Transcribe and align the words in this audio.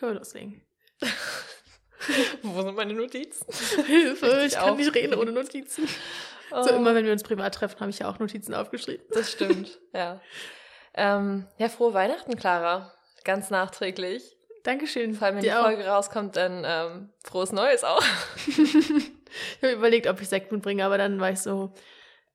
Können 0.00 0.14
wir 0.14 0.18
loslegen. 0.18 0.62
Wo 2.42 2.62
sind 2.62 2.74
meine 2.74 2.94
Notizen? 2.94 3.46
Hilfe, 3.86 4.26
Richtig 4.26 4.46
ich 4.46 4.58
kann 4.58 4.76
nicht 4.76 4.94
reden 4.94 5.14
ohne 5.14 5.32
Notizen. 5.32 5.86
Oh, 6.50 6.62
So 6.62 6.70
immer, 6.70 6.94
wenn 6.94 7.04
wir 7.04 7.12
uns 7.12 7.22
privat 7.22 7.54
treffen, 7.54 7.78
habe 7.80 7.90
ich 7.90 7.98
ja 7.98 8.08
auch 8.08 8.18
Notizen 8.18 8.54
aufgeschrieben. 8.54 9.04
Das 9.10 9.30
stimmt, 9.30 9.78
ja. 9.94 10.20
Ähm, 10.94 11.46
ja, 11.58 11.68
frohe 11.68 11.92
Weihnachten, 11.94 12.34
Clara. 12.36 12.92
Ganz 13.24 13.50
nachträglich. 13.50 14.36
Dankeschön. 14.64 15.14
Vor 15.14 15.26
allem, 15.26 15.36
wenn 15.36 15.42
die 15.42 15.52
auch. 15.52 15.64
Folge 15.64 15.86
rauskommt, 15.86 16.36
dann 16.36 16.64
ähm, 16.66 17.10
frohes 17.22 17.52
Neues 17.52 17.84
auch. 17.84 18.02
Ich 19.58 19.62
habe 19.62 19.74
überlegt, 19.74 20.08
ob 20.08 20.20
ich 20.20 20.28
Sekt 20.28 20.50
mitbringe, 20.50 20.84
aber 20.84 20.98
dann 20.98 21.20
war 21.20 21.30
ich 21.30 21.38
so, 21.38 21.72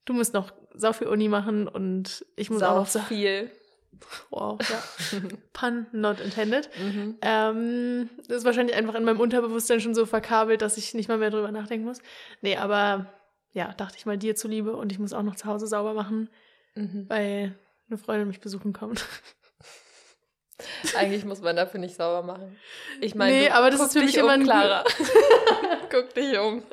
du 0.06 0.14
musst 0.14 0.34
noch 0.34 0.54
sau 0.76 0.94
viel 0.94 1.08
Uni 1.08 1.28
machen 1.28 1.68
und 1.68 2.26
ich 2.38 2.50
muss 2.50 2.64
auch 2.64 2.70
Sau 2.70 2.80
noch 2.80 2.88
so. 2.88 3.00
viel. 3.02 3.52
Wow, 4.30 4.60
ja. 4.70 5.20
Pun 5.54 5.88
not 5.92 6.20
intended. 6.20 6.70
Mhm. 6.80 7.18
Ähm, 7.22 8.10
das 8.28 8.38
ist 8.38 8.46
wahrscheinlich 8.46 8.76
einfach 8.76 8.96
in 8.96 9.04
meinem 9.04 9.20
Unterbewusstsein 9.20 9.80
schon 9.82 9.96
so 9.96 10.06
verkabelt, 10.06 10.62
dass 10.62 10.78
ich 10.78 10.94
nicht 10.94 11.08
mal 11.10 11.18
mehr 11.18 11.30
drüber 11.32 11.52
nachdenken 11.52 11.86
muss. 11.86 12.00
Nee, 12.42 12.58
aber 12.58 13.08
ja, 13.54 13.74
dachte 13.74 13.98
ich 13.98 14.06
mal 14.06 14.18
dir 14.18 14.36
zuliebe 14.36 14.76
und 14.76 14.92
ich 14.92 15.00
muss 15.00 15.14
auch 15.14 15.24
noch 15.24 15.36
zu 15.36 15.46
Hause 15.46 15.68
sauber 15.68 15.94
machen, 15.94 16.30
Mhm. 16.76 17.06
weil 17.08 17.56
eine 17.88 17.98
Freundin 17.98 18.28
mich 18.28 18.42
besuchen 18.42 18.74
kommt. 18.74 19.06
Eigentlich 20.98 21.26
muss 21.26 21.42
man 21.42 21.56
dafür 21.56 21.80
nicht 21.80 21.96
sauber 21.96 22.22
machen. 22.22 22.56
Ich 23.02 23.14
meine, 23.16 23.34
Nee, 23.38 23.50
aber 23.50 23.70
das 23.70 23.82
ist 23.82 23.94
für 23.94 24.00
dich 24.00 24.16
mich 24.16 24.18
immer 24.18 24.32
ein 24.32 24.46
guck 25.92 26.14
dich 26.14 26.38
um. 26.38 26.64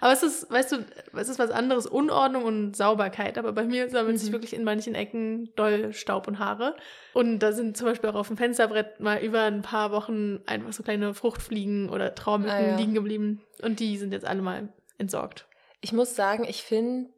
Aber 0.00 0.12
es 0.12 0.22
ist, 0.22 0.50
weißt 0.50 0.72
du, 0.72 0.86
es 1.16 1.28
ist 1.28 1.38
was 1.38 1.50
anderes, 1.50 1.86
Unordnung 1.86 2.44
und 2.44 2.76
Sauberkeit. 2.76 3.36
Aber 3.38 3.52
bei 3.52 3.64
mir 3.64 3.88
sammelt 3.90 4.18
sich 4.18 4.28
Mhm. 4.30 4.32
wirklich 4.32 4.54
in 4.54 4.64
manchen 4.64 4.94
Ecken 4.94 5.52
doll 5.56 5.92
Staub 5.92 6.26
und 6.28 6.38
Haare. 6.38 6.76
Und 7.14 7.40
da 7.40 7.52
sind 7.52 7.76
zum 7.76 7.86
Beispiel 7.86 8.10
auch 8.10 8.14
auf 8.14 8.28
dem 8.28 8.36
Fensterbrett 8.36 9.00
mal 9.00 9.18
über 9.22 9.42
ein 9.42 9.62
paar 9.62 9.92
Wochen 9.92 10.40
einfach 10.46 10.72
so 10.72 10.82
kleine 10.82 11.14
Fruchtfliegen 11.14 11.88
oder 11.90 12.14
Traumücken 12.14 12.54
Ah, 12.54 12.68
ja. 12.70 12.76
liegen 12.76 12.94
geblieben. 12.94 13.42
Und 13.62 13.80
die 13.80 13.96
sind 13.98 14.12
jetzt 14.12 14.26
alle 14.26 14.42
mal 14.42 14.72
entsorgt. 14.98 15.46
Ich 15.80 15.92
muss 15.92 16.16
sagen, 16.16 16.44
ich 16.48 16.62
finde, 16.62 17.10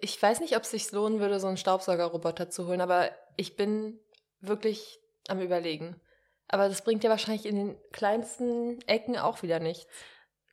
ich 0.00 0.20
weiß 0.22 0.40
nicht, 0.40 0.56
ob 0.56 0.62
es 0.62 0.70
sich 0.70 0.90
lohnen 0.92 1.20
würde, 1.20 1.40
so 1.40 1.46
einen 1.48 1.56
Staubsaugerroboter 1.56 2.50
zu 2.50 2.66
holen, 2.66 2.80
aber 2.80 3.10
ich 3.36 3.56
bin 3.56 3.98
wirklich 4.40 4.98
am 5.28 5.40
Überlegen. 5.40 6.00
Aber 6.48 6.68
das 6.68 6.82
bringt 6.82 7.02
ja 7.02 7.10
wahrscheinlich 7.10 7.44
in 7.46 7.56
den 7.56 7.76
kleinsten 7.92 8.78
Ecken 8.86 9.16
auch 9.18 9.42
wieder 9.42 9.58
nichts. 9.58 9.86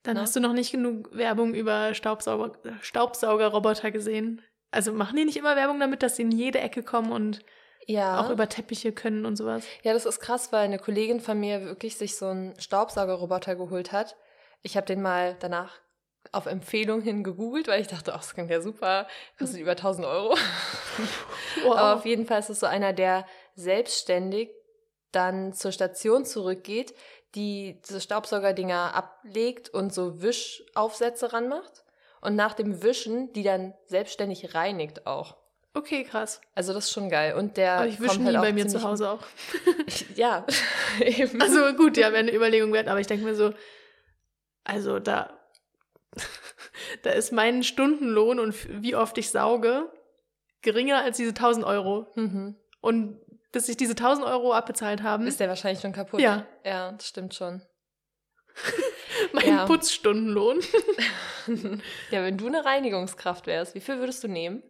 Dann 0.03 0.15
Ne? 0.15 0.21
hast 0.21 0.35
du 0.35 0.39
noch 0.39 0.53
nicht 0.53 0.71
genug 0.71 1.09
Werbung 1.15 1.53
über 1.53 1.93
Staubsauger, 1.93 2.51
Staubsaugerroboter 2.81 3.91
gesehen. 3.91 4.41
Also 4.71 4.91
machen 4.93 5.15
die 5.15 5.25
nicht 5.25 5.37
immer 5.37 5.55
Werbung 5.55 5.79
damit, 5.79 6.03
dass 6.03 6.15
sie 6.15 6.23
in 6.23 6.31
jede 6.31 6.59
Ecke 6.59 6.83
kommen 6.83 7.11
und 7.11 7.39
Ja. 7.85 8.19
auch 8.19 8.29
über 8.29 8.49
Teppiche 8.49 8.91
können 8.91 9.25
und 9.25 9.35
sowas? 9.37 9.65
Ja, 9.83 9.93
das 9.93 10.05
ist 10.05 10.19
krass, 10.19 10.51
weil 10.51 10.65
eine 10.65 10.79
Kollegin 10.79 11.19
von 11.19 11.39
mir 11.39 11.61
wirklich 11.65 11.97
sich 11.97 12.15
so 12.15 12.27
einen 12.27 12.59
Staubsaugerroboter 12.59 13.55
geholt 13.55 13.91
hat. 13.91 14.15
Ich 14.61 14.75
habe 14.77 14.85
den 14.85 15.01
mal 15.01 15.35
danach 15.39 15.79
auf 16.31 16.45
Empfehlung 16.45 17.01
hin 17.01 17.23
gegoogelt, 17.23 17.67
weil 17.67 17.81
ich 17.81 17.87
dachte, 17.87 18.13
ach, 18.13 18.19
das 18.21 18.33
klingt 18.33 18.49
ja 18.49 18.61
super, 18.61 19.07
kostet 19.37 19.59
über 19.59 19.71
1000 19.71 20.05
Euro. 20.07 20.35
Wow. 21.63 21.77
Aber 21.77 21.95
auf 21.95 22.05
jeden 22.05 22.25
Fall 22.25 22.39
ist 22.39 22.49
es 22.49 22.59
so 22.61 22.65
einer, 22.65 22.93
der 22.93 23.25
selbstständig 23.55 24.49
dann 25.11 25.53
zur 25.53 25.71
Station 25.71 26.25
zurückgeht, 26.25 26.93
die 27.35 27.81
diese 27.87 28.01
Staubsaugerdinger 28.01 28.93
ablegt 28.93 29.69
und 29.69 29.93
so 29.93 30.21
Wischaufsätze 30.21 31.33
ranmacht 31.33 31.83
und 32.21 32.35
nach 32.35 32.53
dem 32.53 32.83
Wischen 32.83 33.33
die 33.33 33.43
dann 33.43 33.73
selbstständig 33.85 34.53
reinigt 34.53 35.07
auch. 35.07 35.37
okay, 35.73 36.03
krass. 36.03 36.39
Also 36.53 36.73
das 36.73 36.85
ist 36.85 36.91
schon 36.91 37.09
geil. 37.09 37.35
Und 37.35 37.57
der 37.57 37.73
Aber 37.73 37.87
ich 37.87 37.99
wische 37.99 38.19
nie 38.21 38.27
halt 38.27 38.41
bei 38.41 38.53
mir 38.53 38.67
zu 38.67 38.83
Hause 38.83 39.09
auch. 39.09 39.23
Ja, 40.15 40.45
eben. 40.99 41.41
Also 41.41 41.73
gut, 41.73 41.97
ja, 41.97 42.11
wäre 42.11 42.19
eine 42.19 42.33
Überlegung 42.33 42.71
wert, 42.73 42.87
aber 42.87 42.99
ich 42.99 43.07
denke 43.07 43.25
mir 43.25 43.35
so, 43.35 43.53
also 44.63 44.99
da, 44.99 45.37
da 47.03 47.11
ist 47.11 47.31
mein 47.31 47.63
Stundenlohn 47.63 48.39
und 48.39 48.55
wie 48.83 48.95
oft 48.95 49.17
ich 49.17 49.31
sauge 49.31 49.91
geringer 50.61 51.03
als 51.03 51.17
diese 51.17 51.29
1000 51.29 51.65
Euro. 51.65 52.07
Mhm. 52.15 52.55
Und 52.81 53.19
bis 53.53 53.69
ich 53.69 53.77
diese 53.77 53.93
1000 53.93 54.27
Euro 54.27 54.53
abbezahlt 54.53 55.03
haben, 55.03 55.25
Ist 55.25 55.39
der 55.39 55.47
wahrscheinlich 55.47 55.79
schon 55.79 55.93
kaputt? 55.93 56.19
Ja. 56.19 56.45
Ja, 56.65 56.91
das 56.91 57.07
stimmt 57.07 57.33
schon. 57.33 57.61
mein 59.33 59.47
ja. 59.47 59.65
Putzstundenlohn. 59.65 60.59
ja, 62.11 62.23
wenn 62.23 62.37
du 62.37 62.47
eine 62.47 62.65
Reinigungskraft 62.65 63.47
wärst, 63.47 63.75
wie 63.75 63.79
viel 63.79 63.99
würdest 63.99 64.23
du 64.23 64.27
nehmen? 64.27 64.63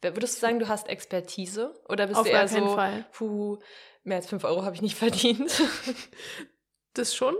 Würdest 0.00 0.36
du 0.36 0.40
sagen, 0.40 0.58
du 0.58 0.68
hast 0.68 0.88
Expertise? 0.88 1.74
Oder 1.88 2.06
bist 2.06 2.18
Auf 2.18 2.26
du 2.26 2.32
eher 2.32 2.48
so, 2.48 2.74
Fall. 2.74 3.06
puh, 3.12 3.58
mehr 4.02 4.16
als 4.16 4.26
5 4.28 4.42
Euro 4.44 4.64
habe 4.64 4.74
ich 4.74 4.82
nicht 4.82 4.96
verdient? 4.96 5.62
Das 6.94 7.14
schon, 7.14 7.34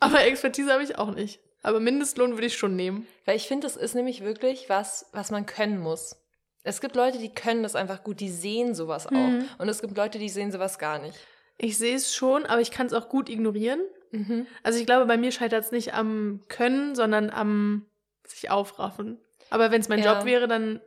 aber 0.00 0.24
Expertise 0.24 0.72
habe 0.72 0.82
ich 0.82 0.96
auch 0.96 1.10
nicht. 1.10 1.38
Aber 1.62 1.78
Mindestlohn 1.78 2.32
würde 2.32 2.46
ich 2.46 2.56
schon 2.56 2.74
nehmen. 2.74 3.06
Weil 3.26 3.36
ich 3.36 3.46
finde, 3.46 3.66
das 3.66 3.76
ist 3.76 3.94
nämlich 3.94 4.24
wirklich 4.24 4.70
was, 4.70 5.10
was 5.12 5.30
man 5.30 5.44
können 5.44 5.78
muss. 5.78 6.16
Es 6.64 6.80
gibt 6.80 6.96
Leute, 6.96 7.18
die 7.18 7.28
können 7.28 7.62
das 7.62 7.76
einfach 7.76 8.02
gut, 8.02 8.20
die 8.20 8.30
sehen 8.30 8.74
sowas 8.74 9.06
auch. 9.06 9.12
Mhm. 9.12 9.44
Und 9.58 9.68
es 9.68 9.80
gibt 9.80 9.96
Leute, 9.96 10.18
die 10.18 10.28
sehen 10.28 10.50
sowas 10.50 10.78
gar 10.78 10.98
nicht. 10.98 11.16
Ich 11.58 11.78
sehe 11.78 11.94
es 11.94 12.14
schon, 12.14 12.46
aber 12.46 12.60
ich 12.60 12.70
kann 12.72 12.86
es 12.86 12.92
auch 12.94 13.08
gut 13.08 13.28
ignorieren. 13.28 13.80
Mhm. 14.10 14.46
Also 14.62 14.78
ich 14.80 14.86
glaube, 14.86 15.06
bei 15.06 15.16
mir 15.16 15.30
scheitert 15.30 15.64
es 15.64 15.70
nicht 15.72 15.94
am 15.94 16.40
Können, 16.48 16.94
sondern 16.94 17.30
am 17.30 17.86
sich 18.26 18.50
aufraffen. 18.50 19.18
Aber 19.50 19.70
wenn 19.70 19.80
es 19.80 19.88
mein 19.88 20.02
Ja. 20.02 20.14
Job 20.16 20.24
wäre, 20.24 20.48
dann 20.48 20.80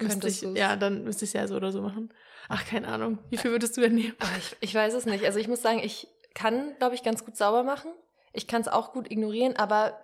müsste 0.00 0.20
Könntest 0.20 0.42
ich, 0.42 0.48
du's. 0.48 0.56
ja, 0.58 0.76
dann 0.76 1.02
müsste 1.04 1.24
ich 1.24 1.30
es 1.30 1.34
ja 1.34 1.46
so 1.48 1.56
oder 1.56 1.72
so 1.72 1.82
machen. 1.82 2.14
Ach, 2.48 2.64
keine 2.64 2.86
Ahnung. 2.88 3.18
Wie 3.28 3.36
viel 3.36 3.50
würdest 3.50 3.76
du 3.76 3.80
denn 3.80 3.96
nehmen? 3.96 4.14
Aber 4.20 4.30
ich, 4.38 4.56
ich 4.60 4.74
weiß 4.74 4.94
es 4.94 5.04
nicht. 5.04 5.24
Also 5.24 5.38
ich 5.40 5.48
muss 5.48 5.60
sagen, 5.60 5.80
ich 5.82 6.06
kann, 6.34 6.76
glaube 6.78 6.94
ich, 6.94 7.02
ganz 7.02 7.24
gut 7.24 7.36
sauber 7.36 7.64
machen. 7.64 7.90
Ich 8.32 8.46
kann 8.46 8.60
es 8.60 8.68
auch 8.68 8.92
gut 8.92 9.10
ignorieren, 9.10 9.56
aber 9.56 10.00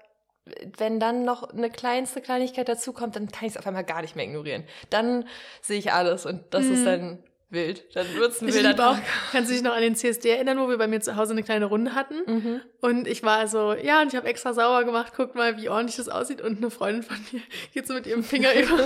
wenn 0.77 1.01
dann 1.01 1.25
noch 1.25 1.51
eine 1.51 1.71
kleinste 1.71 2.21
Kleinigkeit 2.21 2.69
dazukommt, 2.69 3.17
dann 3.17 3.29
kann 3.31 3.47
ich 3.47 3.55
es 3.55 3.57
auf 3.57 3.67
einmal 3.67 3.85
gar 3.85 4.03
nicht 4.03 4.15
mehr 4.17 4.25
ignorieren. 4.27 4.65
Dann 4.91 5.27
sehe 5.63 5.79
ich 5.79 5.93
alles 5.93 6.27
und 6.27 6.43
das 6.51 6.65
Mhm. 6.65 6.73
ist 6.75 6.85
dann 6.87 7.19
wild. 7.51 7.85
Dann 7.95 8.07
wird 8.17 8.33
es 8.33 8.43
ein 8.43 8.49
Ich 8.49 8.55
wilder 8.55 8.71
auch, 8.73 8.95
Tag. 8.97 9.03
kannst 9.33 9.49
du 9.49 9.55
dich 9.55 9.63
noch 9.63 9.75
an 9.75 9.81
den 9.81 9.95
CSD 9.95 10.29
erinnern, 10.31 10.59
wo 10.59 10.69
wir 10.69 10.77
bei 10.77 10.89
mir 10.89 11.01
zu 11.01 11.15
Hause 11.17 11.33
eine 11.33 11.43
kleine 11.45 11.67
Runde 11.67 11.95
hatten? 11.95 12.17
Mhm. 12.27 12.61
Und 12.81 13.07
ich 13.07 13.23
war 13.23 13.47
so, 13.47 13.73
ja, 13.75 14.03
und 14.03 14.09
ich 14.09 14.17
habe 14.17 14.27
extra 14.27 14.53
sauber 14.53 14.85
gemacht, 14.85 15.13
guck 15.17 15.35
mal, 15.37 15.57
wie 15.57 15.69
ordentlich 15.69 15.97
das 15.97 16.09
aussieht. 16.09 16.41
Und 16.41 16.59
eine 16.59 16.71
Freundin 16.71 17.05
von 17.05 17.17
mir 17.33 17.41
geht 17.73 17.87
so 17.87 17.95
mit 17.95 18.07
ihrem 18.07 18.25
Finger 18.25 18.53
über, 18.61 18.83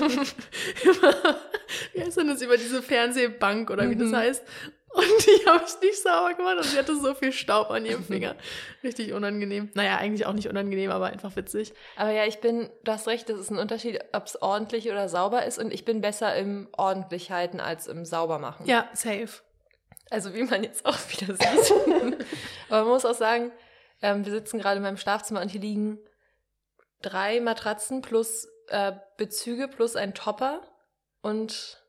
über 0.85 1.37
wie 1.95 2.03
heißt 2.05 2.19
denn 2.19 2.29
das, 2.29 2.43
über 2.43 2.57
diese 2.57 2.83
Fernsehbank 2.83 3.71
oder 3.71 3.89
wie 3.91 3.97
das 3.97 4.09
Mhm. 4.09 4.17
heißt. 4.17 4.45
Und 4.91 5.27
die 5.27 5.47
habe 5.47 5.65
ich 5.67 5.81
nicht 5.83 6.03
sauber 6.03 6.35
gemacht 6.35 6.57
und 6.57 6.65
sie 6.65 6.79
hatte 6.79 6.99
so 6.99 7.15
viel 7.15 7.33
Staub 7.33 7.71
an 7.71 7.85
ihrem 7.85 8.05
Finger. 8.05 8.35
Richtig 8.83 9.13
unangenehm. 9.13 9.71
Naja, 9.75 9.97
eigentlich 9.97 10.27
auch 10.27 10.33
nicht 10.33 10.49
unangenehm, 10.49 10.91
aber 10.91 11.07
einfach 11.07 11.37
witzig. 11.37 11.75
Aber 11.97 12.11
ja, 12.11 12.25
ich 12.25 12.41
bin, 12.41 12.71
du 12.85 12.93
hast 12.93 13.07
recht, 13.07 13.29
das 13.29 13.39
ist 13.39 13.51
ein 13.51 13.59
Unterschied, 13.59 14.01
ob 14.13 14.27
es 14.27 14.41
ordentlich 14.41 14.91
oder 14.91 15.09
sauber 15.09 15.45
ist. 15.45 15.59
Und 15.59 15.73
ich 15.73 15.85
bin 15.85 16.01
besser 16.01 16.35
im 16.37 16.69
ordentlich 16.77 17.31
halten 17.31 17.61
als 17.61 17.87
im 17.87 18.05
sauber 18.05 18.39
machen. 18.39 18.67
Ja, 18.67 18.89
safe. 18.95 19.43
Also 20.11 20.35
wie 20.35 20.43
man 20.45 20.63
jetzt 20.63 20.87
auch 20.87 20.99
wieder 21.11 21.35
sieht. 21.35 21.73
Aber 22.69 22.85
man 22.85 22.89
muss 22.89 23.05
auch 23.05 23.15
sagen, 23.15 23.53
ähm, 24.01 24.25
wir 24.25 24.33
sitzen 24.33 24.59
gerade 24.59 24.79
in 24.79 24.83
meinem 24.83 24.97
Schlafzimmer 24.97 25.43
und 25.43 25.51
hier 25.51 25.61
liegen 25.61 25.99
drei 27.03 27.41
Matratzen 27.41 28.01
plus 28.01 28.49
äh, 28.69 28.93
Bezüge 29.19 29.69
plus 29.69 29.97
ein 29.97 30.15
Topper. 30.15 30.63
Und 31.21 31.85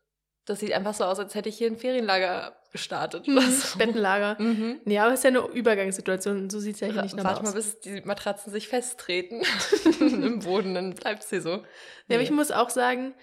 das 0.46 0.60
sieht 0.60 0.74
einfach 0.74 0.94
so 0.94 1.06
aus, 1.06 1.20
als 1.20 1.36
hätte 1.36 1.50
ich 1.50 1.58
hier 1.58 1.68
ein 1.68 1.78
Ferienlager 1.78 2.59
gestartet. 2.72 3.28
oder 3.28 3.42
so. 3.42 3.78
Bettenlager. 3.78 4.36
Mhm. 4.42 4.80
Nee, 4.86 5.00
aber 5.00 5.14
es 5.14 5.20
ist 5.20 5.24
ja 5.24 5.30
eine 5.30 5.40
Übergangssituation. 5.54 6.50
So 6.50 6.60
sieht 6.60 6.76
es 6.76 6.82
ja 6.82 6.88
hier 6.88 7.02
nicht 7.02 7.16
normal 7.16 7.34
Warte 7.34 7.44
mal, 7.44 7.50
aus. 7.50 7.56
bis 7.56 7.80
die 7.80 8.02
Matratzen 8.02 8.52
sich 8.52 8.68
festtreten 8.68 9.42
im 10.00 10.40
Boden, 10.40 10.74
dann 10.76 10.94
bleibt 10.94 11.24
es 11.24 11.30
hier 11.30 11.42
so. 11.42 11.50
Ja, 11.50 11.64
aber 12.12 12.22
ich 12.22 12.30
Nee. 12.30 12.36
muss 12.36 12.52
auch 12.52 12.70
sagen, 12.70 13.14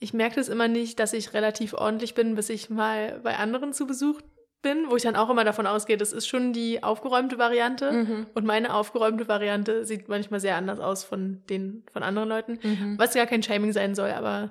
ich 0.00 0.12
merke 0.12 0.36
das 0.36 0.48
immer 0.48 0.68
nicht, 0.68 0.98
dass 1.00 1.12
ich 1.12 1.32
relativ 1.34 1.74
ordentlich 1.74 2.14
bin, 2.14 2.34
bis 2.34 2.48
ich 2.50 2.70
mal 2.70 3.20
bei 3.22 3.36
anderen 3.36 3.72
zu 3.72 3.86
Besuch 3.86 4.20
bin, 4.62 4.90
wo 4.90 4.96
ich 4.96 5.02
dann 5.04 5.14
auch 5.16 5.30
immer 5.30 5.44
davon 5.44 5.66
ausgehe, 5.68 5.96
das 5.96 6.12
ist 6.12 6.26
schon 6.26 6.52
die 6.52 6.82
aufgeräumte 6.82 7.38
Variante. 7.38 7.92
Mhm. 7.92 8.26
Und 8.34 8.44
meine 8.44 8.74
aufgeräumte 8.74 9.28
Variante 9.28 9.84
sieht 9.84 10.08
manchmal 10.08 10.40
sehr 10.40 10.56
anders 10.56 10.80
aus 10.80 11.04
von 11.04 11.42
den 11.48 11.84
von 11.92 12.02
anderen 12.02 12.28
Leuten. 12.28 12.58
Mhm. 12.62 12.94
Was 12.98 13.14
gar 13.14 13.26
kein 13.26 13.42
Shaming 13.42 13.72
sein 13.72 13.94
soll, 13.94 14.10
aber 14.10 14.50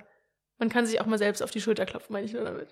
man 0.59 0.69
kann 0.69 0.85
sich 0.85 0.99
auch 1.01 1.05
mal 1.05 1.17
selbst 1.17 1.43
auf 1.43 1.51
die 1.51 1.59
Schulter 1.61 1.85
klopfen, 1.85 2.13
meine 2.13 2.25
ich 2.25 2.33
nur 2.33 2.43
damit. 2.43 2.69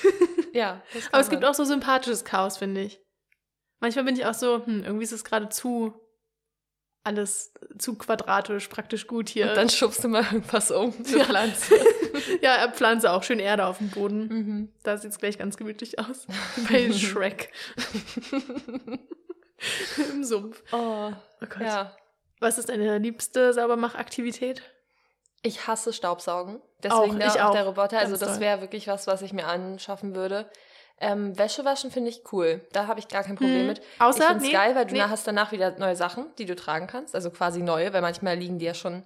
Ja. 0.52 0.82
Aber 1.12 1.20
es 1.22 1.30
gibt 1.30 1.44
auch 1.46 1.54
so 1.54 1.64
sympathisches 1.64 2.24
Chaos, 2.26 2.58
finde 2.58 2.82
ich. 2.82 3.00
Manchmal 3.80 4.04
bin 4.04 4.16
ich 4.16 4.26
auch 4.26 4.34
so, 4.34 4.64
hm, 4.66 4.84
irgendwie 4.84 5.04
ist 5.04 5.12
es 5.12 5.24
gerade 5.24 5.48
zu 5.48 5.94
alles 7.04 7.52
zu 7.78 7.96
quadratisch, 7.96 8.68
praktisch 8.68 9.06
gut 9.08 9.28
hier. 9.28 9.48
Und 9.48 9.56
dann 9.56 9.68
schubst 9.70 10.04
du 10.04 10.08
mal 10.08 10.22
irgendwas 10.22 10.70
um 10.70 10.92
für 11.04 11.18
Ja. 11.18 11.24
Pflanze. 11.24 11.74
ja, 12.42 12.54
er 12.54 12.70
pflanze 12.70 13.10
auch 13.10 13.22
schön 13.24 13.40
Erde 13.40 13.66
auf 13.66 13.78
dem 13.78 13.88
Boden. 13.90 14.28
mhm. 14.28 14.72
Da 14.84 14.98
sieht 14.98 15.10
es 15.10 15.18
gleich 15.18 15.38
ganz 15.38 15.56
gemütlich 15.56 15.98
aus. 15.98 16.26
Bei 16.70 16.92
Shrek 16.92 17.50
im 20.12 20.22
Sumpf. 20.24 20.62
Oh, 20.72 21.12
Oh 21.40 21.46
Gott. 21.48 21.60
ja. 21.62 21.96
Was 22.40 22.58
ist 22.58 22.68
deine 22.68 22.98
liebste 22.98 23.52
Saubermachaktivität? 23.52 24.62
Ich 25.42 25.66
hasse 25.66 25.92
Staubsaugen. 25.92 26.60
Deswegen 26.82 27.22
Auch, 27.22 27.36
auch 27.36 27.40
auch. 27.46 27.52
der 27.52 27.66
Roboter. 27.66 27.98
Also 27.98 28.16
das 28.16 28.40
wäre 28.40 28.60
wirklich 28.60 28.86
was, 28.88 29.06
was 29.06 29.22
ich 29.22 29.32
mir 29.32 29.46
anschaffen 29.46 30.14
würde. 30.14 30.48
Ähm, 31.00 31.36
Wäsche 31.36 31.64
waschen 31.64 31.90
finde 31.90 32.10
ich 32.10 32.22
cool. 32.32 32.60
Da 32.72 32.86
habe 32.86 33.00
ich 33.00 33.08
gar 33.08 33.24
kein 33.24 33.34
Problem 33.34 33.60
Hm. 33.60 33.66
mit. 33.66 33.82
Außer- 33.98 34.18
ich 34.18 34.24
finde 34.24 34.36
es 34.36 34.42
nee, 34.44 34.52
geil, 34.52 34.74
weil 34.76 34.86
du 34.86 34.94
nee. 34.94 35.00
hast 35.00 35.26
danach 35.26 35.50
wieder 35.50 35.76
neue 35.78 35.96
Sachen, 35.96 36.26
die 36.38 36.46
du 36.46 36.54
tragen 36.54 36.86
kannst. 36.86 37.16
Also 37.16 37.30
quasi 37.30 37.60
neue, 37.60 37.92
weil 37.92 38.02
manchmal 38.02 38.36
liegen 38.36 38.58
die 38.60 38.66
ja 38.66 38.74
schon 38.74 39.02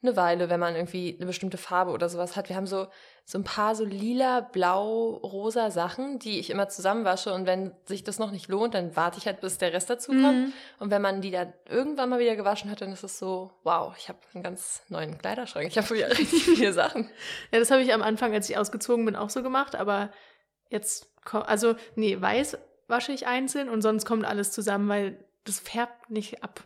eine 0.00 0.16
Weile, 0.16 0.48
wenn 0.48 0.60
man 0.60 0.76
irgendwie 0.76 1.16
eine 1.16 1.26
bestimmte 1.26 1.58
Farbe 1.58 1.90
oder 1.90 2.08
sowas 2.08 2.36
hat. 2.36 2.48
Wir 2.48 2.56
haben 2.56 2.66
so, 2.66 2.86
so 3.24 3.36
ein 3.36 3.44
paar 3.44 3.74
so 3.74 3.84
lila, 3.84 4.40
blau, 4.40 5.14
rosa 5.14 5.70
Sachen, 5.70 6.20
die 6.20 6.38
ich 6.38 6.50
immer 6.50 6.68
zusammenwasche. 6.68 7.32
Und 7.34 7.46
wenn 7.46 7.72
sich 7.84 8.04
das 8.04 8.20
noch 8.20 8.30
nicht 8.30 8.48
lohnt, 8.48 8.74
dann 8.74 8.94
warte 8.94 9.18
ich 9.18 9.26
halt, 9.26 9.40
bis 9.40 9.58
der 9.58 9.72
Rest 9.72 9.90
dazu 9.90 10.12
kommt. 10.12 10.22
Mhm. 10.22 10.52
Und 10.78 10.90
wenn 10.90 11.02
man 11.02 11.20
die 11.20 11.32
dann 11.32 11.52
irgendwann 11.68 12.10
mal 12.10 12.20
wieder 12.20 12.36
gewaschen 12.36 12.70
hat, 12.70 12.80
dann 12.80 12.92
ist 12.92 13.02
es 13.02 13.18
so, 13.18 13.50
wow, 13.64 13.92
ich 13.98 14.08
habe 14.08 14.18
einen 14.34 14.44
ganz 14.44 14.82
neuen 14.88 15.18
Kleiderschrank. 15.18 15.66
Ich 15.66 15.78
habe 15.78 15.90
wieder 15.90 16.10
richtig 16.18 16.44
viele 16.44 16.72
Sachen. 16.72 17.10
Ja, 17.50 17.58
das 17.58 17.72
habe 17.72 17.82
ich 17.82 17.92
am 17.92 18.02
Anfang, 18.02 18.32
als 18.32 18.48
ich 18.48 18.56
ausgezogen 18.56 19.04
bin, 19.04 19.16
auch 19.16 19.30
so 19.30 19.42
gemacht, 19.42 19.74
aber 19.74 20.12
jetzt, 20.70 21.10
also, 21.32 21.74
nee, 21.96 22.20
weiß 22.20 22.56
wasche 22.88 23.12
ich 23.12 23.26
einzeln 23.26 23.68
und 23.68 23.82
sonst 23.82 24.06
kommt 24.06 24.24
alles 24.24 24.50
zusammen, 24.50 24.88
weil 24.88 25.24
das 25.44 25.60
färbt 25.60 26.10
nicht 26.10 26.42
ab. 26.42 26.64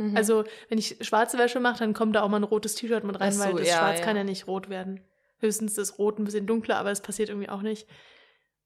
Mhm. 0.00 0.16
Also, 0.16 0.44
wenn 0.68 0.78
ich 0.78 0.96
schwarze 1.02 1.36
Wäsche 1.38 1.60
mache, 1.60 1.78
dann 1.80 1.92
kommt 1.94 2.16
da 2.16 2.22
auch 2.22 2.28
mal 2.28 2.38
ein 2.38 2.44
rotes 2.44 2.74
T-Shirt 2.74 3.04
mit 3.04 3.20
rein, 3.20 3.32
so, 3.32 3.44
weil 3.44 3.54
das 3.54 3.68
ja, 3.68 3.78
Schwarz 3.78 3.98
ja. 4.00 4.04
kann 4.04 4.16
ja 4.16 4.24
nicht 4.24 4.46
rot 4.46 4.68
werden. 4.70 5.00
Höchstens 5.38 5.76
ist 5.78 5.98
Rot 5.98 6.18
ein 6.18 6.24
bisschen 6.24 6.46
dunkler, 6.46 6.76
aber 6.78 6.90
es 6.90 7.00
passiert 7.00 7.28
irgendwie 7.28 7.48
auch 7.48 7.62
nicht. 7.62 7.86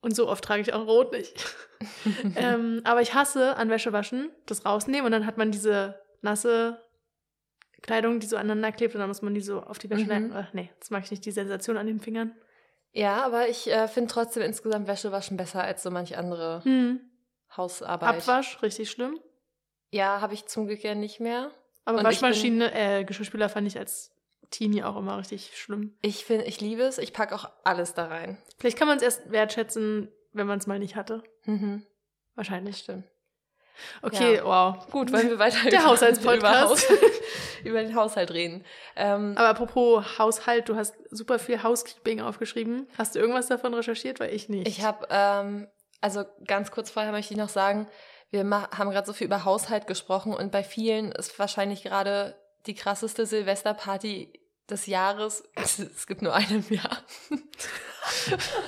Und 0.00 0.14
so 0.14 0.28
oft 0.28 0.44
trage 0.44 0.60
ich 0.62 0.72
auch 0.74 0.86
Rot 0.86 1.12
nicht. 1.12 1.44
ähm, 2.36 2.80
aber 2.84 3.00
ich 3.00 3.14
hasse 3.14 3.56
an 3.56 3.70
Wäsche 3.70 3.92
waschen, 3.92 4.30
das 4.46 4.64
rausnehmen 4.66 5.06
und 5.06 5.12
dann 5.12 5.26
hat 5.26 5.38
man 5.38 5.50
diese 5.50 5.98
nasse 6.20 6.80
Kleidung, 7.82 8.20
die 8.20 8.26
so 8.26 8.36
aneinander 8.36 8.72
klebt 8.72 8.94
und 8.94 9.00
dann 9.00 9.08
muss 9.08 9.22
man 9.22 9.34
die 9.34 9.40
so 9.40 9.60
auf 9.62 9.78
die 9.78 9.90
Wäsche 9.90 10.04
Mhm. 10.04 10.08
leiten. 10.10 10.32
Ach, 10.34 10.52
nee, 10.52 10.70
das 10.80 10.90
mag 10.90 11.04
ich 11.04 11.10
nicht, 11.10 11.24
die 11.24 11.32
Sensation 11.32 11.76
an 11.76 11.86
den 11.86 12.00
Fingern. 12.00 12.32
ja, 12.92 13.24
aber 13.24 13.48
ich 13.48 13.70
äh, 13.70 13.88
finde 13.88 14.10
trotzdem 14.12 14.42
insgesamt 14.42 14.86
Wäsche 14.88 15.10
waschen 15.12 15.36
besser 15.36 15.62
als 15.64 15.82
so 15.82 15.90
manch 15.90 16.16
andere 16.16 16.62
Hm. 16.64 17.00
Hausarbeit. 17.56 18.08
Abwasch, 18.08 18.62
richtig 18.62 18.90
schlimm. 18.90 19.18
Ja, 19.94 20.20
habe 20.20 20.34
ich 20.34 20.46
zum 20.46 20.66
Glück 20.66 20.82
ja 20.82 20.94
nicht 20.94 21.20
mehr. 21.20 21.50
Aber 21.84 21.98
Und 21.98 22.04
ich 22.10 22.18
bin- 22.20 22.28
Waschmaschine, 22.28 22.72
äh, 22.74 23.04
Geschirrspüler 23.04 23.48
fand 23.48 23.66
ich 23.68 23.78
als 23.78 24.10
Teenie 24.50 24.82
auch 24.82 24.96
immer 24.96 25.18
richtig 25.18 25.56
schlimm. 25.56 25.96
Ich 26.02 26.24
finde, 26.24 26.46
ich 26.46 26.60
liebe 26.60 26.82
es. 26.82 26.98
Ich 26.98 27.12
packe 27.12 27.34
auch 27.34 27.48
alles 27.64 27.94
da 27.94 28.06
rein. 28.06 28.38
Vielleicht 28.58 28.78
kann 28.78 28.88
man 28.88 28.96
es 28.96 29.02
erst 29.02 29.30
wertschätzen, 29.30 30.08
wenn 30.32 30.46
man 30.46 30.58
es 30.58 30.66
mal 30.66 30.78
nicht 30.78 30.96
hatte. 30.96 31.22
Mhm, 31.44 31.86
Wahrscheinlich. 32.34 32.78
stimmt. 32.78 33.04
Okay, 34.02 34.40
wow. 34.44 34.86
Gut, 34.90 35.12
wollen 35.12 35.28
wir 35.30 35.38
weiter 35.38 35.68
Der 35.68 35.80
über- 35.80 35.88
Haushaltspodcast. 35.90 36.90
über, 36.90 37.00
über 37.70 37.82
den 37.82 37.94
Haushalt 37.94 38.30
reden. 38.32 38.64
Ähm, 38.96 39.34
Aber 39.36 39.48
apropos 39.48 40.18
Haushalt, 40.18 40.68
du 40.68 40.76
hast 40.76 40.94
super 41.10 41.38
viel 41.38 41.62
Housekeeping 41.62 42.20
aufgeschrieben. 42.20 42.88
Hast 42.98 43.14
du 43.14 43.18
irgendwas 43.18 43.48
davon 43.48 43.74
recherchiert? 43.74 44.20
Weil 44.20 44.32
ich 44.32 44.48
nicht. 44.48 44.66
Ich 44.68 44.82
habe, 44.84 45.06
ähm, 45.10 45.68
also 46.00 46.24
ganz 46.46 46.70
kurz 46.70 46.90
vorher 46.90 47.10
möchte 47.12 47.34
ich 47.34 47.38
noch 47.38 47.48
sagen, 47.48 47.88
wir 48.34 48.68
haben 48.76 48.90
gerade 48.90 49.06
so 49.06 49.12
viel 49.12 49.28
über 49.28 49.44
Haushalt 49.44 49.86
gesprochen 49.86 50.34
und 50.34 50.50
bei 50.50 50.64
vielen 50.64 51.12
ist 51.12 51.38
wahrscheinlich 51.38 51.84
gerade 51.84 52.36
die 52.66 52.74
krasseste 52.74 53.26
Silvesterparty 53.26 54.32
des 54.68 54.86
Jahres. 54.86 55.44
Es 55.56 56.06
gibt 56.06 56.22
nur 56.22 56.34
eine 56.34 56.56
im 56.56 56.68
Jahr. 56.68 56.98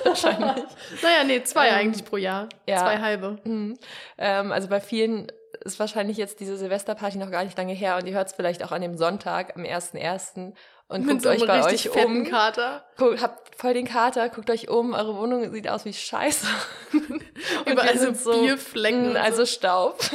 wahrscheinlich. 0.03 0.63
Naja, 1.01 1.23
nee, 1.25 1.43
zwei 1.43 1.67
Ähm, 1.67 1.75
eigentlich 1.75 2.05
pro 2.05 2.17
Jahr. 2.17 2.47
ja. 2.65 2.79
Zwei 2.79 2.99
halbe. 2.99 3.39
Mhm. 3.43 3.77
Ähm, 4.17 4.51
also 4.51 4.69
bei 4.69 4.79
vielen 4.79 5.31
ist 5.65 5.79
wahrscheinlich 5.79 6.17
jetzt 6.17 6.39
diese 6.39 6.57
Silvesterparty 6.57 7.17
noch 7.17 7.31
gar 7.31 7.43
nicht 7.43 7.57
lange 7.57 7.73
her 7.73 7.97
und 7.97 8.07
ihr 8.07 8.13
hört 8.13 8.27
es 8.27 8.33
vielleicht 8.33 8.63
auch 8.63 8.71
an 8.71 8.81
dem 8.81 8.97
Sonntag, 8.97 9.55
am 9.55 9.63
1.1. 9.63 10.53
und 10.89 11.01
Mit 11.05 11.09
guckt 11.09 11.23
so 11.23 11.29
euch 11.29 11.45
bei 11.45 11.63
euch 11.65 11.89
um. 11.95 12.23
Kater. 12.25 12.85
Guckt, 12.97 13.21
habt 13.21 13.55
voll 13.55 13.73
den 13.73 13.85
Kater, 13.87 14.29
guckt 14.29 14.49
euch 14.49 14.69
um, 14.69 14.93
eure 14.93 15.15
Wohnung 15.17 15.51
sieht 15.53 15.67
aus 15.67 15.85
wie 15.85 15.93
Scheiße. 15.93 16.47
und 16.93 17.21
Überall 17.65 17.97
sind 17.97 18.17
so, 18.17 18.41
Bierflecken. 18.41 19.09
und 19.09 19.17
also 19.17 19.39
so. 19.39 19.45
Staub. 19.45 19.99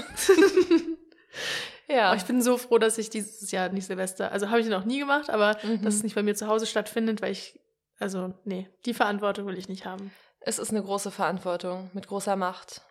ja. 1.89 2.07
Aber 2.09 2.17
ich 2.17 2.25
bin 2.25 2.43
so 2.43 2.59
froh, 2.59 2.79
dass 2.79 2.99
ich 2.99 3.11
dieses 3.11 3.51
Jahr 3.51 3.69
nicht 3.69 3.87
Silvester, 3.87 4.33
also 4.33 4.51
habe 4.51 4.61
ich 4.61 4.67
noch 4.69 4.85
nie 4.85 4.99
gemacht, 4.99 5.31
aber 5.31 5.57
Mhm. 5.63 5.83
dass 5.83 5.95
es 5.95 6.03
nicht 6.03 6.15
bei 6.15 6.23
mir 6.23 6.35
zu 6.35 6.47
Hause 6.47 6.67
stattfindet, 6.67 7.23
weil 7.23 7.33
ich, 7.33 7.59
also 7.99 8.33
nee, 8.45 8.69
die 8.87 8.95
Verantwortung 8.95 9.47
will 9.47 9.59
ich 9.59 9.69
nicht 9.69 9.85
haben. 9.85 10.13
es 10.41 10.59
ist 10.59 10.71
eine 10.71 10.83
große 10.83 11.11
Verantwortung 11.11 11.91
mit 11.93 12.09
großer 12.09 12.37
Macht. 12.37 12.83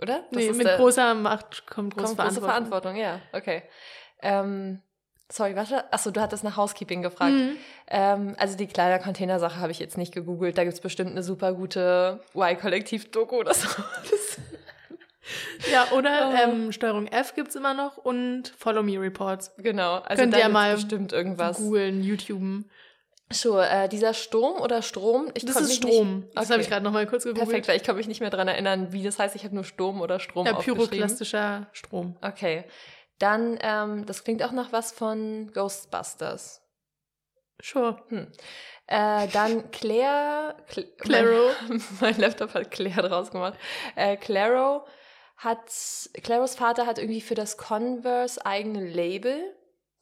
Oder? 0.00 0.24
Das 0.30 0.44
nee, 0.44 0.52
mit 0.52 0.68
großer 0.76 1.14
Macht 1.14 1.66
kommt 1.66 1.96
große 1.96 2.14
kommt 2.14 2.18
große 2.28 2.40
Verantwortung. 2.40 2.94
Verantwortung, 2.94 2.96
ja, 2.96 3.20
okay. 3.32 3.62
Ähm, 4.20 4.82
sorry, 5.30 5.54
warte. 5.56 5.92
Achso, 5.92 6.10
du 6.10 6.20
hattest 6.20 6.44
nach 6.44 6.56
Housekeeping 6.56 7.02
gefragt. 7.02 7.32
Mhm. 7.34 7.56
Ähm, 7.88 8.34
also 8.38 8.56
die 8.56 8.66
Kleidercontainer-Sache 8.66 9.60
habe 9.60 9.72
ich 9.72 9.78
jetzt 9.78 9.98
nicht 9.98 10.12
gegoogelt. 10.14 10.56
Da 10.58 10.64
gibt 10.64 10.74
es 10.74 10.80
bestimmt 10.80 11.10
eine 11.10 11.22
super 11.22 11.52
gute 11.52 12.20
Y-Kollektiv-Doku 12.34 13.36
oder 13.36 13.54
so. 13.54 13.68
Das- 14.10 14.38
Ja, 15.70 15.88
oder 15.92 16.30
Oh. 16.32 16.50
ähm, 16.50 16.72
Steuerung 16.72 17.06
F 17.06 17.34
gibt's 17.34 17.54
immer 17.54 17.74
noch 17.74 17.96
und 17.98 18.48
Follow 18.56 18.82
Me 18.82 18.98
Reports. 19.00 19.52
genau. 19.58 19.96
Also 19.96 20.22
Könnt 20.22 20.36
ihr 20.36 20.48
mal 20.48 20.74
bestimmt 20.74 21.12
irgendwas. 21.12 21.58
Googeln, 21.58 22.02
YouTuben. 22.02 22.70
Sure, 23.30 23.68
äh, 23.68 23.88
dieser 23.90 24.14
Sturm 24.14 24.58
oder 24.58 24.80
Strom? 24.80 25.30
Ich 25.34 25.44
Das 25.44 25.56
ist 25.60 25.68
mich 25.68 25.76
Strom. 25.76 26.20
Nicht, 26.20 26.28
Das 26.34 26.44
okay. 26.46 26.52
habe 26.54 26.62
ich 26.62 26.70
gerade 26.70 26.82
noch 26.82 26.92
mal 26.92 27.06
kurz 27.06 27.24
gegoogelt. 27.24 27.46
Perfekt, 27.46 27.68
weil 27.68 27.76
ich 27.76 27.82
kann 27.82 27.96
mich 27.96 28.08
nicht 28.08 28.20
mehr 28.22 28.30
dran 28.30 28.48
erinnern, 28.48 28.90
wie 28.92 29.02
das 29.02 29.18
heißt. 29.18 29.36
Ich 29.36 29.44
habe 29.44 29.54
nur 29.54 29.64
Sturm 29.64 30.00
oder 30.00 30.18
Strom 30.18 30.46
Ja, 30.46 30.54
pyroklastischer 30.54 31.66
Strom. 31.72 32.16
Okay. 32.22 32.64
Dann, 33.18 33.58
ähm, 33.60 34.06
das 34.06 34.24
klingt 34.24 34.42
auch 34.42 34.52
nach 34.52 34.72
was 34.72 34.92
von 34.92 35.50
Ghostbusters. 35.52 36.62
Sure. 37.60 38.02
Hm. 38.08 38.30
Äh, 38.86 39.28
dann 39.28 39.70
Claire. 39.72 40.56
Cl 40.68 40.84
Claro. 40.98 41.50
Mein, 41.68 41.82
mein 42.00 42.18
Laptop 42.18 42.54
hat 42.54 42.70
Claire 42.70 43.08
draus 43.08 43.30
gemacht. 43.30 43.58
Äh, 43.96 44.16
Claro 44.16 44.86
hat. 45.36 45.58
Claros 46.22 46.54
Vater 46.54 46.86
hat 46.86 46.98
irgendwie 46.98 47.20
für 47.20 47.34
das 47.34 47.56
Converse 47.56 48.44
eigene 48.44 48.84
Label 48.84 49.54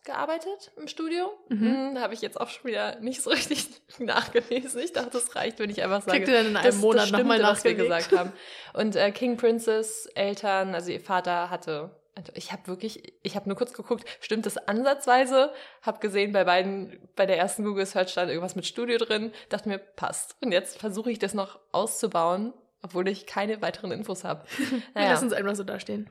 gearbeitet 0.06 0.72
im 0.76 0.88
Studio. 0.88 1.30
Mhm. 1.48 1.60
Hm, 1.60 1.94
da 1.96 2.00
habe 2.00 2.14
ich 2.14 2.22
jetzt 2.22 2.40
auch 2.40 2.48
schon 2.48 2.70
wieder 2.70 3.00
nicht 3.00 3.22
so 3.22 3.30
richtig 3.30 3.66
nachgelesen. 3.98 4.80
Ich 4.80 4.92
dachte, 4.92 5.18
es 5.18 5.34
reicht, 5.34 5.58
wenn 5.58 5.68
ich 5.68 5.82
einfach 5.82 6.02
sage. 6.02 6.18
Kriegt 6.18 6.28
ihr 6.28 6.34
dann 6.34 6.46
in 6.46 6.56
einem 6.56 6.64
das, 6.64 6.76
Monat 6.76 7.10
nochmal 7.10 7.42
was 7.42 7.64
wir 7.64 7.74
gesagt 7.74 8.12
haben. 8.12 8.32
Und 8.72 8.96
äh, 8.96 9.10
King 9.10 9.36
Princess 9.36 10.06
Eltern, 10.14 10.74
also 10.74 10.90
ihr 10.90 11.00
Vater 11.00 11.50
hatte, 11.50 11.90
also 12.16 12.32
ich 12.34 12.50
habe 12.50 12.66
wirklich, 12.66 13.12
ich 13.22 13.36
habe 13.36 13.46
nur 13.46 13.58
kurz 13.58 13.74
geguckt, 13.74 14.04
stimmt 14.20 14.46
das 14.46 14.56
ansatzweise? 14.56 15.52
Habe 15.82 16.00
gesehen 16.00 16.32
bei 16.32 16.44
beiden, 16.44 16.98
bei 17.14 17.26
der 17.26 17.36
ersten 17.36 17.62
Google 17.62 17.84
Search 17.84 18.10
stand 18.10 18.30
irgendwas 18.30 18.56
mit 18.56 18.66
Studio 18.66 18.96
drin, 18.96 19.32
dachte 19.50 19.68
mir 19.68 19.78
passt. 19.78 20.34
Und 20.42 20.50
jetzt 20.50 20.78
versuche 20.78 21.10
ich 21.10 21.18
das 21.18 21.34
noch 21.34 21.60
auszubauen, 21.72 22.54
obwohl 22.82 23.06
ich 23.08 23.26
keine 23.26 23.60
weiteren 23.60 23.92
Infos 23.92 24.24
habe. 24.24 24.46
Wir 24.94 25.02
lassen 25.02 25.26
es 25.26 25.34
einfach 25.34 25.54
so 25.54 25.62
dastehen. 25.62 26.08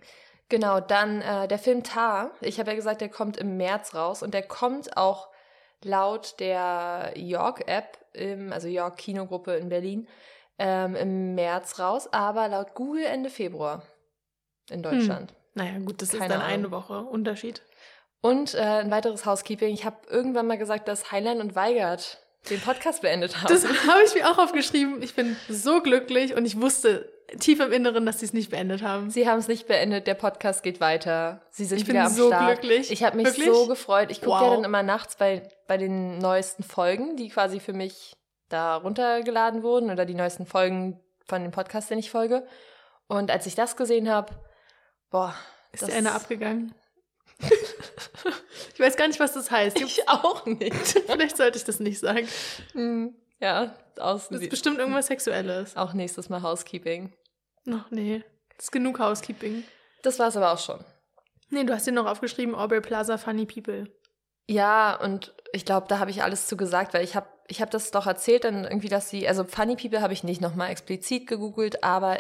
Genau, 0.48 0.80
dann 0.80 1.22
äh, 1.22 1.48
der 1.48 1.58
Film 1.58 1.84
Tar. 1.84 2.30
Ich 2.40 2.60
habe 2.60 2.70
ja 2.70 2.76
gesagt, 2.76 3.02
der 3.02 3.10
kommt 3.10 3.38
im 3.38 3.58
März 3.58 3.96
raus 3.96 4.22
und 4.22 4.36
der 4.36 4.44
kommt 4.44 4.96
auch 4.96 5.30
laut 5.84 6.40
der 6.40 7.14
York-App, 7.16 7.98
also 8.52 8.68
York 8.68 8.98
Kinogruppe 8.98 9.56
in 9.56 9.70
Berlin, 9.70 10.08
ähm, 10.60 10.96
im 10.96 11.34
März 11.34 11.80
raus, 11.80 12.08
aber 12.14 12.48
laut 12.48 12.76
Google 12.76 13.06
Ende 13.06 13.32
Februar 13.32 13.82
in 14.70 14.84
Deutschland. 14.84 15.34
Naja, 15.56 15.80
gut, 15.84 16.02
das 16.02 16.14
ist 16.14 16.20
Keine 16.20 16.34
dann 16.36 16.42
Ahnung. 16.42 16.54
eine 16.54 16.72
Woche 16.72 17.00
Unterschied. 17.02 17.62
Und 18.22 18.54
äh, 18.56 18.60
ein 18.60 18.92
weiteres 18.92 19.26
Housekeeping. 19.26 19.74
Ich 19.74 19.86
habe 19.86 19.98
irgendwann 20.10 20.48
mal 20.48 20.58
gesagt, 20.58 20.88
dass 20.88 21.12
Heinlein 21.12 21.42
und 21.42 21.56
Weigert 21.56 22.20
den 22.50 22.60
Podcast 22.62 23.02
beendet 23.02 23.38
haben. 23.42 23.48
Das 23.48 23.66
habe 23.66 24.04
ich 24.06 24.14
mir 24.16 24.30
auch 24.30 24.38
aufgeschrieben. 24.38 25.02
Ich 25.02 25.16
bin 25.16 25.36
so 25.50 25.82
glücklich 25.82 26.36
und 26.36 26.46
ich 26.46 26.60
wusste 26.62 27.12
tief 27.40 27.60
im 27.60 27.72
Inneren, 27.72 28.06
dass 28.06 28.20
sie 28.20 28.26
es 28.28 28.34
nicht 28.34 28.52
beendet 28.52 28.84
haben. 28.84 29.10
Sie 29.10 29.28
haben 29.28 29.40
es 29.40 29.48
nicht 29.48 29.68
beendet, 29.68 30.06
der 30.06 30.14
Podcast 30.14 30.62
geht 30.62 30.80
weiter. 30.80 31.42
Sie 31.50 31.66
sind 31.66 31.80
Ich 31.80 31.86
bin 31.86 31.96
wieder 31.96 32.06
am 32.06 32.12
so 32.14 32.28
Start. 32.28 32.62
glücklich. 32.62 32.92
Ich 32.92 33.04
habe 33.04 33.18
mich 33.18 33.26
Wirklich? 33.26 33.46
so 33.48 33.66
gefreut. 33.68 34.12
Ich 34.12 34.22
gucke 34.22 34.38
ja 34.38 34.42
Wow. 34.42 34.56
dann 34.56 34.64
immer 34.64 34.84
nachts 34.84 35.16
bei, 35.16 35.42
bei 35.68 35.78
den 35.78 36.20
neuesten 36.20 36.62
Folgen, 36.64 37.16
die 37.18 37.30
quasi 37.30 37.60
für 37.60 37.74
mich 37.74 38.14
da 38.50 38.76
runtergeladen 38.76 39.64
wurden 39.64 39.90
oder 39.90 40.06
die 40.06 40.14
neuesten 40.14 40.46
Folgen 40.46 41.00
von 41.26 41.42
dem 41.42 41.52
Podcast, 41.52 41.90
den 41.90 41.98
ich 41.98 42.12
folge. 42.12 42.46
Und 43.08 43.32
als 43.32 43.48
ich 43.48 43.56
das 43.56 43.76
gesehen 43.76 44.10
habe, 44.10 44.34
boah, 45.16 45.34
Ist 45.72 45.82
das 45.84 45.90
der 45.90 45.98
eine 46.00 46.12
abgegangen? 46.12 46.76
ich 48.74 48.80
weiß 48.80 48.98
gar 48.98 49.08
nicht, 49.08 49.20
was 49.22 49.34
das 49.34 49.50
heißt. 49.50 49.80
Ich 49.80 50.10
auch 50.10 50.46
nicht. 50.46 50.74
Vielleicht 51.08 51.38
sollte 51.38 51.58
ich 51.58 51.64
das 51.64 51.80
nicht 51.80 52.00
sagen. 52.00 52.28
Hm, 52.74 53.16
ja, 53.40 53.74
aus 53.98 54.28
Das 54.28 54.42
ist 54.42 54.50
bestimmt 54.50 54.78
irgendwas 54.78 55.08
Sexuelles. 55.08 55.78
auch 55.78 55.94
nächstes 55.94 56.28
Mal 56.28 56.42
Housekeeping. 56.42 57.14
Ach 57.72 57.90
nee, 57.92 58.24
das 58.58 58.66
ist 58.66 58.72
genug 58.72 59.00
Housekeeping. 59.00 59.64
Das 60.04 60.20
war 60.20 60.28
es 60.28 60.36
aber 60.36 60.52
auch 60.52 60.60
schon. 60.60 60.84
Nee, 61.50 61.64
du 61.64 61.74
hast 61.74 61.88
dir 61.88 61.94
noch 61.94 62.08
aufgeschrieben, 62.08 62.54
Aubrey 62.54 62.82
Plaza 62.82 63.18
Funny 63.18 63.46
People. 63.46 63.90
Ja, 64.48 65.00
und 65.00 65.34
ich 65.54 65.64
glaube, 65.64 65.88
da 65.88 66.00
habe 66.00 66.12
ich 66.12 66.24
alles 66.24 66.48
zu 66.48 66.58
gesagt, 66.58 66.94
weil 66.94 67.06
ich 67.06 67.16
habe 67.16 67.28
ich 67.48 67.62
hab 67.62 67.72
das 67.72 67.92
doch 67.92 68.08
erzählt, 68.08 68.44
dann 68.44 68.66
irgendwie, 68.66 68.90
dass 68.90 69.10
sie, 69.10 69.28
also 69.28 69.44
Funny 69.44 69.76
People 69.76 70.02
habe 70.02 70.14
ich 70.14 70.24
nicht 70.24 70.42
nochmal 70.42 70.72
explizit 70.72 71.28
gegoogelt, 71.28 71.84
aber 71.84 72.20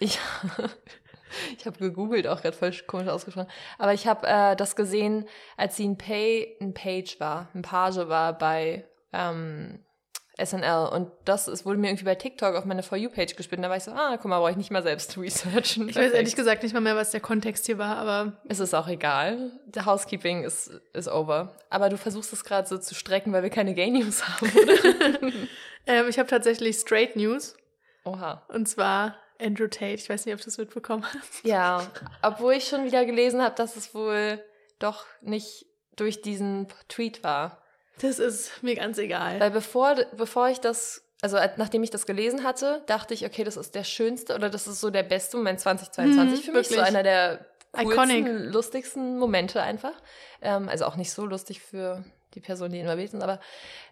ich, 0.00 0.18
ich 1.58 1.66
habe 1.66 1.78
gegoogelt, 1.78 2.26
auch 2.26 2.42
gerade 2.42 2.56
voll 2.56 2.72
komisch 2.86 3.08
ausgesprochen, 3.08 3.48
aber 3.78 3.92
ich 3.92 4.06
habe 4.06 4.26
äh, 4.26 4.56
das 4.56 4.76
gesehen, 4.76 5.26
als 5.56 5.76
sie 5.76 5.86
ein, 5.86 5.98
Pay, 5.98 6.56
ein 6.60 6.74
Page 6.74 7.18
war, 7.20 7.48
ein 7.54 7.62
Page 7.62 8.08
war 8.08 8.36
bei 8.36 8.84
ähm, 9.12 9.80
SNL. 10.42 10.88
Und 10.92 11.10
das 11.24 11.48
ist, 11.48 11.66
wurde 11.66 11.78
mir 11.78 11.88
irgendwie 11.88 12.04
bei 12.04 12.14
TikTok 12.14 12.54
auf 12.54 12.64
meine 12.64 12.82
For 12.82 12.96
You-Page 12.96 13.36
gespielt. 13.36 13.62
Da 13.62 13.68
war 13.68 13.76
ich 13.76 13.84
so, 13.84 13.92
ah, 13.92 14.16
guck 14.16 14.26
mal, 14.26 14.38
brauche 14.38 14.50
ich 14.50 14.56
nicht 14.56 14.70
mal 14.70 14.82
selbst 14.82 15.16
researchen. 15.18 15.88
Ich 15.88 15.96
weiß 15.96 16.12
ehrlich 16.12 16.34
gesagt 16.34 16.62
nicht 16.62 16.72
mal 16.72 16.80
mehr, 16.80 16.96
was 16.96 17.10
der 17.10 17.20
Kontext 17.20 17.66
hier 17.66 17.78
war, 17.78 17.96
aber. 17.96 18.40
Es 18.48 18.60
ist 18.60 18.74
auch 18.74 18.88
egal. 18.88 19.52
Der 19.66 19.86
Housekeeping 19.86 20.44
ist, 20.44 20.70
ist 20.92 21.08
over. 21.08 21.54
Aber 21.70 21.88
du 21.88 21.98
versuchst 21.98 22.32
es 22.32 22.44
gerade 22.44 22.66
so 22.66 22.78
zu 22.78 22.94
strecken, 22.94 23.32
weil 23.32 23.42
wir 23.42 23.50
keine 23.50 23.74
Gay 23.74 23.90
News 23.90 24.26
haben, 24.26 24.50
oder? 24.50 25.22
ähm, 25.86 26.06
ich 26.08 26.18
habe 26.18 26.28
tatsächlich 26.28 26.76
Straight 26.76 27.16
News. 27.16 27.56
Oha. 28.04 28.42
Und 28.48 28.68
zwar 28.68 29.16
Andrew 29.42 29.66
Tate. 29.66 29.94
Ich 29.94 30.08
weiß 30.08 30.26
nicht, 30.26 30.34
ob 30.34 30.40
du 30.40 30.48
es 30.48 30.58
mitbekommen 30.58 31.04
hast. 31.04 31.44
Ja, 31.44 31.86
obwohl 32.22 32.54
ich 32.54 32.68
schon 32.68 32.84
wieder 32.84 33.04
gelesen 33.04 33.42
habe, 33.42 33.54
dass 33.54 33.76
es 33.76 33.94
wohl 33.94 34.42
doch 34.78 35.04
nicht 35.20 35.66
durch 35.96 36.22
diesen 36.22 36.68
Tweet 36.88 37.22
war. 37.22 37.62
Das 38.00 38.18
ist 38.18 38.62
mir 38.62 38.74
ganz 38.74 38.98
egal. 38.98 39.38
Weil 39.40 39.50
bevor, 39.50 39.96
bevor 40.16 40.48
ich 40.48 40.60
das, 40.60 41.04
also 41.20 41.38
nachdem 41.56 41.82
ich 41.82 41.90
das 41.90 42.06
gelesen 42.06 42.44
hatte, 42.44 42.82
dachte 42.86 43.14
ich, 43.14 43.26
okay, 43.26 43.44
das 43.44 43.56
ist 43.56 43.74
der 43.74 43.84
schönste 43.84 44.34
oder 44.34 44.48
das 44.48 44.66
ist 44.66 44.80
so 44.80 44.90
der 44.90 45.02
beste 45.02 45.36
Moment 45.36 45.60
2022 45.60 46.40
mhm, 46.40 46.44
für 46.44 46.52
mich. 46.52 46.70
Wirklich? 46.70 46.78
So 46.78 46.84
einer 46.84 47.02
der 47.02 47.46
coolsten, 47.72 48.10
Iconic. 48.10 48.52
lustigsten 48.52 49.18
Momente 49.18 49.62
einfach. 49.62 49.94
Ähm, 50.40 50.68
also 50.68 50.86
auch 50.86 50.96
nicht 50.96 51.12
so 51.12 51.26
lustig 51.26 51.60
für 51.60 52.04
die 52.34 52.40
Person, 52.40 52.70
die 52.70 52.80
involviert 52.80 53.10
sind, 53.10 53.22
aber 53.22 53.40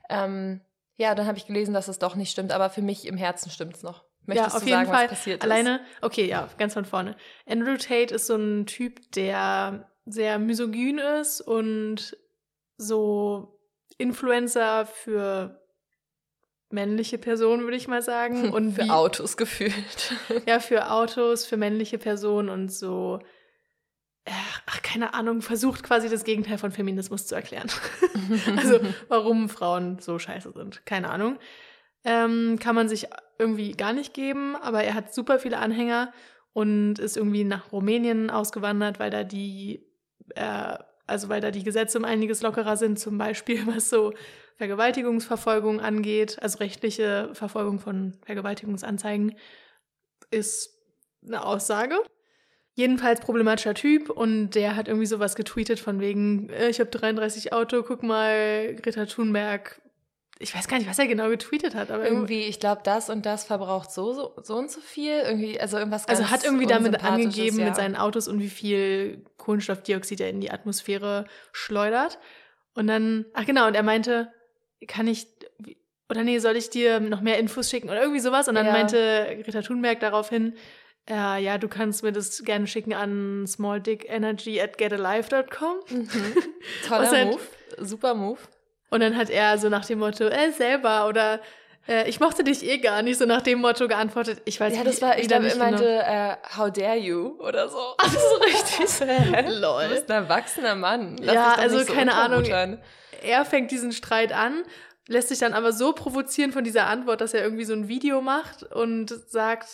ähm, 0.08 0.60
ja, 0.96 1.14
dann 1.14 1.26
habe 1.26 1.38
ich 1.38 1.46
gelesen, 1.46 1.72
dass 1.72 1.88
es 1.88 1.98
doch 1.98 2.14
nicht 2.14 2.30
stimmt, 2.30 2.52
aber 2.52 2.68
für 2.68 2.82
mich 2.82 3.06
im 3.06 3.16
Herzen 3.16 3.50
stimmt 3.50 3.76
es 3.76 3.82
noch. 3.82 4.04
Möchtest 4.30 4.54
ja, 4.54 4.56
auf 4.56 4.66
jeden 4.66 4.78
sagen, 4.78 4.90
Fall. 4.90 5.08
passiert 5.08 5.42
Alleine, 5.42 5.76
ist? 5.76 6.02
okay, 6.02 6.26
ja, 6.26 6.48
ganz 6.56 6.74
von 6.74 6.84
vorne. 6.84 7.16
Andrew 7.46 7.76
Tate 7.76 8.14
ist 8.14 8.26
so 8.26 8.36
ein 8.36 8.66
Typ, 8.66 9.10
der 9.12 9.90
sehr 10.06 10.38
misogyn 10.38 10.98
ist 10.98 11.40
und 11.40 12.16
so 12.76 13.60
Influencer 13.98 14.86
für 14.86 15.60
männliche 16.70 17.18
Personen, 17.18 17.64
würde 17.64 17.76
ich 17.76 17.88
mal 17.88 18.02
sagen. 18.02 18.50
Und 18.52 18.74
für 18.74 18.84
wie, 18.84 18.90
Autos 18.90 19.36
gefühlt. 19.36 20.14
Ja, 20.46 20.60
für 20.60 20.90
Autos, 20.90 21.44
für 21.44 21.56
männliche 21.56 21.98
Personen 21.98 22.48
und 22.48 22.72
so. 22.72 23.20
Ach, 24.66 24.82
keine 24.82 25.14
Ahnung, 25.14 25.42
versucht 25.42 25.82
quasi 25.82 26.08
das 26.08 26.24
Gegenteil 26.24 26.58
von 26.58 26.70
Feminismus 26.70 27.26
zu 27.26 27.34
erklären. 27.34 27.68
also, 28.56 28.78
warum 29.08 29.48
Frauen 29.48 29.98
so 29.98 30.18
scheiße 30.18 30.52
sind. 30.52 30.86
Keine 30.86 31.10
Ahnung. 31.10 31.38
Ähm, 32.04 32.58
kann 32.60 32.74
man 32.74 32.88
sich 32.88 33.08
irgendwie 33.40 33.72
gar 33.72 33.92
nicht 33.92 34.14
geben, 34.14 34.56
aber 34.56 34.84
er 34.84 34.94
hat 34.94 35.12
super 35.12 35.38
viele 35.38 35.58
Anhänger 35.58 36.12
und 36.52 36.98
ist 36.98 37.16
irgendwie 37.16 37.44
nach 37.44 37.72
Rumänien 37.72 38.30
ausgewandert, 38.30 38.98
weil 38.98 39.10
da 39.10 39.24
die 39.24 39.84
äh, 40.34 40.76
also 41.10 41.28
weil 41.28 41.40
da 41.40 41.50
die 41.50 41.64
Gesetze 41.64 41.98
um 41.98 42.04
einiges 42.04 42.40
lockerer 42.40 42.76
sind, 42.76 42.98
zum 42.98 43.18
Beispiel 43.18 43.66
was 43.66 43.90
so 43.90 44.14
Vergewaltigungsverfolgung 44.56 45.80
angeht, 45.80 46.38
also 46.40 46.58
rechtliche 46.58 47.30
Verfolgung 47.32 47.80
von 47.80 48.14
Vergewaltigungsanzeigen, 48.24 49.36
ist 50.30 50.78
eine 51.26 51.44
Aussage. 51.44 51.96
Jedenfalls 52.74 53.20
problematischer 53.20 53.74
Typ 53.74 54.10
und 54.10 54.50
der 54.50 54.76
hat 54.76 54.86
irgendwie 54.86 55.06
sowas 55.06 55.34
getweetet 55.34 55.80
von 55.80 56.00
wegen, 56.00 56.48
äh, 56.50 56.68
ich 56.68 56.78
habe 56.78 56.90
33 56.90 57.52
Auto, 57.52 57.82
guck 57.82 58.02
mal, 58.02 58.74
Greta 58.76 59.06
Thunberg 59.06 59.82
ich 60.42 60.54
weiß 60.54 60.68
gar 60.68 60.78
nicht, 60.78 60.88
was 60.88 60.98
er 60.98 61.06
genau 61.06 61.28
getweetet 61.28 61.74
hat, 61.74 61.90
aber 61.90 62.06
irgendwie, 62.06 62.44
ich 62.44 62.58
glaube, 62.58 62.80
das 62.82 63.10
und 63.10 63.26
das 63.26 63.44
verbraucht 63.44 63.92
so, 63.92 64.14
so, 64.14 64.32
so 64.42 64.56
und 64.56 64.70
so 64.70 64.80
viel. 64.80 65.12
Irgendwie, 65.18 65.60
also 65.60 65.76
irgendwas 65.76 66.06
ganz 66.06 66.18
Also 66.18 66.30
hat 66.30 66.44
irgendwie 66.44 66.66
damit 66.66 67.04
angegeben 67.04 67.58
ja. 67.58 67.66
mit 67.66 67.76
seinen 67.76 67.94
Autos 67.94 68.26
und 68.26 68.40
wie 68.40 68.48
viel 68.48 69.22
Kohlenstoffdioxid 69.36 70.18
er 70.18 70.30
in 70.30 70.40
die 70.40 70.50
Atmosphäre 70.50 71.26
schleudert. 71.52 72.18
Und 72.74 72.86
dann, 72.86 73.26
ach 73.34 73.44
genau, 73.44 73.66
und 73.66 73.74
er 73.74 73.82
meinte, 73.82 74.32
kann 74.88 75.06
ich, 75.08 75.26
oder 76.08 76.24
nee, 76.24 76.38
soll 76.38 76.56
ich 76.56 76.70
dir 76.70 77.00
noch 77.00 77.20
mehr 77.20 77.38
Infos 77.38 77.68
schicken 77.68 77.90
oder 77.90 78.00
irgendwie 78.00 78.20
sowas? 78.20 78.48
Und 78.48 78.54
dann 78.54 78.66
ja. 78.66 78.72
meinte 78.72 79.42
Greta 79.44 79.60
Thunberg 79.60 80.00
daraufhin, 80.00 80.54
äh, 81.06 81.42
ja, 81.42 81.58
du 81.58 81.68
kannst 81.68 82.02
mir 82.02 82.12
das 82.12 82.42
gerne 82.44 82.66
schicken 82.66 82.94
an 82.94 83.46
smalldickenergy 83.46 84.58
at 84.58 84.78
getalive.com. 84.78 85.80
Mhm. 85.90 86.08
Toller 86.88 87.10
halt, 87.10 87.28
Move, 87.28 87.86
super 87.86 88.14
Move. 88.14 88.38
Und 88.90 89.00
dann 89.00 89.16
hat 89.16 89.30
er 89.30 89.56
so 89.58 89.68
nach 89.68 89.84
dem 89.84 90.00
Motto, 90.00 90.24
äh, 90.24 90.50
selber 90.50 91.08
oder 91.08 91.40
äh, 91.88 92.08
ich 92.08 92.20
mochte 92.20 92.44
dich 92.44 92.64
eh 92.64 92.78
gar 92.78 93.02
nicht, 93.02 93.18
so 93.18 93.24
nach 93.24 93.42
dem 93.42 93.60
Motto 93.60 93.88
geantwortet. 93.88 94.42
Ich 94.44 94.60
weiß 94.60 94.76
Ja, 94.76 94.84
das 94.84 95.00
war, 95.00 95.18
ich 95.18 95.28
glaube, 95.28 95.48
er 95.48 95.56
meinte, 95.56 95.84
genau. 95.84 96.32
uh, 96.32 96.58
how 96.58 96.72
dare 96.72 96.96
you 96.96 97.36
oder 97.40 97.68
so. 97.68 97.78
Ach, 97.98 98.12
so 98.12 98.36
richtig. 98.36 99.00
Lol. 99.60 99.84
Du 99.84 99.90
bist 99.90 100.10
ein 100.10 100.24
erwachsener 100.24 100.74
Mann. 100.74 101.16
Lass 101.20 101.34
ja, 101.34 101.54
also 101.54 101.78
so 101.78 101.92
keine 101.92 102.14
Ahnung. 102.14 102.44
Er 103.22 103.44
fängt 103.44 103.70
diesen 103.70 103.92
Streit 103.92 104.32
an, 104.32 104.62
lässt 105.06 105.28
sich 105.28 105.38
dann 105.38 105.52
aber 105.52 105.72
so 105.72 105.92
provozieren 105.92 106.52
von 106.52 106.64
dieser 106.64 106.86
Antwort, 106.86 107.20
dass 107.20 107.34
er 107.34 107.42
irgendwie 107.42 107.64
so 107.64 107.74
ein 107.74 107.88
Video 107.88 108.22
macht 108.22 108.62
und 108.62 109.10
sagt, 109.28 109.66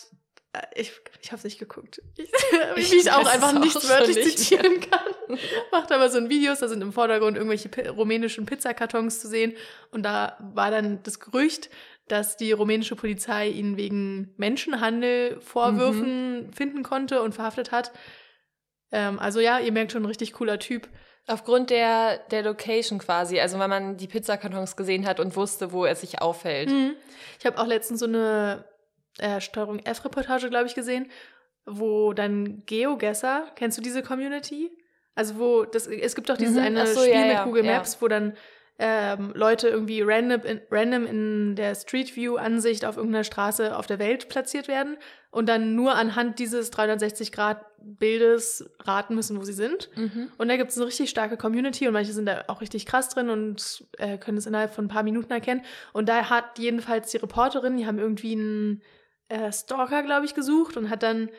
ich, 0.74 0.92
ich 1.22 1.32
habe 1.32 1.38
es 1.38 1.44
nicht 1.44 1.58
geguckt. 1.58 2.02
Ich, 2.16 2.30
ich 2.76 2.92
wie 2.92 2.96
ich 2.96 3.10
auch 3.10 3.26
einfach 3.26 3.52
nichts 3.58 3.88
wörtlich 3.88 4.16
nicht 4.16 4.38
zitieren 4.38 4.80
kann. 4.80 5.38
Macht 5.72 5.90
aber 5.92 6.10
so 6.10 6.18
ein 6.18 6.28
Videos, 6.28 6.60
da 6.60 6.68
sind 6.68 6.82
im 6.82 6.92
Vordergrund 6.92 7.36
irgendwelche 7.36 7.90
rumänischen 7.90 8.46
Pizzakartons 8.46 9.20
zu 9.20 9.28
sehen. 9.28 9.54
Und 9.90 10.02
da 10.02 10.36
war 10.54 10.70
dann 10.70 11.02
das 11.02 11.20
Gerücht, 11.20 11.70
dass 12.08 12.36
die 12.36 12.52
rumänische 12.52 12.96
Polizei 12.96 13.48
ihn 13.48 13.76
wegen 13.76 14.34
Menschenhandel 14.36 15.40
Vorwürfen 15.40 16.46
mhm. 16.46 16.52
finden 16.52 16.82
konnte 16.82 17.22
und 17.22 17.34
verhaftet 17.34 17.72
hat. 17.72 17.92
Ähm, 18.92 19.18
also 19.18 19.40
ja, 19.40 19.58
ihr 19.58 19.72
merkt 19.72 19.92
schon, 19.92 20.02
ein 20.02 20.06
richtig 20.06 20.32
cooler 20.34 20.58
Typ. 20.58 20.88
Aufgrund 21.26 21.70
der, 21.70 22.18
der 22.30 22.42
Location 22.42 23.00
quasi, 23.00 23.40
also 23.40 23.58
weil 23.58 23.66
man 23.66 23.96
die 23.96 24.06
Pizzakartons 24.06 24.76
gesehen 24.76 25.06
hat 25.06 25.18
und 25.18 25.34
wusste, 25.34 25.72
wo 25.72 25.84
er 25.84 25.96
sich 25.96 26.20
aufhält. 26.20 26.70
Mhm. 26.70 26.92
Ich 27.40 27.46
habe 27.46 27.58
auch 27.58 27.66
letztens 27.66 28.00
so 28.00 28.06
eine 28.06 28.64
äh, 29.18 29.40
Steuerung 29.40 29.80
F-Reportage, 29.80 30.48
glaube 30.48 30.66
ich, 30.66 30.74
gesehen, 30.74 31.10
wo 31.64 32.12
dann 32.12 32.64
Geogesser, 32.66 33.46
kennst 33.56 33.76
du 33.78 33.82
diese 33.82 34.02
Community? 34.02 34.70
Also 35.14 35.38
wo, 35.38 35.64
das, 35.64 35.86
es 35.86 36.14
gibt 36.14 36.28
doch 36.28 36.36
dieses 36.36 36.54
mhm, 36.54 36.62
eine 36.62 36.86
so, 36.86 37.00
Spiel 37.00 37.14
ja, 37.14 37.26
mit 37.26 37.44
Google 37.44 37.64
Maps, 37.64 37.94
ja. 37.94 38.00
wo 38.00 38.08
dann 38.08 38.34
ähm, 38.78 39.32
Leute 39.34 39.68
irgendwie 39.68 40.02
random 40.02 40.42
in, 40.42 40.60
random 40.70 41.06
in 41.06 41.56
der 41.56 41.74
Street 41.74 42.14
View 42.14 42.36
Ansicht 42.36 42.84
auf 42.84 42.98
irgendeiner 42.98 43.24
Straße 43.24 43.74
auf 43.76 43.86
der 43.86 43.98
Welt 43.98 44.28
platziert 44.28 44.68
werden 44.68 44.98
und 45.30 45.48
dann 45.48 45.74
nur 45.74 45.94
anhand 45.94 46.38
dieses 46.38 46.70
360 46.70 47.32
Grad 47.32 47.64
Bildes 47.78 48.68
raten 48.80 49.14
müssen, 49.14 49.38
wo 49.38 49.44
sie 49.44 49.52
sind. 49.52 49.88
Mhm. 49.96 50.28
Und 50.36 50.48
da 50.48 50.56
gibt 50.56 50.70
es 50.70 50.76
eine 50.76 50.86
richtig 50.86 51.08
starke 51.08 51.36
Community 51.36 51.86
und 51.86 51.94
manche 51.94 52.12
sind 52.12 52.26
da 52.26 52.44
auch 52.48 52.60
richtig 52.60 52.84
krass 52.84 53.08
drin 53.08 53.30
und 53.30 53.86
äh, 53.98 54.18
können 54.18 54.36
es 54.36 54.46
innerhalb 54.46 54.74
von 54.74 54.86
ein 54.86 54.88
paar 54.88 55.04
Minuten 55.04 55.32
erkennen. 55.32 55.62
Und 55.92 56.08
da 56.08 56.28
hat 56.28 56.58
jedenfalls 56.58 57.10
die 57.10 57.18
Reporterin, 57.18 57.78
die 57.78 57.86
haben 57.86 57.98
irgendwie 57.98 58.32
einen 58.32 58.82
äh, 59.28 59.52
Stalker, 59.52 60.02
glaube 60.02 60.26
ich, 60.26 60.34
gesucht 60.34 60.76
und 60.76 60.90
hat 60.90 61.02
dann 61.02 61.30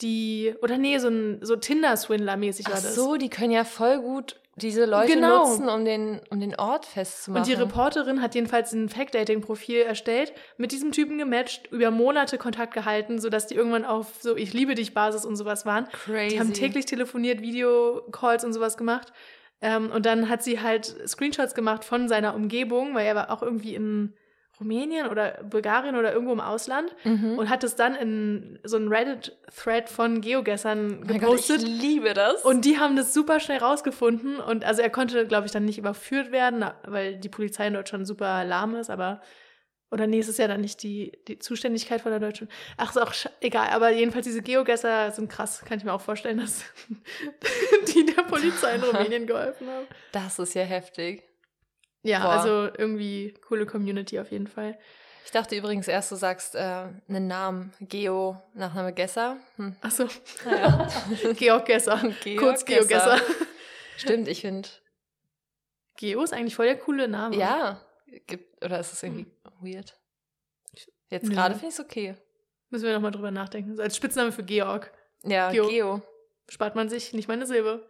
die, 0.00 0.54
oder 0.62 0.78
nee, 0.78 0.98
so 0.98 1.08
ein 1.08 1.40
so 1.42 1.56
Tinder-Swindler-mäßig 1.56 2.66
war 2.66 2.74
das. 2.74 2.86
Ach 2.86 2.90
so, 2.90 3.16
die 3.16 3.28
können 3.28 3.50
ja 3.50 3.64
voll 3.64 4.00
gut 4.00 4.40
diese 4.56 4.84
Leute 4.84 5.14
genau. 5.14 5.46
nutzen, 5.46 5.68
um 5.68 5.84
den, 5.84 6.20
um 6.30 6.40
den 6.40 6.54
Ort 6.54 6.86
festzumachen. 6.86 7.42
Und 7.42 7.48
die 7.48 7.54
Reporterin 7.54 8.20
hat 8.20 8.34
jedenfalls 8.34 8.72
ein 8.72 8.88
Fact-Dating-Profil 8.88 9.82
erstellt, 9.82 10.32
mit 10.58 10.72
diesem 10.72 10.92
Typen 10.92 11.18
gematcht, 11.18 11.68
über 11.70 11.90
Monate 11.90 12.36
Kontakt 12.36 12.74
gehalten, 12.74 13.18
sodass 13.18 13.46
die 13.46 13.54
irgendwann 13.54 13.84
auf 13.84 14.18
so 14.20 14.36
Ich 14.36 14.52
liebe 14.52 14.74
dich 14.74 14.92
Basis 14.92 15.24
und 15.24 15.36
sowas 15.36 15.66
waren. 15.66 15.86
Crazy. 15.88 16.34
Die 16.34 16.40
haben 16.40 16.52
täglich 16.52 16.84
telefoniert, 16.86 17.40
Videocalls 17.40 18.44
und 18.44 18.52
sowas 18.52 18.76
gemacht. 18.76 19.12
Ähm, 19.62 19.90
und 19.90 20.06
dann 20.06 20.28
hat 20.28 20.42
sie 20.42 20.60
halt 20.60 20.96
Screenshots 21.06 21.54
gemacht 21.54 21.84
von 21.84 22.08
seiner 22.08 22.34
Umgebung, 22.34 22.94
weil 22.94 23.06
er 23.06 23.14
war 23.14 23.30
auch 23.30 23.42
irgendwie 23.42 23.74
in 23.74 24.14
Rumänien 24.60 25.08
oder 25.08 25.42
Bulgarien 25.42 25.96
oder 25.96 26.12
irgendwo 26.12 26.32
im 26.32 26.40
Ausland 26.40 26.94
mhm. 27.04 27.38
und 27.38 27.48
hat 27.48 27.64
es 27.64 27.76
dann 27.76 27.94
in 27.94 28.58
so 28.62 28.76
einen 28.76 28.88
Reddit-Thread 28.88 29.88
von 29.88 30.20
Geogessern 30.20 31.06
gepostet. 31.06 31.60
Gott, 31.60 31.68
ich 31.68 31.80
liebe 31.80 32.14
das. 32.14 32.44
Und 32.44 32.64
die 32.64 32.78
haben 32.78 32.94
das 32.94 33.14
super 33.14 33.40
schnell 33.40 33.58
rausgefunden 33.58 34.36
und 34.36 34.64
also 34.64 34.82
er 34.82 34.90
konnte, 34.90 35.26
glaube 35.26 35.46
ich, 35.46 35.52
dann 35.52 35.64
nicht 35.64 35.78
überführt 35.78 36.30
werden, 36.30 36.64
weil 36.84 37.16
die 37.16 37.28
Polizei 37.28 37.66
in 37.66 37.74
Deutschland 37.74 38.06
super 38.06 38.44
lahm 38.44 38.74
ist, 38.74 38.90
aber 38.90 39.20
oder 39.92 40.06
nee, 40.06 40.20
es 40.20 40.28
ist 40.28 40.38
ja 40.38 40.46
dann 40.46 40.60
nicht 40.60 40.82
die, 40.82 41.18
die 41.26 41.38
Zuständigkeit 41.40 42.00
von 42.00 42.12
der 42.12 42.20
Deutschen. 42.20 42.48
Ach, 42.76 42.90
ist 42.90 42.96
auch 42.96 43.12
egal, 43.40 43.70
aber 43.70 43.90
jedenfalls 43.90 44.24
diese 44.24 44.40
Geogesser 44.40 45.10
sind 45.10 45.28
krass. 45.28 45.62
Kann 45.64 45.78
ich 45.78 45.84
mir 45.84 45.92
auch 45.92 46.00
vorstellen, 46.00 46.38
dass 46.38 46.62
die 47.94 48.06
der 48.06 48.22
Polizei 48.22 48.76
in 48.76 48.82
Rumänien 48.84 49.26
geholfen 49.26 49.68
haben. 49.68 49.86
Das 50.12 50.38
ist 50.38 50.54
ja 50.54 50.62
heftig. 50.62 51.24
Ja, 52.02 52.20
Boah. 52.20 52.30
also 52.30 52.70
irgendwie 52.78 53.34
coole 53.46 53.66
Community 53.66 54.18
auf 54.18 54.30
jeden 54.30 54.46
Fall. 54.46 54.78
Ich 55.24 55.32
dachte 55.32 55.54
übrigens 55.54 55.86
erst, 55.86 56.10
du 56.10 56.16
sagst 56.16 56.54
äh, 56.54 56.58
einen 57.08 57.28
Namen. 57.28 57.72
Geo, 57.80 58.42
Nachname 58.54 58.92
Gesser. 58.92 59.36
Hm. 59.56 59.76
Achso. 59.80 60.08
Naja. 60.44 60.88
Georg 61.36 61.66
Gesser. 61.66 61.98
Georg 62.24 62.38
Kurz 62.38 62.64
Geo 62.64 62.84
Gesser. 62.84 63.20
Stimmt, 63.96 64.28
ich 64.28 64.40
finde. 64.40 64.68
Geo 65.96 66.22
ist 66.22 66.32
eigentlich 66.32 66.56
voll 66.56 66.66
der 66.66 66.78
coole 66.78 67.06
Name. 67.06 67.36
Ja. 67.36 67.80
Gibt, 68.26 68.64
oder 68.64 68.80
ist 68.80 68.92
es 68.92 69.02
irgendwie 69.02 69.26
hm. 69.44 69.52
weird? 69.60 69.96
Jetzt 71.10 71.28
ja. 71.28 71.34
gerade 71.34 71.54
finde 71.54 71.68
ich 71.68 71.74
es 71.74 71.80
okay. 71.80 72.16
Müssen 72.70 72.86
wir 72.86 72.94
nochmal 72.94 73.10
drüber 73.10 73.30
nachdenken. 73.30 73.76
So 73.76 73.82
als 73.82 73.96
Spitzname 73.96 74.32
für 74.32 74.42
Georg. 74.42 74.92
Ja, 75.24 75.50
Geo. 75.50 75.68
Geo. 75.68 76.02
Spart 76.48 76.74
man 76.74 76.88
sich 76.88 77.12
nicht 77.12 77.28
meine 77.28 77.46
Silbe. 77.46 77.86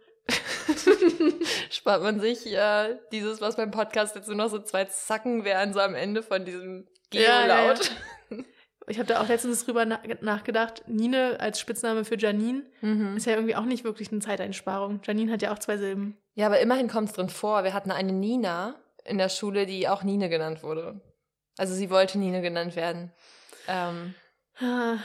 spart 1.69 2.03
man 2.03 2.19
sich 2.19 2.45
äh, 2.47 2.97
dieses, 3.11 3.41
was 3.41 3.55
beim 3.55 3.71
Podcast 3.71 4.15
jetzt 4.15 4.27
nur 4.27 4.37
noch 4.37 4.49
so 4.49 4.59
zwei 4.59 4.85
Zacken 4.85 5.43
wären, 5.45 5.73
so 5.73 5.79
am 5.79 5.95
Ende 5.95 6.23
von 6.23 6.45
diesem 6.45 6.87
Geolaut. 7.09 7.91
Ja, 8.29 8.37
ja. 8.37 8.43
Ich 8.87 8.97
habe 8.97 9.07
da 9.07 9.21
auch 9.21 9.27
letztens 9.27 9.63
drüber 9.63 9.85
na 9.85 10.01
nachgedacht. 10.21 10.83
Nine 10.87 11.39
als 11.39 11.59
Spitzname 11.59 12.03
für 12.03 12.17
Janine 12.17 12.63
Mhm. 12.81 13.15
ist 13.15 13.25
ja 13.27 13.33
irgendwie 13.33 13.55
auch 13.55 13.63
nicht 13.63 13.83
wirklich 13.83 14.11
eine 14.11 14.21
Zeiteinsparung. 14.21 14.99
Janine 15.05 15.31
hat 15.31 15.41
ja 15.43 15.53
auch 15.53 15.59
zwei 15.59 15.77
Silben. 15.77 16.17
Ja, 16.33 16.47
aber 16.47 16.59
immerhin 16.59 16.89
kommt 16.89 17.09
es 17.09 17.13
drin 17.15 17.29
vor. 17.29 17.63
Wir 17.63 17.73
hatten 17.73 17.91
eine 17.91 18.11
Nina 18.11 18.75
in 19.05 19.19
der 19.19 19.29
Schule, 19.29 19.67
die 19.67 19.87
auch 19.87 20.03
Nine 20.03 20.29
genannt 20.29 20.63
wurde. 20.63 20.99
Also 21.57 21.75
sie 21.75 21.91
wollte 21.91 22.17
Nine 22.17 22.41
genannt 22.41 22.75
werden. 22.75 23.13
Ähm, 23.67 24.15
Ah, 24.59 24.97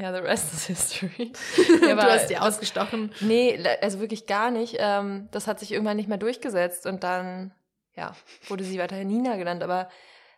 ja, 0.00 0.12
the 0.12 0.20
rest 0.20 0.52
is 0.52 0.66
history. 0.66 1.32
du 1.80 1.90
aber 1.90 2.04
hast 2.04 2.28
die 2.30 2.38
ausgestochen. 2.38 3.12
Nee, 3.20 3.62
also 3.80 4.00
wirklich 4.00 4.26
gar 4.26 4.50
nicht. 4.50 4.76
Ähm, 4.78 5.28
das 5.30 5.46
hat 5.46 5.60
sich 5.60 5.72
irgendwann 5.72 5.96
nicht 5.96 6.08
mehr 6.08 6.18
durchgesetzt 6.18 6.86
und 6.86 7.04
dann, 7.04 7.52
ja, 7.94 8.14
wurde 8.48 8.64
sie 8.64 8.78
weiterhin 8.78 9.08
Nina 9.08 9.36
genannt, 9.36 9.62
aber 9.62 9.88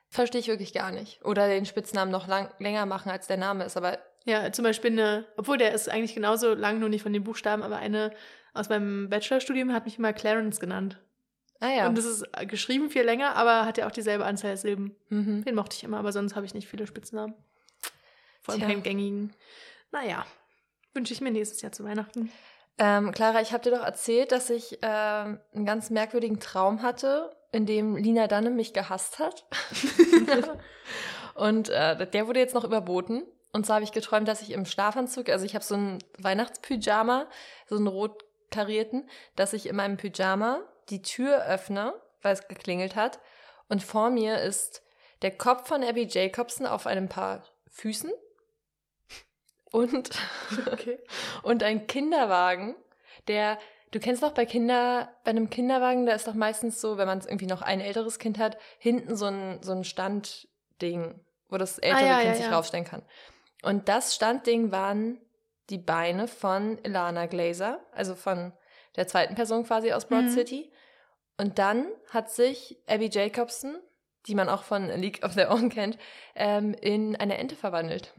verstehe 0.08 0.40
ich 0.40 0.48
wirklich 0.48 0.72
gar 0.72 0.90
nicht. 0.90 1.24
Oder 1.24 1.48
den 1.48 1.66
Spitznamen 1.66 2.10
noch 2.10 2.26
lang, 2.28 2.50
länger 2.58 2.86
machen, 2.86 3.10
als 3.10 3.26
der 3.26 3.38
Name 3.38 3.64
ist, 3.64 3.76
aber 3.76 3.98
Ja, 4.24 4.52
zum 4.52 4.64
Beispiel 4.64 4.90
eine, 4.92 5.24
obwohl 5.36 5.58
der 5.58 5.72
ist 5.72 5.88
eigentlich 5.88 6.14
genauso 6.14 6.54
lang, 6.54 6.78
nur 6.78 6.88
nicht 6.88 7.02
von 7.02 7.12
den 7.12 7.24
Buchstaben, 7.24 7.62
aber 7.62 7.76
eine 7.76 8.12
aus 8.54 8.68
meinem 8.68 9.08
Bachelorstudium 9.08 9.72
hat 9.72 9.86
mich 9.86 9.98
immer 9.98 10.12
Clarence 10.12 10.60
genannt. 10.60 11.00
ah 11.60 11.70
ja. 11.70 11.88
Und 11.88 11.96
das 11.96 12.04
ist 12.04 12.24
äh, 12.32 12.46
geschrieben 12.46 12.90
viel 12.90 13.02
länger, 13.02 13.36
aber 13.36 13.64
hat 13.64 13.78
ja 13.78 13.86
auch 13.86 13.90
dieselbe 13.92 14.24
Anzahl 14.24 14.50
der 14.50 14.56
Silben. 14.58 14.94
mhm. 15.08 15.44
Den 15.44 15.54
mochte 15.54 15.76
ich 15.76 15.84
immer, 15.84 15.98
aber 15.98 16.12
sonst 16.12 16.36
habe 16.36 16.44
ich 16.46 16.54
nicht 16.54 16.68
viele 16.68 16.86
Spitznamen. 16.86 17.34
Vor 18.42 18.54
allem 18.54 18.60
Tja. 18.60 18.70
keinen 18.70 18.82
gängigen. 18.82 19.34
Naja, 19.90 20.26
wünsche 20.94 21.12
ich 21.12 21.20
mir 21.20 21.30
nächstes 21.30 21.62
Jahr 21.62 21.72
zu 21.72 21.84
Weihnachten. 21.84 22.32
ähm, 22.78 23.12
Clara, 23.12 23.40
ich 23.40 23.52
habe 23.52 23.62
dir 23.62 23.76
doch 23.76 23.84
erzählt, 23.84 24.32
dass 24.32 24.50
ich 24.50 24.78
ähm, 24.82 25.38
einen 25.54 25.66
ganz 25.66 25.90
merkwürdigen 25.90 26.40
Traum 26.40 26.82
hatte, 26.82 27.34
in 27.52 27.66
dem 27.66 27.96
Lina 27.96 28.26
Dunham 28.26 28.56
mich 28.56 28.72
gehasst 28.72 29.18
hat. 29.18 29.46
Und 31.34 31.68
äh, 31.68 32.06
der 32.06 32.26
wurde 32.26 32.40
jetzt 32.40 32.54
noch 32.54 32.64
überboten. 32.64 33.22
Und 33.52 33.66
zwar 33.66 33.76
habe 33.76 33.84
ich 33.84 33.92
geträumt, 33.92 34.26
dass 34.28 34.42
ich 34.42 34.52
im 34.52 34.64
Schlafanzug, 34.64 35.28
also 35.28 35.44
ich 35.44 35.54
habe 35.54 35.64
so 35.64 35.74
einen 35.74 35.98
Weihnachtspyjama, 36.18 37.26
so 37.68 37.76
einen 37.76 37.86
rot 37.86 38.24
karierten, 38.50 39.08
dass 39.36 39.52
ich 39.52 39.66
in 39.66 39.76
meinem 39.76 39.96
Pyjama 39.96 40.60
die 40.88 41.02
Tür 41.02 41.44
öffne, 41.46 41.94
weil 42.22 42.34
es 42.34 42.48
geklingelt 42.48 42.96
hat. 42.96 43.20
Und 43.68 43.82
vor 43.82 44.10
mir 44.10 44.40
ist 44.40 44.82
der 45.22 45.30
Kopf 45.30 45.68
von 45.68 45.82
Abby 45.82 46.06
Jacobson 46.08 46.66
auf 46.66 46.86
einem 46.86 47.08
paar 47.08 47.44
Füßen. 47.70 48.10
Und, 49.72 50.10
Okay. 50.72 50.98
und 51.42 51.62
ein 51.62 51.86
Kinderwagen, 51.86 52.76
der, 53.26 53.58
du 53.90 53.98
kennst 53.98 54.22
doch 54.22 54.32
bei 54.32 54.46
Kinder, 54.46 55.10
bei 55.24 55.30
einem 55.30 55.50
Kinderwagen, 55.50 56.06
da 56.06 56.12
ist 56.12 56.28
doch 56.28 56.34
meistens 56.34 56.80
so, 56.80 56.98
wenn 56.98 57.06
man 57.06 57.20
irgendwie 57.20 57.46
noch 57.46 57.62
ein 57.62 57.80
älteres 57.80 58.18
Kind 58.18 58.38
hat, 58.38 58.58
hinten 58.78 59.16
so 59.16 59.26
ein, 59.26 59.62
so 59.62 59.72
ein 59.72 59.84
Standding, 59.84 61.20
wo 61.48 61.56
das 61.56 61.78
ältere 61.78 62.06
ja, 62.06 62.16
Kind 62.16 62.28
ja, 62.28 62.34
sich 62.34 62.46
ja. 62.46 62.54
raufstellen 62.54 62.84
kann. 62.84 63.02
Und 63.62 63.88
das 63.88 64.14
Standding 64.14 64.72
waren 64.72 65.20
die 65.70 65.78
Beine 65.78 66.28
von 66.28 66.78
Ilana 66.84 67.26
Glazer, 67.26 67.80
also 67.92 68.14
von 68.14 68.52
der 68.96 69.06
zweiten 69.06 69.34
Person 69.34 69.64
quasi 69.64 69.92
aus 69.92 70.06
Broad 70.06 70.24
Mhm. 70.24 70.28
City. 70.30 70.72
Und 71.38 71.58
dann 71.58 71.86
hat 72.10 72.30
sich 72.30 72.76
Abby 72.86 73.08
Jacobson, 73.10 73.78
die 74.26 74.34
man 74.34 74.48
auch 74.48 74.64
von 74.64 74.90
A 74.90 74.96
League 74.96 75.24
of 75.24 75.34
Their 75.34 75.50
Own 75.50 75.70
kennt, 75.70 75.96
ähm, 76.34 76.74
in 76.74 77.16
eine 77.16 77.38
Ente 77.38 77.56
verwandelt. 77.56 78.12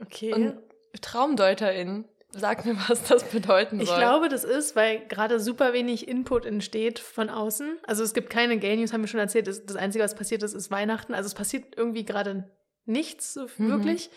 Okay. 0.00 0.32
Und 0.32 0.54
Traumdeuterin, 1.00 2.04
sag 2.30 2.64
mir, 2.66 2.76
was 2.88 3.02
das 3.04 3.24
bedeuten 3.24 3.80
ich 3.80 3.88
soll. 3.88 3.98
glaube, 3.98 4.28
das 4.28 4.44
ist, 4.44 4.76
weil 4.76 5.00
gerade 5.08 5.40
super 5.40 5.72
wenig 5.72 6.08
Input 6.08 6.44
entsteht 6.46 6.98
von 6.98 7.30
außen. 7.30 7.78
Also 7.86 8.02
es 8.04 8.12
gibt 8.14 8.30
keine 8.30 8.58
Gay 8.58 8.76
News, 8.76 8.92
haben 8.92 9.00
wir 9.02 9.08
schon 9.08 9.20
erzählt. 9.20 9.46
Das, 9.46 9.64
das 9.64 9.76
Einzige, 9.76 10.04
was 10.04 10.14
passiert 10.14 10.42
ist, 10.42 10.54
ist 10.54 10.70
Weihnachten. 10.70 11.14
Also 11.14 11.26
es 11.26 11.34
passiert 11.34 11.74
irgendwie 11.76 12.04
gerade 12.04 12.50
nichts 12.84 13.34
so 13.34 13.46
Mhm. 13.56 13.68
wirklich. 13.70 14.10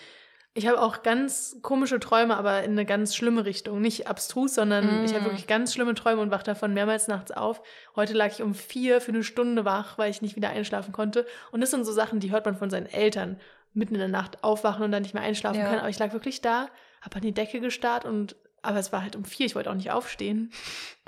Ich 0.56 0.68
habe 0.68 0.82
auch 0.82 1.04
ganz 1.04 1.58
komische 1.62 2.00
Träume, 2.00 2.36
aber 2.36 2.64
in 2.64 2.72
eine 2.72 2.84
ganz 2.86 3.16
schlimme 3.16 3.46
Richtung. 3.46 3.82
Nicht 3.82 4.08
abstrus, 4.08 4.56
sondern 4.56 5.04
Mm. 5.04 5.06
ich 5.06 5.14
habe 5.14 5.26
wirklich 5.26 5.46
ganz 5.46 5.74
schlimme 5.74 5.94
Träume 5.94 6.22
und 6.22 6.32
wache 6.32 6.44
davon 6.44 6.74
mehrmals 6.74 7.08
nachts 7.08 7.32
auf. 7.32 7.62
Heute 7.96 8.14
lag 8.14 8.32
ich 8.32 8.42
um 8.42 8.56
vier 8.56 9.00
für 9.00 9.12
eine 9.12 9.24
Stunde 9.24 9.64
wach, 9.64 10.00
weil 10.00 10.10
ich 10.10 10.24
nicht 10.24 10.36
wieder 10.36 10.50
einschlafen 10.50 10.92
konnte. 10.92 11.26
Und 11.52 11.62
das 11.62 11.70
sind 11.72 11.86
so 11.86 11.92
Sachen, 11.94 12.20
die 12.20 12.32
hört 12.32 12.46
man 12.46 12.56
von 12.58 12.72
seinen 12.72 12.88
Eltern. 12.88 13.40
Mitten 13.74 13.94
in 13.96 14.00
der 14.00 14.08
Nacht 14.10 14.44
aufwachen 14.44 14.84
und 14.84 14.92
dann 14.92 15.04
nicht 15.04 15.14
mehr 15.14 15.24
einschlafen 15.24 15.60
Ja. 15.60 15.68
können. 15.68 15.80
Aber 15.80 15.90
ich 15.90 16.00
lag 16.00 16.12
wirklich 16.14 16.42
da, 16.42 16.70
habe 17.02 17.16
an 17.18 17.22
die 17.22 17.34
Decke 17.34 17.60
gestarrt 17.60 18.06
und 18.06 18.36
aber 18.62 18.78
es 18.80 18.92
war 18.92 19.02
halt 19.04 19.16
um 19.16 19.24
vier, 19.24 19.46
ich 19.46 19.56
wollte 19.56 19.70
auch 19.72 19.76
nicht 19.76 19.92
aufstehen. 19.92 20.52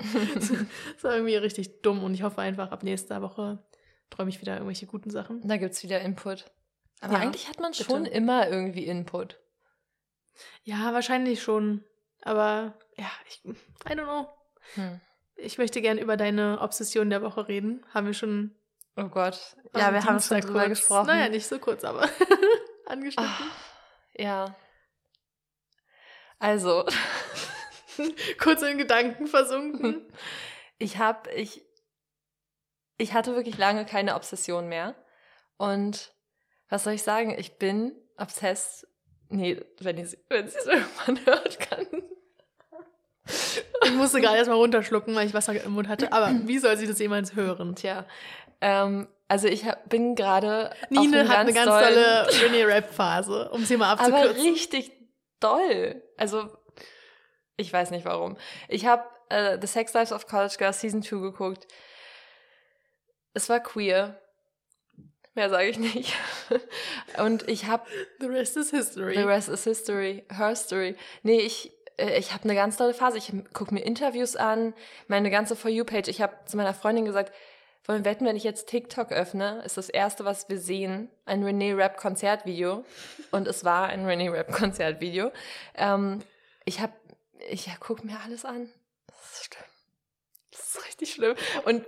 das 0.94 1.04
war 1.04 1.14
irgendwie 1.14 1.36
richtig 1.36 1.82
dumm 1.82 2.02
und 2.02 2.14
ich 2.14 2.22
hoffe 2.22 2.40
einfach, 2.40 2.70
ab 2.70 2.82
nächster 2.82 3.20
Woche 3.20 3.62
träume 4.10 4.30
ich 4.30 4.40
wieder 4.40 4.54
irgendwelche 4.54 4.86
guten 4.86 5.10
Sachen. 5.10 5.46
Da 5.46 5.56
gibt's 5.58 5.82
wieder 5.82 6.00
Input. 6.00 6.50
Aber 7.00 7.14
Ja, 7.14 7.18
eigentlich 7.20 7.48
hat 7.48 7.60
man 7.60 7.72
bitte. 7.72 7.84
schon 7.84 8.06
immer 8.06 8.48
irgendwie 8.48 8.86
Input. 8.86 9.38
Ja, 10.64 10.94
wahrscheinlich 10.94 11.42
schon. 11.42 11.84
Aber 12.22 12.74
ja, 12.96 13.10
ich, 13.28 13.44
I 13.44 13.92
don't 13.94 14.04
know. 14.04 14.28
Hm. 14.74 15.00
Ich 15.36 15.58
möchte 15.58 15.82
gern 15.82 15.98
über 15.98 16.16
deine 16.16 16.60
Obsession 16.60 17.10
der 17.10 17.20
Woche 17.22 17.48
reden. 17.48 17.84
Haben 17.92 18.06
wir 18.06 18.14
schon. 18.14 18.54
Oh 18.96 19.08
Gott. 19.08 19.56
am 19.72 19.80
Ja, 19.80 19.92
wir 19.92 20.04
haben 20.04 20.16
Dienstag 20.18 20.42
schon 20.42 20.48
drüber 20.52 20.66
kurz- 20.66 20.78
gesprochen. 20.80 21.06
Naja, 21.06 21.28
nicht 21.28 21.46
so 21.46 21.58
kurz, 21.58 21.84
aber 21.84 22.08
angeschnitten. 22.86 23.30
Ah, 23.32 23.46
ja. 24.16 24.54
Also, 26.38 26.84
Kurz 28.38 28.62
in 28.62 28.78
Gedanken 28.78 29.26
versunken. 29.26 30.10
ich 30.78 30.98
habe, 30.98 31.30
ich, 31.32 31.62
ich 32.96 33.12
hatte 33.12 33.34
wirklich 33.36 33.58
lange 33.58 33.84
keine 33.86 34.14
Obsession 34.16 34.68
mehr. 34.68 34.94
Und 35.56 36.12
was 36.68 36.84
soll 36.84 36.94
ich 36.94 37.02
sagen? 37.02 37.34
Ich 37.38 37.58
bin 37.58 37.92
obsessed. 38.16 38.86
Nee, 39.28 39.60
wenn 39.80 40.04
sie 40.04 40.18
wenn 40.28 40.48
sie 40.48 40.58
es 40.58 40.66
irgendwann 40.66 41.24
hört, 41.26 41.60
kann. 41.60 41.86
Ich 43.84 43.92
musste 43.92 44.20
gerade 44.20 44.36
erstmal 44.38 44.58
runterschlucken, 44.58 45.14
weil 45.14 45.26
ich 45.26 45.34
Wasser 45.34 45.54
im 45.62 45.72
Mund 45.72 45.88
hatte. 45.88 46.12
Aber 46.12 46.30
wie 46.46 46.58
soll 46.58 46.76
sie 46.76 46.86
das 46.86 46.98
jemals 46.98 47.34
hören? 47.34 47.76
Tja. 47.76 48.06
Ähm, 48.62 49.08
also 49.28 49.48
ich 49.48 49.66
hab, 49.66 49.88
bin 49.88 50.14
gerade. 50.14 50.70
Nine 50.88 51.28
hat 51.28 51.38
eine 51.38 51.52
ganz 51.52 51.66
tolle 51.66 52.28
René-Rap-Phase, 52.28 53.50
um 53.50 53.64
sie 53.64 53.76
mal 53.76 53.92
Aber 53.92 54.02
abzukürzen. 54.02 54.42
richtig 54.42 54.92
doll. 55.40 56.02
Also, 56.16 56.48
ich 57.56 57.72
weiß 57.72 57.90
nicht 57.90 58.04
warum. 58.04 58.36
Ich 58.68 58.86
habe 58.86 59.02
äh, 59.30 59.58
The 59.60 59.66
Sex 59.66 59.92
Lives 59.94 60.12
of 60.12 60.26
College 60.26 60.54
Girls 60.58 60.80
Season 60.80 61.02
2 61.02 61.16
geguckt. 61.16 61.66
Es 63.34 63.48
war 63.48 63.60
queer. 63.60 64.20
Mehr 65.34 65.48
sage 65.48 65.68
ich 65.68 65.78
nicht. 65.78 66.14
Und 67.18 67.48
ich 67.48 67.66
habe 67.66 67.84
The 68.20 68.26
rest 68.26 68.56
is 68.56 68.70
history. 68.70 69.14
The 69.16 69.22
Rest 69.22 69.48
is 69.48 69.64
History, 69.64 70.24
Her 70.30 70.54
Story. 70.54 70.94
Nee, 71.22 71.40
ich, 71.40 71.72
äh, 71.96 72.18
ich 72.18 72.32
habe 72.32 72.44
eine 72.44 72.54
ganz 72.54 72.76
tolle 72.76 72.94
Phase. 72.94 73.16
Ich 73.16 73.32
gucke 73.54 73.72
mir 73.74 73.80
Interviews 73.80 74.36
an, 74.36 74.74
meine 75.08 75.30
ganze 75.30 75.56
For 75.56 75.70
You-Page. 75.70 76.08
Ich 76.08 76.20
habe 76.20 76.36
zu 76.44 76.58
meiner 76.58 76.74
Freundin 76.74 77.06
gesagt, 77.06 77.32
wollen 77.84 78.04
wir 78.04 78.10
wetten, 78.10 78.26
wenn 78.26 78.36
ich 78.36 78.44
jetzt 78.44 78.68
TikTok 78.68 79.10
öffne, 79.10 79.62
ist 79.64 79.76
das 79.76 79.88
erste, 79.88 80.24
was 80.24 80.48
wir 80.48 80.58
sehen, 80.58 81.10
ein 81.24 81.42
René 81.44 81.76
Rap 81.76 81.96
Konzertvideo. 81.96 82.84
Und 83.30 83.48
es 83.48 83.64
war 83.64 83.88
ein 83.88 84.06
René 84.06 84.30
Rap 84.32 84.52
Konzertvideo. 84.52 85.32
Ähm, 85.74 86.20
ich 86.64 86.80
habe, 86.80 86.92
ich 87.48 87.68
gucke 87.80 88.06
mir 88.06 88.20
alles 88.24 88.44
an. 88.44 88.68
Das 89.08 89.32
ist 89.32 89.44
schlimm. 89.46 89.64
Das 90.52 90.60
ist 90.60 90.86
richtig 90.86 91.12
schlimm. 91.12 91.34
Und 91.64 91.84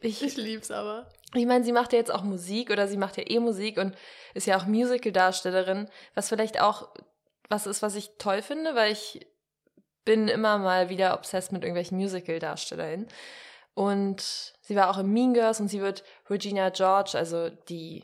ich, 0.00 0.22
Ich 0.22 0.36
lieb's 0.36 0.70
aber. 0.70 1.10
ich 1.34 1.46
meine, 1.46 1.64
sie 1.64 1.72
macht 1.72 1.92
ja 1.92 1.98
jetzt 1.98 2.12
auch 2.12 2.22
Musik 2.22 2.70
oder 2.70 2.86
sie 2.86 2.96
macht 2.96 3.16
ja 3.16 3.24
eh 3.26 3.40
Musik 3.40 3.78
und 3.78 3.96
ist 4.34 4.46
ja 4.46 4.56
auch 4.58 4.66
Musical-Darstellerin, 4.66 5.88
was 6.14 6.28
vielleicht 6.28 6.60
auch 6.60 6.88
was 7.48 7.66
ist, 7.66 7.82
was 7.82 7.96
ich 7.96 8.10
toll 8.18 8.42
finde, 8.42 8.74
weil 8.74 8.92
ich 8.92 9.26
bin 10.04 10.28
immer 10.28 10.58
mal 10.58 10.90
wieder 10.90 11.14
obsessed 11.14 11.52
mit 11.52 11.62
irgendwelchen 11.62 11.98
Musical-DarstellerInnen. 11.98 13.08
Und 13.78 14.54
sie 14.60 14.74
war 14.74 14.90
auch 14.90 14.98
in 14.98 15.12
Mean 15.12 15.34
Girls 15.34 15.60
und 15.60 15.68
sie 15.68 15.80
wird 15.80 16.02
Regina 16.28 16.70
George, 16.70 17.12
also 17.14 17.48
die 17.68 18.02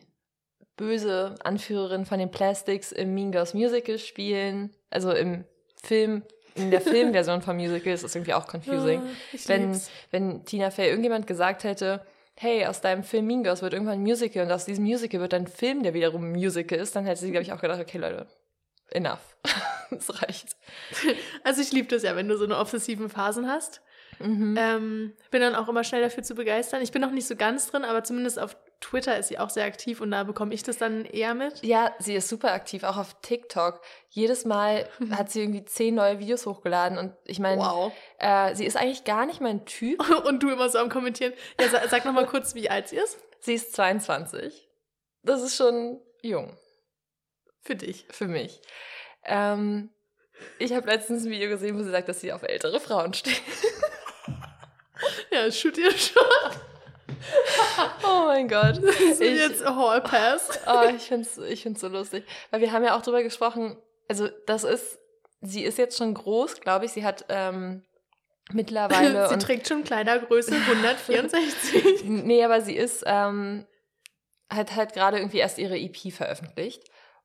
böse 0.76 1.34
Anführerin 1.42 2.06
von 2.06 2.20
den 2.20 2.30
Plastics 2.30 2.92
im 2.92 3.12
Mean 3.12 3.32
Girls 3.32 3.54
Musical 3.54 3.98
spielen. 3.98 4.70
Also 4.90 5.10
im 5.10 5.44
Film, 5.82 6.22
in 6.54 6.70
der 6.70 6.80
Filmversion 6.92 7.42
von 7.42 7.56
Musicals 7.56 8.04
ist 8.04 8.14
irgendwie 8.14 8.34
auch 8.34 8.46
confusing 8.46 9.00
Ah, 9.00 9.08
ich 9.32 9.48
wenn, 9.48 9.72
lieb's. 9.72 9.90
wenn 10.12 10.44
Tina 10.44 10.70
Fey 10.70 10.90
irgendjemand 10.90 11.26
gesagt 11.26 11.64
hätte, 11.64 12.06
hey, 12.37 12.66
aus 12.66 12.80
deinem 12.80 13.02
Film 13.02 13.26
Mean 13.26 13.42
Girls 13.42 13.60
wird 13.60 13.72
irgendwann 13.72 13.94
ein 13.98 14.02
Musical 14.02 14.44
und 14.46 14.52
aus 14.52 14.66
diesem 14.66 14.84
Musical 14.84 15.18
wird 15.18 15.34
ein 15.34 15.48
Film, 15.48 15.82
der 15.82 15.92
wiederum 15.92 16.22
ein 16.22 16.32
Musical 16.32 16.78
ist, 16.78 16.94
dann 16.94 17.04
hätte 17.04 17.20
sie, 17.20 17.32
glaube 17.32 17.42
ich, 17.42 17.52
auch 17.52 17.60
gedacht, 17.60 17.80
okay, 17.80 17.98
Leute, 17.98 18.28
enough. 18.90 19.37
Es 19.90 20.22
reicht. 20.22 20.56
Also 21.42 21.60
ich 21.62 21.72
liebe 21.72 21.88
das 21.88 22.04
ja, 22.04 22.14
wenn 22.14 22.28
du 22.28 22.37
so 22.37 22.44
eine 22.44 22.58
obsessiven 22.58 23.08
Phasen 23.08 23.48
hast. 23.48 23.80
Mhm. 24.18 24.57
Ähm, 24.59 25.12
bin 25.31 25.40
dann 25.40 25.55
auch 25.55 25.68
immer 25.68 25.85
schnell 25.85 26.03
dafür 26.03 26.22
zu 26.22 26.35
begeistern. 26.35 26.83
Ich 26.83 26.92
bin 26.92 27.00
noch 27.03 27.11
nicht 27.11 27.27
so 27.27 27.37
ganz 27.37 27.70
drin, 27.70 27.85
aber 27.85 28.05
zumindest 28.05 28.38
auf 28.38 28.57
Twitter 28.81 29.18
ist 29.18 29.29
sie 29.29 29.38
auch 29.38 29.48
sehr 29.50 29.64
aktiv 29.64 30.00
und 30.00 30.11
da 30.11 30.24
bekomme 30.24 30.53
ich 30.53 30.62
das 30.62 30.77
dann 30.77 31.05
eher 31.07 31.35
mit. 31.35 31.64
Ja, 31.64 31.94
sie 31.98 32.14
ist 32.14 32.29
super 32.29 32.53
aktiv, 32.53 32.83
auch 32.85 32.96
auf 32.98 33.16
TikTok. 33.22 33.81
Jedes 34.11 34.44
Mal 34.44 34.88
hat 35.11 35.31
sie 35.31 35.40
irgendwie 35.42 35.64
zehn 35.64 35.94
neue 35.94 36.18
Videos 36.18 36.44
hochgeladen 36.46 36.98
und 36.98 37.14
ich 37.24 37.38
meine, 37.38 37.62
Wow. 37.62 37.92
äh, 38.18 38.55
sie 38.55 38.66
ist 38.66 38.77
eigentlich 38.77 39.05
gar 39.05 39.24
nicht 39.27 39.40
mein 39.40 39.64
Typ. 39.64 40.03
Und 40.27 40.42
du 40.42 40.50
immer 40.50 40.68
so 40.68 40.79
am 40.79 40.88
Kommentieren. 40.90 41.33
Ja, 41.61 41.68
sag, 41.68 41.88
sag 41.88 42.05
noch 42.05 42.12
mal 42.12 42.27
kurz, 42.27 42.55
wie 42.55 42.68
alt 42.68 42.88
sie 42.88 42.96
ist. 42.96 43.18
Sie 43.40 43.55
ist 43.55 43.74
22. 43.74 44.68
Das 45.22 45.42
ist 45.42 45.57
schon 45.57 46.00
jung 46.22 46.57
Für 47.62 47.77
dich. 47.77 48.07
für 48.11 48.27
mich. 48.29 48.61
Ähm, 49.24 49.88
ich 50.59 50.72
habe 50.74 50.87
letztens 50.90 51.24
ein 51.24 51.31
Video 51.31 51.48
gesehen, 51.48 51.79
wo 51.79 51.83
sie 51.83 51.90
sagt, 51.90 52.09
dass 52.09 52.20
sie 52.20 52.33
auf 52.33 52.42
ältere 52.42 52.81
Frauen 52.81 53.14
steht. 53.14 53.40
Ja, 55.30 55.50
shoot 55.50 55.76
ihr 55.78 55.90
schon. 55.90 56.22
Oh 58.02 58.24
mein 58.26 58.48
Gott. 58.48 58.80
Ich, 58.83 59.20
Ich, 59.20 59.38
jetzt 59.38 59.64
Hall 59.64 60.00
Pass. 60.00 60.61
oh, 60.66 60.88
ich 60.94 61.02
finde 61.02 61.28
es 61.28 61.38
ich 61.38 61.62
find's 61.62 61.80
so 61.80 61.88
lustig. 61.88 62.24
Weil 62.50 62.61
wir 62.61 62.72
haben 62.72 62.85
ja 62.85 62.96
auch 62.96 63.02
drüber 63.02 63.22
gesprochen, 63.22 63.76
also 64.09 64.28
das 64.46 64.64
ist, 64.64 64.98
sie 65.40 65.64
ist 65.64 65.78
jetzt 65.78 65.98
schon 65.98 66.14
groß, 66.14 66.61
glaube 66.61 66.85
ich. 66.85 66.92
Sie 66.92 67.04
hat 67.04 67.24
ähm, 67.28 67.85
mittlerweile. 68.52 69.28
sie 69.30 69.38
trägt 69.38 69.68
schon 69.68 69.85
Kleidergröße 69.85 70.54
164. 70.54 72.04
Nee, 72.04 72.44
aber 72.44 72.61
sie 72.61 72.76
ist, 72.76 73.02
ähm, 73.07 73.66
hat 74.50 74.76
halt 74.76 74.92
gerade 74.92 75.18
irgendwie 75.18 75.38
erst 75.38 75.59
ihre 75.59 75.78
EP 75.78 76.12
veröffentlicht 76.12 76.85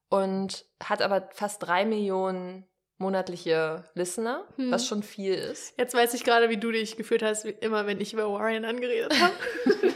und 0.09 0.65
hat 0.83 1.01
aber 1.01 1.29
fast 1.33 1.63
drei 1.63 1.85
Millionen 1.85 2.65
monatliche 2.99 3.83
Listener, 3.95 4.43
Hm. 4.57 4.71
was 4.71 4.85
schon 4.87 5.01
viel 5.03 5.33
ist. 5.33 5.73
Jetzt 5.77 5.95
weiß 5.95 6.13
ich 6.13 6.23
gerade, 6.23 6.49
wie 6.49 6.57
du 6.57 6.71
dich 6.71 6.95
gefühlt 6.97 7.23
hast, 7.23 7.45
wie 7.45 7.49
immer, 7.49 7.87
wenn 7.87 7.99
ich 7.99 8.13
über 8.13 8.31
Warren 8.31 8.65
angeredet 8.65 9.13
habe. 9.19 9.33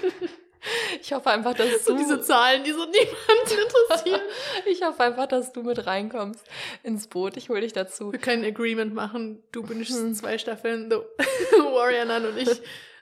Ich 1.02 1.12
hoffe 1.12 1.30
einfach, 1.30 1.54
dass 1.54 1.84
So 1.84 1.92
du, 1.92 1.98
diese 1.98 2.22
Zahlen, 2.22 2.64
die 2.64 2.72
so 2.72 2.86
niemanden 2.86 3.66
interessieren. 3.66 4.22
ich 4.66 4.82
hoffe 4.82 5.04
einfach, 5.04 5.28
dass 5.28 5.52
du 5.52 5.62
mit 5.62 5.86
reinkommst 5.86 6.42
ins 6.84 7.08
Boot. 7.08 7.36
Ich 7.36 7.50
hole 7.50 7.60
dich 7.60 7.74
dazu. 7.74 8.14
Wir 8.14 8.20
können 8.20 8.46
ein 8.46 8.52
Agreement 8.52 8.94
machen. 8.94 9.44
Du 9.52 9.64
bingest 9.64 9.92
Hm. 9.92 10.14
zwei 10.16 10.38
Staffeln 10.38 10.90
The 10.90 10.98
Warrior 11.58 12.10
an 12.10 12.26
und 12.28 12.38
ich 12.38 12.48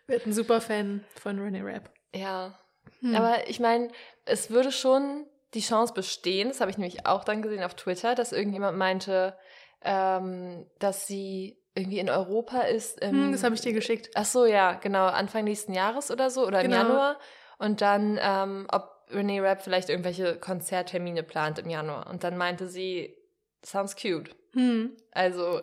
werde 0.08 0.26
ein 0.26 0.34
super 0.34 0.60
Fan 0.60 1.04
von 1.22 1.40
René 1.40 1.64
Rapp. 1.64 1.92
Ja, 2.16 2.58
Hm. 3.02 3.14
aber 3.16 3.48
ich 3.48 3.60
meine, 3.60 3.90
es 4.26 4.50
würde 4.50 4.72
schon 4.72 5.28
die 5.54 5.62
Chance 5.62 5.94
bestehen, 5.94 6.48
das 6.48 6.62
habe 6.62 6.72
ich 6.72 6.80
nämlich 6.80 7.06
auch 7.06 7.24
dann 7.24 7.44
gesehen 7.44 7.64
auf 7.64 7.76
Twitter, 7.76 8.16
dass 8.16 8.32
irgendjemand 8.32 8.76
meinte, 8.80 9.38
ähm, 9.84 10.66
dass 10.80 11.08
sie 11.08 11.58
irgendwie 11.74 12.00
in 12.00 12.10
Europa 12.10 12.62
ist. 12.62 13.00
Im, 13.00 13.12
Hm, 13.12 13.32
das 13.32 13.44
habe 13.44 13.56
ich 13.56 13.62
dir 13.62 13.74
geschickt. 13.74 14.10
Ach 14.16 14.26
so, 14.26 14.46
ja, 14.46 14.74
genau, 14.74 15.06
Anfang 15.06 15.46
nächsten 15.46 15.74
Jahres 15.74 16.12
oder 16.12 16.30
so, 16.30 16.46
oder 16.46 16.62
im 16.62 16.72
Genau. 16.72 16.84
Januar. 16.84 17.20
Und 17.58 17.82
dann, 17.82 18.20
ähm, 18.22 18.68
ob 18.72 18.90
Renee 19.10 19.40
Rapp 19.40 19.62
vielleicht 19.62 19.90
irgendwelche 19.90 20.36
Konzerttermine 20.38 21.24
plant 21.24 21.60
im 21.60 21.70
Januar. 21.70 22.10
Und 22.10 22.24
dann 22.24 22.38
meinte 22.38 22.68
sie, 22.68 23.16
sounds 23.64 23.96
cute. 23.96 24.36
Hm. 24.54 24.96
Also, 25.12 25.62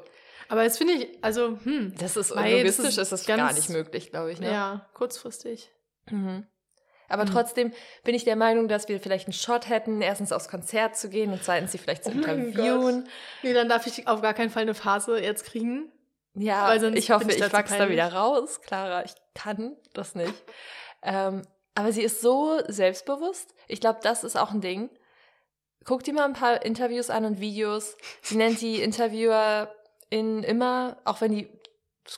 Aber 0.48 0.64
das 0.64 0.78
finde 0.78 0.94
ich, 0.94 1.18
also, 1.22 1.58
hm. 1.62 1.92
das 1.98 2.16
ist 2.16 2.30
das 2.30 2.36
logistisch, 2.36 2.86
ist 2.86 2.98
ist 2.98 3.12
das 3.12 3.26
gar 3.26 3.52
nicht 3.52 3.68
möglich, 3.68 4.10
glaube 4.10 4.32
ich. 4.32 4.40
Ne? 4.40 4.50
Ja, 4.50 4.86
kurzfristig. 4.94 5.70
Mhm. 6.10 6.46
Aber 7.08 7.24
Mhm. 7.24 7.30
trotzdem 7.30 7.72
bin 8.04 8.14
ich 8.14 8.24
der 8.24 8.36
Meinung, 8.36 8.68
dass 8.68 8.88
wir 8.88 9.00
vielleicht 9.00 9.26
einen 9.26 9.32
Shot 9.32 9.68
hätten, 9.68 10.02
erstens 10.02 10.30
aufs 10.32 10.48
Konzert 10.48 10.96
zu 10.96 11.08
gehen 11.08 11.32
und 11.32 11.42
zweitens 11.42 11.72
sie 11.72 11.78
vielleicht 11.78 12.04
zu 12.04 12.10
Oh 12.10 12.14
interviewen. 12.14 13.08
Nee, 13.42 13.52
dann 13.54 13.68
darf 13.68 13.86
ich 13.86 14.06
auf 14.06 14.20
gar 14.20 14.34
keinen 14.34 14.50
Fall 14.50 14.62
eine 14.62 14.74
Phase 14.74 15.18
jetzt 15.18 15.44
kriegen. 15.44 15.90
Ja, 16.34 16.72
ich 16.74 17.10
hoffe, 17.10 17.30
ich 17.30 17.40
ich, 17.40 17.52
wachse 17.52 17.78
da 17.78 17.88
wieder 17.88 18.12
raus. 18.12 18.60
Clara, 18.60 19.04
ich 19.04 19.12
kann 19.34 19.76
das 19.94 20.14
nicht. 20.14 20.34
Ähm, 21.02 21.42
aber 21.74 21.92
sie 21.92 22.02
ist 22.02 22.20
so 22.20 22.60
selbstbewusst. 22.68 23.54
Ich 23.66 23.80
glaube, 23.80 24.00
das 24.02 24.22
ist 24.24 24.36
auch 24.36 24.52
ein 24.52 24.60
Ding. 24.60 24.90
Guck 25.84 26.04
dir 26.04 26.12
mal 26.12 26.24
ein 26.26 26.34
paar 26.34 26.64
Interviews 26.64 27.08
an 27.08 27.24
und 27.24 27.40
Videos. 27.40 27.96
Sie 28.20 28.36
nennt 28.36 28.60
die 28.60 28.82
Interviewer 28.82 29.72
in 30.10 30.42
immer, 30.42 30.98
auch 31.04 31.20
wenn 31.20 31.32
die 31.32 31.48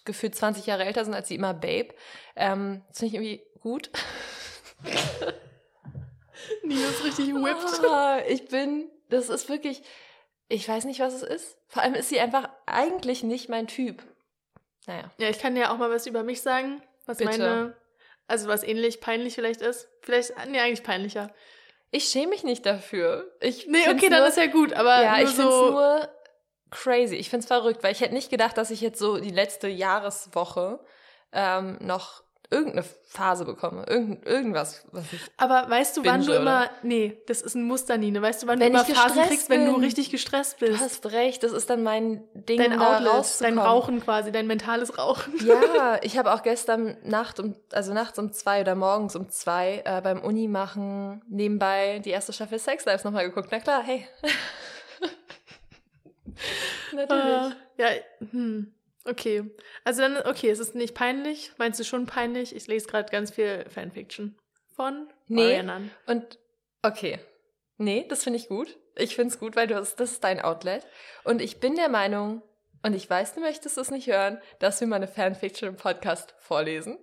gefühlt 0.05 0.35
20 0.35 0.66
Jahre 0.66 0.85
älter 0.85 1.05
sind 1.05 1.14
als 1.14 1.29
sie, 1.29 1.35
immer 1.37 1.55
Babe. 1.55 1.94
Ähm, 2.37 2.83
das 2.88 2.98
finde 2.98 3.09
ich 3.09 3.14
irgendwie 3.14 3.42
gut. 3.61 3.90
Nina 6.62 6.88
ist 6.88 7.05
richtig 7.05 7.35
whipped. 7.35 7.85
Ah, 7.85 8.21
ich 8.27 8.49
bin, 8.49 8.90
das 9.09 9.29
ist 9.29 9.49
wirklich, 9.49 9.83
ich 10.49 10.69
weiß 10.69 10.85
nicht, 10.85 11.01
was 11.01 11.14
es 11.14 11.23
ist. 11.23 11.57
Vor 11.69 11.83
allem 11.83 11.95
ist 11.95 12.09
sie 12.09 12.21
einfach 12.21 12.49
eigentlich 12.66 13.23
nicht 13.23 13.49
mein 13.49 13.66
Typ. 13.66 14.03
Naja. 14.87 15.11
Ja, 15.19 15.29
ich 15.29 15.38
kann 15.38 15.55
dir 15.55 15.71
auch 15.71 15.79
mal 15.79 15.90
was 15.90 16.07
über 16.07 16.23
mich 16.23 16.43
sagen, 16.43 16.83
was 17.07 17.19
Bitte. 17.19 17.31
meine, 17.31 17.77
also 18.27 18.49
was 18.49 18.62
ähnlich 18.62 19.01
peinlich 19.01 19.35
vielleicht 19.35 19.61
ist. 19.61 19.88
Vielleicht, 20.03 20.33
nee, 20.49 20.61
eigentlich 20.61 20.83
peinlicher. 20.83 21.33
Ich 21.90 22.05
schäme 22.05 22.29
mich 22.29 22.45
nicht 22.45 22.64
dafür. 22.66 23.31
Ich 23.40 23.66
Nee, 23.66 23.88
okay, 23.88 24.09
dann 24.09 24.21
nur, 24.21 24.29
ist 24.29 24.37
ja 24.37 24.47
gut, 24.47 24.73
aber 24.73 25.03
Ja, 25.03 25.21
ich 25.21 25.31
finde 25.31 25.51
es 25.51 25.59
so, 25.59 25.71
nur 25.71 26.09
crazy. 26.71 27.16
Ich 27.16 27.31
finde 27.31 27.43
es 27.43 27.47
verrückt, 27.47 27.83
weil 27.83 27.93
ich 27.93 28.01
hätte 28.01 28.14
nicht 28.14 28.31
gedacht, 28.31 28.57
dass 28.57 28.71
ich 28.71 28.81
jetzt 28.81 28.99
so 28.99 29.19
die 29.19 29.31
letzte 29.31 29.69
Jahreswoche 29.69 30.81
ähm, 31.33 31.79
noch 31.81 32.23
irgendeine 32.50 32.82
Phase 32.82 33.44
bekomme. 33.44 33.84
Irgend, 33.88 34.26
irgendwas, 34.26 34.84
was 34.92 35.04
ich. 35.12 35.20
aber 35.36 35.68
weißt 35.70 35.96
du, 35.96 36.04
wann 36.04 36.20
Binge, 36.20 36.32
du 36.32 36.38
immer, 36.40 36.68
nee, 36.82 37.20
das 37.26 37.42
ist 37.42 37.54
ein 37.54 37.64
Muster, 37.64 37.96
Nine. 37.96 38.20
Weißt 38.20 38.42
du, 38.42 38.46
wann 38.46 38.58
Wenn 38.58 38.72
du 38.72 38.80
immer 38.80 38.84
Phasen 38.84 39.22
kriegst, 39.24 39.48
wenn 39.50 39.66
du 39.66 39.74
bin. 39.74 39.84
richtig 39.84 40.10
gestresst 40.10 40.60
Du 40.60 40.66
bist? 40.66 40.80
hast 40.80 41.06
recht, 41.12 41.42
das 41.42 41.52
ist 41.52 41.70
dann 41.70 41.82
mein 41.82 42.24
Ding, 42.34 42.58
dein 42.58 42.78
da 42.78 42.98
Outlet, 42.98 43.40
dein. 43.40 43.58
Rauchen 43.58 44.00
quasi, 44.00 44.32
dein 44.32 44.46
mentales 44.46 44.98
Rauchen. 44.98 45.34
Ja, 45.46 45.98
ich 46.02 46.18
habe 46.18 46.32
auch 46.34 46.42
gestern 46.42 46.96
Nacht 47.04 47.40
um, 47.40 47.54
also 47.72 47.92
nachts 47.92 48.18
um 48.18 48.32
zwei 48.32 48.60
oder 48.62 48.74
morgens 48.74 49.16
um 49.16 49.28
zwei 49.30 49.82
äh, 49.84 50.00
beim 50.00 50.20
Uni 50.20 50.48
machen 50.48 51.22
nebenbei 51.28 52.00
die 52.04 52.10
erste 52.10 52.32
Staffel 52.32 52.58
Sex 52.58 52.84
Lives 52.84 53.04
nochmal 53.04 53.28
geguckt. 53.28 53.48
Na 53.50 53.60
klar, 53.60 53.82
hey. 53.82 54.06
Natürlich. 56.92 57.54
Äh, 57.76 57.82
ja, 57.82 57.88
hm. 58.30 58.72
Okay. 59.11 59.51
Also 59.85 60.03
dann, 60.03 60.16
okay, 60.18 60.51
es 60.51 60.61
ist 60.61 60.75
nicht 60.75 60.94
peinlich. 60.94 61.53
Meinst 61.59 61.81
du 61.81 61.85
schon 61.85 62.07
peinlich? 62.07 62.55
Ich 62.55 62.66
lese 62.68 62.87
gerade 62.87 63.11
ganz 63.11 63.33
viel 63.33 63.64
Fanfiction 63.68 64.38
von 64.77 65.09
Nee. 65.27 65.46
Orianan. 65.46 65.90
Und 66.07 66.38
okay. 66.83 67.18
Nee, 67.77 68.07
das 68.09 68.25
finde 68.25 68.38
ich 68.38 68.49
gut. 68.49 68.79
Ich 68.96 69.16
finde 69.16 69.33
es 69.35 69.40
gut, 69.40 69.57
weil 69.57 69.66
du 69.66 69.75
hast, 69.75 69.96
das 69.96 70.12
ist 70.12 70.25
dein 70.25 70.40
Outlet. 70.40 70.87
Und 71.25 71.40
ich 71.42 71.59
bin 71.59 71.75
der 71.75 71.88
Meinung, 71.88 72.42
und 72.83 72.94
ich 72.94 73.09
weiß, 73.09 73.35
du 73.35 73.40
möchtest 73.40 73.79
es 73.79 73.90
nicht 73.90 74.07
hören, 74.07 74.38
dass 74.59 74.81
wir 74.81 74.88
mal 74.88 74.96
eine 74.96 75.09
Fanfiction 75.09 75.68
im 75.70 75.77
Podcast 75.77 76.35
vorlesen. 76.38 76.99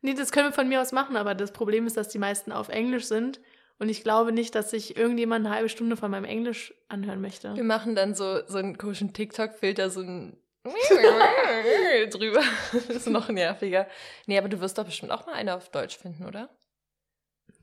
Nee, 0.00 0.14
das 0.14 0.32
können 0.32 0.48
wir 0.48 0.52
von 0.52 0.68
mir 0.68 0.80
aus 0.80 0.92
machen, 0.92 1.16
aber 1.16 1.34
das 1.34 1.52
Problem 1.52 1.86
ist, 1.86 1.96
dass 1.96 2.08
die 2.08 2.18
meisten 2.18 2.52
auf 2.52 2.68
Englisch 2.68 3.04
sind. 3.04 3.40
Und 3.78 3.88
ich 3.88 4.02
glaube 4.02 4.32
nicht, 4.32 4.54
dass 4.54 4.70
sich 4.70 4.96
irgendjemand 4.96 5.46
eine 5.46 5.54
halbe 5.54 5.68
Stunde 5.68 5.96
von 5.96 6.10
meinem 6.10 6.24
Englisch 6.24 6.74
anhören 6.88 7.20
möchte. 7.20 7.54
Wir 7.54 7.64
machen 7.64 7.94
dann 7.94 8.14
so, 8.14 8.46
so 8.46 8.58
einen 8.58 8.78
komischen 8.78 9.12
TikTok-Filter, 9.12 9.90
so 9.90 10.00
ein 10.00 10.36
drüber. 12.10 12.42
Das 12.72 12.88
ist 12.88 13.06
noch 13.08 13.28
nerviger. 13.28 13.86
Nee, 14.26 14.38
aber 14.38 14.48
du 14.48 14.60
wirst 14.60 14.78
doch 14.78 14.84
bestimmt 14.84 15.12
auch 15.12 15.26
mal 15.26 15.34
eine 15.34 15.54
auf 15.54 15.68
Deutsch 15.70 15.96
finden, 15.98 16.26
oder? 16.26 16.48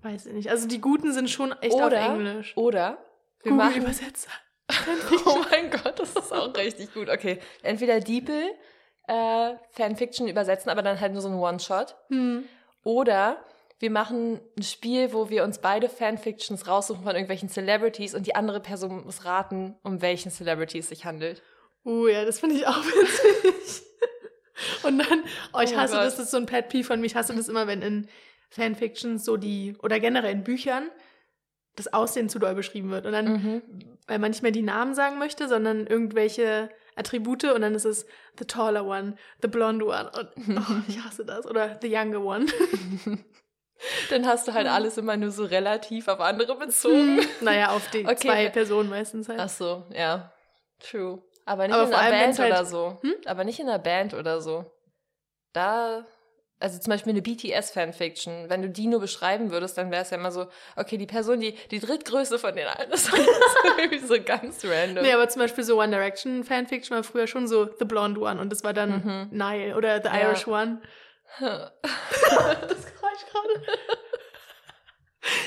Weiß 0.01 0.25
ich 0.27 0.33
nicht. 0.33 0.49
Also 0.49 0.67
die 0.67 0.81
Guten 0.81 1.11
sind 1.13 1.29
schon 1.29 1.51
echt 1.61 1.73
auf 1.73 1.81
Oder- 1.87 2.05
Englisch. 2.05 2.55
Oder 2.57 2.97
wir 3.43 3.51
Google 3.51 3.65
machen. 3.67 3.81
Übersetzer. 3.81 4.31
Oh 5.25 5.39
mein 5.51 5.69
Gott, 5.69 5.99
das 5.99 6.15
ist 6.15 6.31
auch 6.31 6.55
richtig 6.55 6.93
gut. 6.93 7.09
Okay, 7.09 7.39
entweder 7.61 7.99
Diepel 7.99 8.53
äh, 9.07 9.53
Fanfiction 9.71 10.27
übersetzen, 10.27 10.69
aber 10.71 10.81
dann 10.81 10.99
halt 11.01 11.11
nur 11.11 11.21
so 11.21 11.27
ein 11.27 11.35
One-Shot. 11.35 11.95
Hm. 12.09 12.45
Oder 12.83 13.43
wir 13.79 13.91
machen 13.91 14.39
ein 14.57 14.63
Spiel, 14.63 15.11
wo 15.11 15.29
wir 15.29 15.43
uns 15.43 15.59
beide 15.59 15.89
Fanfictions 15.89 16.67
raussuchen 16.67 17.03
von 17.03 17.13
irgendwelchen 17.13 17.49
Celebrities 17.49 18.15
und 18.15 18.27
die 18.27 18.35
andere 18.35 18.59
Person 18.59 19.03
muss 19.03 19.25
raten, 19.25 19.75
um 19.83 20.01
welchen 20.01 20.31
Celebrity 20.31 20.77
es 20.79 20.89
sich 20.89 21.03
handelt. 21.03 21.41
Uh, 21.83 22.07
ja, 22.07 22.25
das 22.25 22.39
finde 22.39 22.55
ich 22.55 22.67
auch 22.67 22.83
witzig. 22.85 23.83
Und 24.83 24.99
dann, 24.99 25.23
oh, 25.53 25.59
ich 25.61 25.73
Oh 25.73 25.77
hasse 25.77 25.93
Gott. 25.95 26.03
das, 26.05 26.15
das 26.17 26.25
ist 26.25 26.31
so 26.31 26.37
ein 26.37 26.45
Pet 26.45 26.69
Peeve 26.69 26.83
von 26.85 26.99
mir. 26.99 27.07
Ich 27.07 27.15
hasse 27.15 27.33
das 27.35 27.49
immer, 27.49 27.65
wenn 27.67 27.81
in 27.81 28.07
Fanfictions 28.49 29.25
so 29.25 29.37
die, 29.37 29.75
oder 29.81 29.99
generell 29.99 30.31
in 30.31 30.43
Büchern, 30.43 30.89
das 31.75 31.91
Aussehen 31.93 32.29
zu 32.29 32.37
doll 32.37 32.53
beschrieben 32.53 32.91
wird. 32.91 33.05
Und 33.05 33.13
dann, 33.13 33.25
Mhm. 33.31 33.61
weil 34.07 34.19
man 34.19 34.31
nicht 34.31 34.43
mehr 34.43 34.51
die 34.51 34.61
Namen 34.61 34.93
sagen 34.93 35.17
möchte, 35.17 35.47
sondern 35.47 35.87
irgendwelche 35.87 36.69
Attribute 36.95 37.45
und 37.45 37.61
dann 37.61 37.73
ist 37.73 37.85
es 37.85 38.05
the 38.37 38.45
taller 38.45 38.85
one, 38.85 39.15
the 39.41 39.47
blonde 39.47 39.85
one. 39.85 40.11
Und 40.11 40.57
oh, 40.57 40.75
ich 40.87 40.99
hasse 41.03 41.25
das. 41.25 41.45
Oder 41.47 41.79
the 41.81 41.87
younger 41.87 42.21
one. 42.21 42.45
Dann 44.11 44.27
hast 44.27 44.47
du 44.47 44.53
halt 44.53 44.67
alles 44.67 44.99
immer 44.99 45.17
nur 45.17 45.31
so 45.31 45.43
relativ 45.43 46.07
auf 46.07 46.19
andere 46.19 46.55
bezogen. 46.55 47.17
Hm. 47.19 47.25
naja, 47.41 47.69
auf 47.71 47.89
die 47.89 48.05
Okay, 48.05 48.15
zwei 48.15 48.49
Personen 48.49 48.89
meistens 48.91 49.27
halt. 49.27 49.39
Ach 49.39 49.49
so, 49.49 49.87
ja. 49.91 50.31
True. 50.79 51.23
Aber 51.45 51.67
nicht 51.67 51.75
Aber 51.75 51.87
in 51.87 51.93
einer 51.93 52.11
Band 52.11 52.39
halt- 52.39 52.51
oder 52.51 52.65
so. 52.65 52.97
Hm? 53.01 53.15
Aber 53.25 53.43
nicht 53.43 53.59
in 53.59 53.67
einer 53.67 53.79
Band 53.79 54.13
oder 54.13 54.41
so. 54.41 54.65
Da, 55.53 56.05
also 56.59 56.79
zum 56.79 56.91
Beispiel 56.91 57.11
eine 57.11 57.21
BTS-Fanfiction, 57.21 58.49
wenn 58.49 58.61
du 58.61 58.69
die 58.69 58.87
nur 58.87 58.99
beschreiben 59.01 59.51
würdest, 59.51 59.77
dann 59.77 59.91
wäre 59.91 60.03
es 60.03 60.11
ja 60.11 60.17
immer 60.17 60.31
so, 60.31 60.47
okay, 60.75 60.97
die 60.97 61.07
Person, 61.07 61.39
die, 61.39 61.53
die 61.71 61.79
drittgrößte 61.79 62.37
von 62.39 62.55
den 62.55 62.67
allen 62.67 62.91
ist 62.91 63.11
irgendwie 63.77 63.99
so 63.99 64.15
ganz 64.23 64.63
random. 64.63 65.03
Nee, 65.03 65.11
aber 65.13 65.27
zum 65.29 65.41
Beispiel 65.41 65.63
so 65.63 65.79
One 65.81 65.89
Direction 65.89 66.43
Fanfiction 66.43 66.95
war 66.95 67.03
früher 67.03 67.27
schon 67.27 67.47
so 67.47 67.67
The 67.79 67.85
Blonde 67.85 68.21
One 68.21 68.39
und 68.39 68.51
das 68.51 68.63
war 68.63 68.73
dann 68.73 69.03
Mhm. 69.03 69.37
Niall 69.37 69.73
oder 69.75 70.01
The 70.01 70.07
Ja. 70.09 70.19
Irish 70.29 70.47
One. 70.47 70.81
das 71.39 71.71
reicht 71.81 73.25
gerade. 73.31 73.63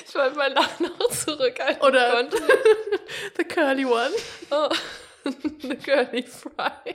Ich 0.06 0.14
wollte 0.14 0.36
mein 0.36 0.52
Lachen 0.54 0.86
noch 0.98 1.08
zurückhalten 1.10 1.82
Oder 1.82 2.10
konnte. 2.12 2.36
The 3.36 3.44
Curly 3.44 3.84
One. 3.84 4.10
Oh. 4.50 4.68
The 5.60 5.76
Curly 5.76 6.22
Fry. 6.22 6.94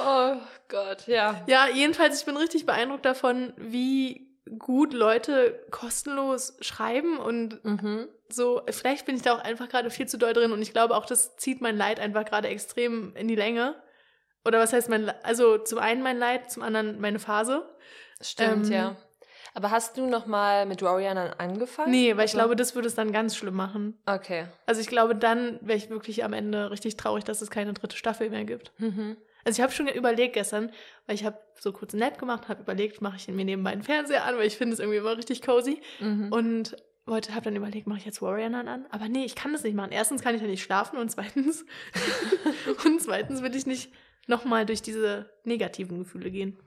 Oh 0.00 0.36
Gott, 0.68 1.06
ja. 1.06 1.42
Ja, 1.46 1.68
jedenfalls, 1.68 2.20
ich 2.20 2.26
bin 2.26 2.36
richtig 2.36 2.66
beeindruckt 2.66 3.04
davon, 3.04 3.52
wie 3.56 4.28
gut 4.58 4.92
Leute 4.92 5.64
kostenlos 5.70 6.56
schreiben 6.60 7.18
und 7.18 7.64
Mhm. 7.64 8.08
so, 8.28 8.62
vielleicht 8.70 9.06
bin 9.06 9.16
ich 9.16 9.22
da 9.22 9.34
auch 9.34 9.40
einfach 9.40 9.68
gerade 9.68 9.90
viel 9.90 10.06
zu 10.06 10.18
doll 10.18 10.32
drin 10.32 10.52
und 10.52 10.62
ich 10.62 10.72
glaube 10.72 10.96
auch, 10.96 11.06
das 11.06 11.36
zieht 11.36 11.60
mein 11.60 11.76
Leid 11.76 12.00
einfach 12.00 12.24
gerade 12.24 12.48
extrem 12.48 13.14
in 13.16 13.28
die 13.28 13.36
Länge. 13.36 13.80
Oder 14.44 14.58
was 14.58 14.72
heißt 14.72 14.88
mein, 14.88 15.02
Le 15.04 15.24
also 15.24 15.58
zum 15.58 15.78
einen 15.78 16.02
mein 16.02 16.18
Leid, 16.18 16.50
zum 16.50 16.62
anderen 16.64 17.00
meine 17.00 17.20
Phase. 17.20 17.68
Stimmt, 18.20 18.66
Ähm, 18.66 18.72
ja. 18.72 18.96
Aber 19.54 19.70
hast 19.70 19.96
du 19.98 20.06
noch 20.06 20.26
mal 20.26 20.64
mit 20.66 20.80
Warrior 20.82 21.14
dann 21.14 21.32
angefangen? 21.34 21.90
Nee, 21.90 22.10
weil 22.16 22.24
ich 22.24 22.32
Also- 22.32 22.38
glaube, 22.38 22.56
das 22.56 22.74
würde 22.74 22.88
es 22.88 22.94
dann 22.94 23.12
ganz 23.12 23.36
schlimm 23.36 23.54
machen. 23.54 23.98
Okay. 24.06 24.46
Also 24.66 24.80
ich 24.80 24.86
glaube, 24.86 25.14
dann 25.14 25.58
wäre 25.60 25.76
ich 25.76 25.90
wirklich 25.90 26.24
am 26.24 26.32
Ende 26.32 26.70
richtig 26.70 26.96
traurig, 26.96 27.24
dass 27.24 27.42
es 27.42 27.50
keine 27.50 27.72
dritte 27.74 27.96
Staffel 27.96 28.30
mehr 28.30 28.44
gibt. 28.44 28.72
Mhm. 28.78 29.16
Also 29.44 29.58
ich 29.58 29.62
habe 29.62 29.72
schon 29.72 29.88
überlegt 29.88 30.34
gestern, 30.34 30.70
weil 31.06 31.16
ich 31.16 31.24
habe 31.24 31.38
so 31.58 31.72
kurz 31.72 31.92
einen 31.94 32.00
Nap 32.00 32.18
gemacht, 32.18 32.48
habe 32.48 32.62
überlegt, 32.62 33.02
mache 33.02 33.16
ich 33.16 33.26
mir 33.28 33.44
nebenbei 33.44 33.70
einen 33.70 33.82
Fernseher 33.82 34.24
an, 34.24 34.36
weil 34.36 34.46
ich 34.46 34.56
finde 34.56 34.74
es 34.74 34.78
irgendwie 34.80 34.98
immer 34.98 35.16
richtig 35.16 35.42
cozy. 35.42 35.82
Mhm. 36.00 36.32
Und 36.32 36.76
wollte, 37.04 37.34
habe 37.34 37.44
dann 37.46 37.56
überlegt, 37.56 37.88
mache 37.88 37.98
ich 37.98 38.04
jetzt 38.04 38.22
Warrior 38.22 38.54
an? 38.54 38.86
Aber 38.90 39.08
nee, 39.08 39.24
ich 39.24 39.34
kann 39.34 39.52
das 39.52 39.64
nicht 39.64 39.74
machen. 39.74 39.90
Erstens 39.90 40.22
kann 40.22 40.36
ich 40.36 40.40
ja 40.40 40.46
nicht 40.46 40.62
schlafen 40.62 40.96
und 40.98 41.10
zweitens 41.10 41.64
und 42.84 43.02
zweitens 43.02 43.42
will 43.42 43.54
ich 43.56 43.66
nicht 43.66 43.92
nochmal 44.28 44.64
durch 44.64 44.82
diese 44.82 45.28
negativen 45.44 45.98
Gefühle 45.98 46.30
gehen. 46.30 46.58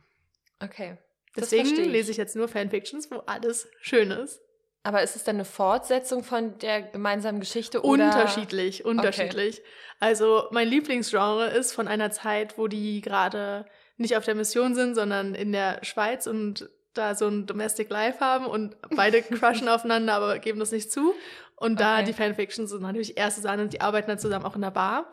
okay. 0.62 0.98
Deswegen 1.36 1.76
lese 1.92 2.12
ich 2.12 2.18
jetzt 2.18 2.36
nur 2.36 2.48
Fanfictions, 2.48 3.10
wo 3.12 3.18
alles 3.26 3.68
schön 3.82 4.12
ist. 4.12 4.42
Aber 4.84 5.02
ist 5.02 5.16
es 5.16 5.24
dann 5.24 5.38
eine 5.38 5.46
Fortsetzung 5.46 6.24
von 6.24 6.60
der 6.60 6.84
gemeinsamen 6.84 7.40
Geschichte 7.40 7.82
oder? 7.84 8.06
Unterschiedlich, 8.06 8.86
unterschiedlich. 8.86 9.64
Also 10.00 10.44
mein 10.52 10.68
Lieblingsgenre 10.68 11.48
ist 11.50 11.74
von 11.74 11.88
einer 11.88 12.12
Zeit, 12.12 12.58
wo 12.60 12.68
die 12.68 13.02
gerade 13.02 13.66
nicht 13.98 14.16
auf 14.16 14.26
der 14.26 14.36
Mission 14.36 14.76
sind, 14.76 14.94
sondern 14.94 15.34
in 15.34 15.52
der 15.52 15.84
Schweiz 15.84 16.28
und 16.28 16.70
da 16.94 17.16
so 17.16 17.28
ein 17.28 17.48
Domestic 17.48 17.90
Life 17.90 18.20
haben 18.20 18.46
und 18.46 18.76
beide 18.96 19.22
crushen 19.24 19.68
aufeinander, 19.68 20.14
aber 20.14 20.38
geben 20.38 20.60
das 20.60 20.72
nicht 20.72 20.92
zu. 20.92 21.14
Und 21.56 21.80
da 21.80 21.96
Okay. 21.96 22.06
die 22.06 22.14
Fanfictions 22.14 22.70
sind 22.70 22.82
natürlich 22.84 23.18
erste 23.18 23.42
Sahne 23.42 23.64
und 23.64 23.74
die 23.74 23.82
arbeiten 23.82 24.08
dann 24.10 24.20
zusammen 24.20 24.46
auch 24.46 24.56
in 24.56 24.62
der 24.62 24.72
Bar 24.72 25.12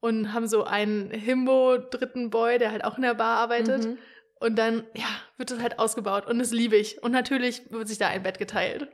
und 0.00 0.32
haben 0.32 0.46
so 0.46 0.64
einen 0.64 1.10
Himbo 1.10 1.76
dritten 1.78 2.30
Boy, 2.30 2.58
der 2.58 2.70
halt 2.70 2.84
auch 2.84 2.96
in 2.96 3.02
der 3.02 3.14
Bar 3.14 3.38
arbeitet. 3.38 3.84
Mhm. 3.84 3.98
Und 4.44 4.56
dann, 4.56 4.86
ja, 4.92 5.06
wird 5.38 5.50
das 5.50 5.60
halt 5.60 5.78
ausgebaut 5.78 6.26
und 6.26 6.38
das 6.38 6.50
liebe 6.50 6.76
ich. 6.76 7.02
Und 7.02 7.12
natürlich 7.12 7.62
wird 7.70 7.88
sich 7.88 7.96
da 7.96 8.08
ein 8.08 8.22
Bett 8.22 8.38
geteilt. 8.38 8.90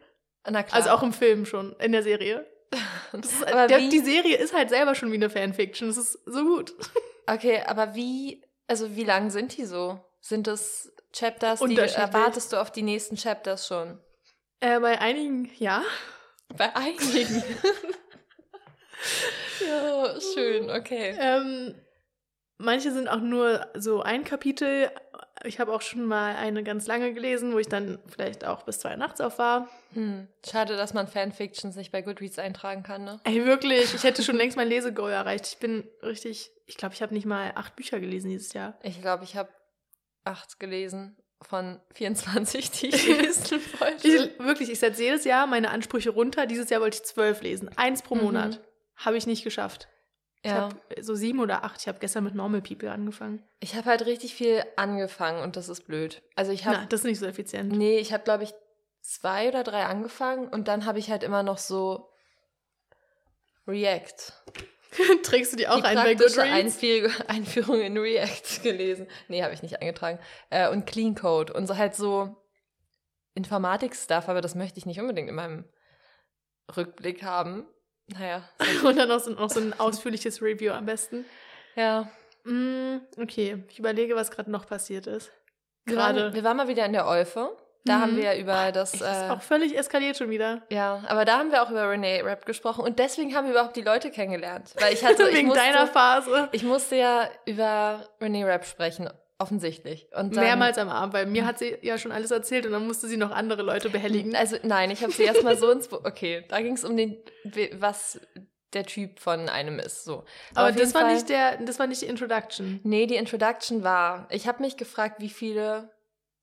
Na 0.49 0.63
klar. 0.63 0.77
Also 0.77 0.91
auch 0.91 1.03
im 1.03 1.13
Film 1.13 1.45
schon, 1.45 1.75
in 1.81 1.91
der 1.91 2.05
Serie. 2.05 2.47
Das 3.13 3.43
aber 3.43 3.67
der, 3.67 3.81
die 3.81 3.99
Serie 3.99 4.37
ist 4.37 4.55
halt 4.55 4.69
selber 4.69 4.95
schon 4.95 5.11
wie 5.11 5.17
eine 5.17 5.29
Fanfiction. 5.29 5.89
Das 5.89 5.97
ist 5.97 6.13
so 6.27 6.45
gut. 6.45 6.73
okay, 7.27 7.65
aber 7.67 7.97
wie, 7.97 8.45
also 8.69 8.95
wie 8.95 9.03
lang 9.03 9.31
sind 9.31 9.57
die 9.57 9.65
so? 9.65 9.99
Sind 10.21 10.47
es 10.47 10.93
Chapters, 11.13 11.59
die 11.59 11.77
erwartest 11.77 12.53
du 12.53 12.61
auf 12.61 12.71
die 12.71 12.83
nächsten 12.83 13.17
Chapters 13.17 13.67
schon? 13.67 13.99
Äh, 14.61 14.79
bei 14.79 15.01
einigen, 15.01 15.51
ja. 15.59 15.83
Bei 16.57 16.77
einigen. 16.77 17.43
ja, 19.67 20.21
schön, 20.21 20.71
okay. 20.71 21.17
Ähm, 21.19 21.75
manche 22.59 22.93
sind 22.93 23.09
auch 23.09 23.21
nur 23.21 23.67
so 23.75 24.03
ein 24.03 24.23
Kapitel. 24.23 24.93
Ich 25.44 25.59
habe 25.59 25.72
auch 25.72 25.81
schon 25.83 26.05
mal 26.05 26.37
eine 26.37 26.62
ganz 26.62 26.87
lange 26.87 27.12
gelesen, 27.14 27.53
wo 27.55 27.59
ich 27.59 27.68
dann 27.68 27.98
vielleicht 28.09 28.44
auch 28.44 28.62
bis 28.64 28.79
zwei 28.79 28.96
nachts 28.96 29.20
auf 29.20 29.38
war. 29.38 29.68
Hm. 29.94 30.29
Schade, 30.48 30.76
dass 30.76 30.92
man 30.94 31.09
Fanfictions 31.09 31.76
nicht 31.76 31.92
bei 31.92 32.03
Goodreads 32.03 32.38
eintragen 32.38 32.83
kann, 32.83 33.05
ne? 33.05 33.20
Ey, 33.24 33.44
wirklich, 33.46 33.94
ich 33.94 34.05
hätte 34.05 34.22
schon 34.22 34.37
längst 34.37 34.57
mein 34.57 34.68
Lesegoal 34.68 35.12
erreicht. 35.12 35.46
Ich 35.46 35.59
bin 35.59 35.88
richtig, 36.03 36.50
ich 36.66 36.76
glaube, 36.76 36.94
ich 36.94 37.03
habe 37.03 37.14
nicht 37.14 37.26
mal 37.26 37.53
acht 37.55 37.74
Bücher 37.76 38.00
gelesen 38.00 38.29
dieses 38.31 38.53
Jahr. 38.53 38.79
Ich 38.83 39.00
glaube, 39.00 39.24
ich 39.24 39.37
habe 39.37 39.48
acht 40.24 40.61
gelesen 40.61 41.16
von 41.42 41.81
24, 41.94 42.70
die 42.72 42.88
ich 42.88 43.07
lesen 43.07 43.61
wollte. 43.79 44.07
Ich, 44.09 44.38
wirklich, 44.38 44.70
ich 44.70 44.79
setze 44.79 45.03
jedes 45.03 45.24
Jahr 45.24 45.46
meine 45.46 45.70
Ansprüche 45.70 46.11
runter. 46.11 46.44
Dieses 46.46 46.68
Jahr 46.68 46.83
wollte 46.83 46.96
ich 46.98 47.05
zwölf 47.05 47.40
lesen. 47.40 47.70
Eins 47.76 48.03
pro 48.03 48.14
Mhm. 48.14 48.22
Monat. 48.24 48.61
Habe 48.96 49.16
ich 49.16 49.26
nicht 49.26 49.42
geschafft. 49.44 49.88
Ich 50.42 50.50
ja. 50.50 50.62
habe 50.62 50.76
so 51.00 51.14
sieben 51.14 51.40
oder 51.40 51.64
acht. 51.64 51.81
Ich 51.81 51.88
habe 51.88 51.98
gestern 51.98 52.24
mit 52.24 52.35
Normal 52.35 52.62
People 52.62 52.90
angefangen. 52.90 53.42
Ich 53.61 53.74
habe 53.74 53.87
halt 53.87 54.07
richtig 54.07 54.35
viel 54.35 54.64
angefangen 54.76 55.42
und 55.42 55.57
das 55.57 55.68
ist 55.68 55.87
blöd. 55.87 56.22
Also 56.35 56.53
ich 56.53 56.64
habe, 56.64 56.87
das 56.88 57.00
ist 57.00 57.05
nicht 57.05 57.18
so 57.18 57.26
effizient. 57.26 57.72
nee, 57.72 57.98
ich 57.98 58.12
habe 58.12 58.24
glaube 58.24 58.44
ich 58.44 58.55
zwei 59.03 59.48
oder 59.48 59.64
drei 59.64 59.85
angefangen 59.85 60.48
und 60.48 60.68
dann 60.68 60.87
habe 60.87 60.98
ich 60.98 61.11
halt 61.11 61.22
immer 61.22 61.42
noch 61.42 61.59
so 61.59 62.11
React. 63.66 64.33
Trägst 65.22 65.53
du 65.53 65.57
die 65.57 65.68
auch 65.68 65.76
die 65.76 65.85
ein 65.85 65.96
bei 65.96 66.14
Goodreads? 66.14 66.38
Einführ 66.38 67.11
Einführung 67.29 67.81
in 67.81 67.96
React 67.96 68.62
gelesen. 68.62 69.07
Nee, 69.29 69.42
habe 69.42 69.55
ich 69.55 69.62
nicht 69.62 69.81
eingetragen. 69.81 70.18
Äh, 70.50 70.68
und 70.70 70.87
Clean 70.87 71.14
Code 71.14 71.53
und 71.53 71.66
so 71.66 71.76
halt 71.76 71.94
so 71.94 72.37
Informatik-Stuff, 73.35 74.29
aber 74.29 74.40
das 74.40 74.55
möchte 74.55 74.79
ich 74.79 74.87
nicht 74.87 75.00
unbedingt 75.00 75.29
in 75.29 75.35
meinem 75.35 75.64
Rückblick 76.76 77.22
haben. 77.22 77.66
Naja, 78.18 78.42
Und 78.85 78.96
dann 78.96 79.09
noch 79.09 79.20
so, 79.20 79.31
noch 79.31 79.51
so 79.51 79.61
ein 79.61 79.79
ausführliches 79.79 80.42
Review 80.42 80.73
am 80.73 80.87
besten. 80.87 81.25
ja. 81.77 82.09
Mm, 82.44 83.03
okay, 83.20 83.62
ich 83.68 83.79
überlege, 83.79 84.16
was 84.16 84.31
gerade 84.31 84.51
noch 84.51 84.66
passiert 84.66 85.07
ist. 85.07 85.31
Wir 85.85 85.94
Gerade. 85.96 86.33
wir 86.33 86.42
waren 86.42 86.57
mal 86.57 86.68
wieder 86.68 86.87
in 86.87 86.94
der 86.94 87.07
Olfe. 87.07 87.55
Da 87.85 87.96
Mhm. 87.99 88.01
haben 88.03 88.16
wir 88.16 88.25
ja 88.25 88.37
über 88.40 88.73
das. 88.73 88.94
Es 88.94 89.03
Äh, 89.03 89.11
ist 89.11 89.31
auch 89.31 89.42
völlig 89.42 89.77
eskaliert 89.77 90.16
schon 90.16 90.31
wieder. 90.31 90.62
ja, 90.70 91.03
aber 91.09 91.27
da 91.27 91.38
haben 91.38 91.53
wir 91.53 91.62
auch 91.62 91.70
über 91.70 91.90
Renee 91.90 92.23
Rapp 92.23 92.46
gesprochen 92.46 92.83
und 92.85 92.99
deswegen 92.99 93.35
haben 93.35 93.44
wir 93.44 93.53
überhaupt 93.53 93.77
die 93.77 93.83
Leute 93.83 94.11
kennengelernt. 94.11 94.73
Weil 94.81 94.94
ich 94.94 95.05
hatte. 95.05 95.25
ich 95.29 95.35
Wegen 95.37 95.49
musste, 95.49 95.62
deiner 95.62 95.87
Phase. 95.87 96.49
Ich 96.53 96.62
musste 96.62 96.96
ja 96.96 97.29
über 97.44 98.09
Renee 98.23 98.44
Rapp 98.44 98.64
sprechen, 98.64 99.11
offensichtlich. 99.40 100.07
Und 100.14 100.37
dann, 100.37 100.44
Mehrmals 100.44 100.79
am 100.79 100.88
Abend, 100.88 101.14
weil 101.14 101.26
mir 101.26 101.44
hat 101.46 101.59
sie 101.59 101.76
ja 101.83 101.98
schon 101.98 102.12
alles 102.12 102.31
erzählt 102.31 102.66
und 102.66 102.72
dann 102.72 102.87
musste 102.87 103.09
sie 103.09 103.16
noch 103.16 103.31
andere 103.31 103.62
Leute 103.62 103.90
behelligen. 103.90 104.37
Also 104.37 104.57
nein, 104.62 104.90
ich 104.90 105.03
habe 105.03 105.12
sie 105.12 105.24
erstmal 105.24 105.57
so 105.57 105.70
ins. 105.70 105.92
Okay, 105.92 106.44
da 106.48 106.61
ging 106.61 106.74
es 106.74 106.85
um 106.85 106.96
den, 106.96 107.16
was 107.79 108.20
der 108.72 108.85
Typ 108.87 109.18
von 109.18 109.48
einem 109.48 109.79
ist. 109.81 110.05
So. 110.05 110.24
Aber 110.55 110.68
auf 110.70 110.76
das 110.76 110.94
war 110.94 111.03
Fall- 111.03 111.14
nicht 111.14 111.29
der, 111.29 111.57
das 111.57 111.79
war 111.79 111.87
nicht 111.88 112.03
die 112.03 112.07
Introduction. 112.07 112.81
Nee, 112.85 113.07
die 113.07 113.16
Introduction 113.16 113.83
war. 113.83 114.29
Ich 114.31 114.46
habe 114.46 114.62
mich 114.62 114.76
gefragt, 114.76 115.16
wie 115.20 115.29
viele. 115.31 115.90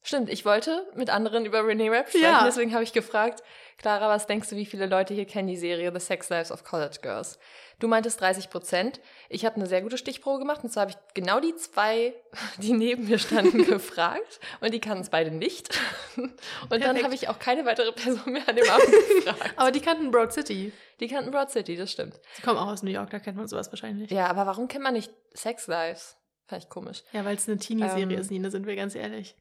Stimmt, 0.03 0.29
ich 0.29 0.45
wollte 0.45 0.87
mit 0.95 1.09
anderen 1.09 1.45
über 1.45 1.65
Renee 1.67 1.89
Rapp 1.89 2.07
sprechen, 2.09 2.23
Ja. 2.23 2.43
deswegen 2.45 2.73
habe 2.73 2.83
ich 2.83 2.93
gefragt, 2.93 3.43
Clara, 3.77 4.09
was 4.09 4.25
denkst 4.25 4.49
du, 4.49 4.55
wie 4.55 4.65
viele 4.65 4.87
Leute 4.87 5.13
hier 5.13 5.25
kennen 5.25 5.47
die 5.47 5.55
Serie 5.55 5.91
The 5.93 5.99
Sex 5.99 6.29
Lives 6.29 6.51
of 6.51 6.63
College 6.63 6.97
Girls? 7.01 7.37
Du 7.79 7.87
meintest 7.87 8.19
30 8.19 8.49
Prozent. 8.49 8.99
Ich 9.29 9.45
habe 9.45 9.57
eine 9.57 9.67
sehr 9.67 9.83
gute 9.83 9.99
Stichprobe 9.99 10.39
gemacht 10.39 10.63
und 10.63 10.71
zwar 10.71 10.81
habe 10.81 10.91
ich 10.91 10.97
genau 11.13 11.39
die 11.39 11.55
zwei, 11.55 12.15
die 12.57 12.73
neben 12.73 13.07
mir 13.07 13.19
standen, 13.19 13.65
gefragt 13.65 14.39
und 14.61 14.73
die 14.73 14.79
kannten 14.79 15.03
es 15.03 15.09
beide 15.11 15.29
nicht. 15.29 15.79
Und 16.15 16.31
dann 16.71 16.79
Perfekt. 16.81 17.03
habe 17.03 17.13
ich 17.13 17.29
auch 17.29 17.37
keine 17.37 17.65
weitere 17.65 17.91
Person 17.91 18.33
mehr 18.33 18.49
an 18.49 18.55
dem 18.55 18.67
Abend 18.67 18.87
gefragt. 19.25 19.53
Aber 19.57 19.71
die 19.71 19.81
kannten 19.81 20.09
Broad 20.09 20.33
City. 20.33 20.71
Die 20.99 21.07
kannten 21.07 21.29
Broad 21.29 21.51
City, 21.51 21.75
das 21.75 21.91
stimmt. 21.91 22.19
Sie 22.33 22.41
kommen 22.41 22.57
auch 22.57 22.67
aus 22.67 22.81
New 22.81 22.89
York, 22.89 23.11
da 23.11 23.19
kennt 23.19 23.37
man 23.37 23.47
sowas 23.47 23.71
wahrscheinlich. 23.71 24.09
Ja, 24.09 24.25
aber 24.25 24.47
warum 24.47 24.67
kennt 24.67 24.83
man 24.83 24.93
nicht 24.93 25.13
Sex 25.33 25.67
Lives? 25.67 26.17
Fand 26.47 26.63
ich 26.63 26.69
komisch. 26.69 27.03
Ja, 27.11 27.23
weil 27.25 27.35
es 27.35 27.47
eine 27.47 27.57
Teenie-Serie 27.59 28.03
Ähm, 28.15 28.21
ist, 28.21 28.31
Nina, 28.31 28.49
sind 28.49 28.65
wir 28.65 28.75
ganz 28.75 28.95
ehrlich. 28.95 29.35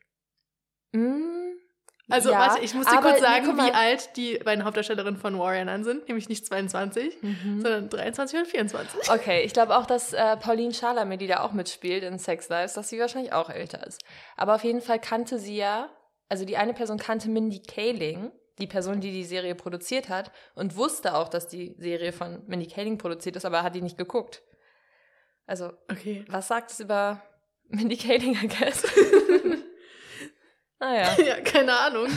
Mm, 0.93 1.36
Also, 2.09 2.31
ja, 2.31 2.39
warte, 2.39 2.63
ich 2.65 2.73
muss 2.75 2.87
dir 2.87 3.01
kurz 3.01 3.19
sagen, 3.19 3.57
wie 3.57 3.73
alt 3.73 4.17
die 4.17 4.39
beiden 4.39 4.65
Hauptdarstellerinnen 4.65 5.19
von 5.21 5.37
Warrior 5.39 5.65
Nun 5.65 5.83
sind. 5.83 6.07
Nämlich 6.07 6.29
nicht 6.29 6.47
22, 6.47 7.21
Mhm. 7.21 7.61
sondern 7.61 7.89
23 7.89 8.39
und 8.39 8.47
24. 8.47 9.11
Okay, 9.11 9.43
ich 9.43 9.53
glaube 9.53 9.77
auch, 9.77 9.87
dass 9.87 10.13
äh, 10.13 10.37
Pauline 10.37 10.73
Chalamet, 10.73 11.21
die 11.21 11.27
da 11.27 11.41
auch 11.41 11.53
mitspielt 11.53 12.05
in 12.05 12.19
Sex 12.21 12.49
Lives, 12.49 12.75
dass 12.75 12.89
sie 12.91 13.01
wahrscheinlich 13.01 13.33
auch 13.33 13.51
älter 13.51 13.85
ist. 13.85 14.03
Aber 14.37 14.55
auf 14.55 14.63
jeden 14.63 14.81
Fall 14.81 15.01
kannte 15.01 15.39
sie 15.41 15.57
ja, 15.57 15.91
also 16.29 16.45
die 16.45 16.57
eine 16.57 16.75
Person 16.75 16.99
kannte 16.99 17.29
Mindy 17.29 17.61
Kaling, 17.63 18.31
die 18.59 18.69
Person, 18.69 19.01
die 19.01 19.11
die 19.11 19.25
Serie 19.25 19.55
produziert 19.57 20.09
hat, 20.09 20.31
und 20.55 20.77
wusste 20.77 21.15
auch, 21.17 21.29
dass 21.29 21.49
die 21.49 21.75
Serie 21.79 22.13
von 22.13 22.43
Mindy 22.47 22.69
Kaling 22.69 22.99
produziert 22.99 23.35
ist, 23.35 23.45
aber 23.45 23.65
hat 23.65 23.75
die 23.75 23.83
nicht 23.83 23.99
geguckt. 23.99 24.43
Also, 25.45 25.73
Okay. 25.91 26.25
was 26.29 26.47
sagt 26.49 26.71
es 26.71 26.79
über 26.81 27.21
Mindy 27.69 27.97
Kaling, 27.97 28.39
I 28.43 28.47
guess? 28.49 28.85
naja. 30.79 31.17
Ja, 31.25 31.41
keine 31.41 31.77
Ahnung. 31.79 32.09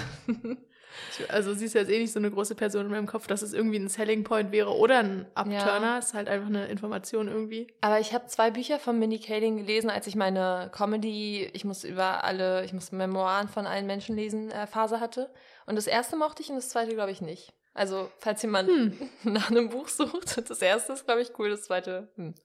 Also 1.27 1.53
sie 1.53 1.65
ist 1.65 1.73
jetzt 1.73 1.89
eh 1.89 1.99
nicht 1.99 2.11
so 2.11 2.19
eine 2.19 2.31
große 2.31 2.55
Person 2.55 2.85
in 2.85 2.91
meinem 2.91 3.07
Kopf, 3.07 3.27
dass 3.27 3.41
es 3.41 3.53
irgendwie 3.53 3.77
ein 3.77 3.87
Selling 3.89 4.23
Point 4.23 4.51
wäre 4.51 4.75
oder 4.75 4.99
ein 4.99 5.25
Upturner. 5.35 5.99
Ist 5.99 6.13
halt 6.13 6.27
einfach 6.27 6.47
eine 6.47 6.67
Information 6.67 7.27
irgendwie. 7.27 7.73
Aber 7.81 7.99
ich 7.99 8.13
habe 8.13 8.27
zwei 8.27 8.51
Bücher 8.51 8.79
von 8.79 8.97
Mindy 8.99 9.19
Kaling 9.19 9.57
gelesen, 9.57 9.89
als 9.89 10.07
ich 10.07 10.15
meine 10.15 10.69
Comedy, 10.73 11.49
ich 11.53 11.65
muss 11.65 11.83
über 11.83 12.23
alle, 12.23 12.63
ich 12.65 12.73
muss 12.73 12.91
Memoiren 12.91 13.47
von 13.47 13.65
allen 13.65 13.85
Menschen 13.87 14.15
lesen, 14.15 14.51
äh, 14.51 14.67
Phase 14.67 14.99
hatte. 14.99 15.31
Und 15.65 15.75
das 15.75 15.87
erste 15.87 16.15
mochte 16.15 16.41
ich 16.41 16.49
und 16.49 16.55
das 16.55 16.69
zweite 16.69 16.93
glaube 16.93 17.11
ich 17.11 17.21
nicht. 17.21 17.53
Also, 17.73 18.11
falls 18.17 18.41
jemand 18.41 18.69
Hm. 18.69 19.09
nach 19.23 19.51
einem 19.51 19.69
Buch 19.69 19.87
sucht, 19.87 20.37
das 20.49 20.61
erste 20.61 20.93
ist, 20.93 21.05
glaube 21.05 21.21
ich, 21.21 21.31
cool, 21.37 21.49
das 21.49 21.63
zweite, 21.63 22.09
hm. 22.15 22.35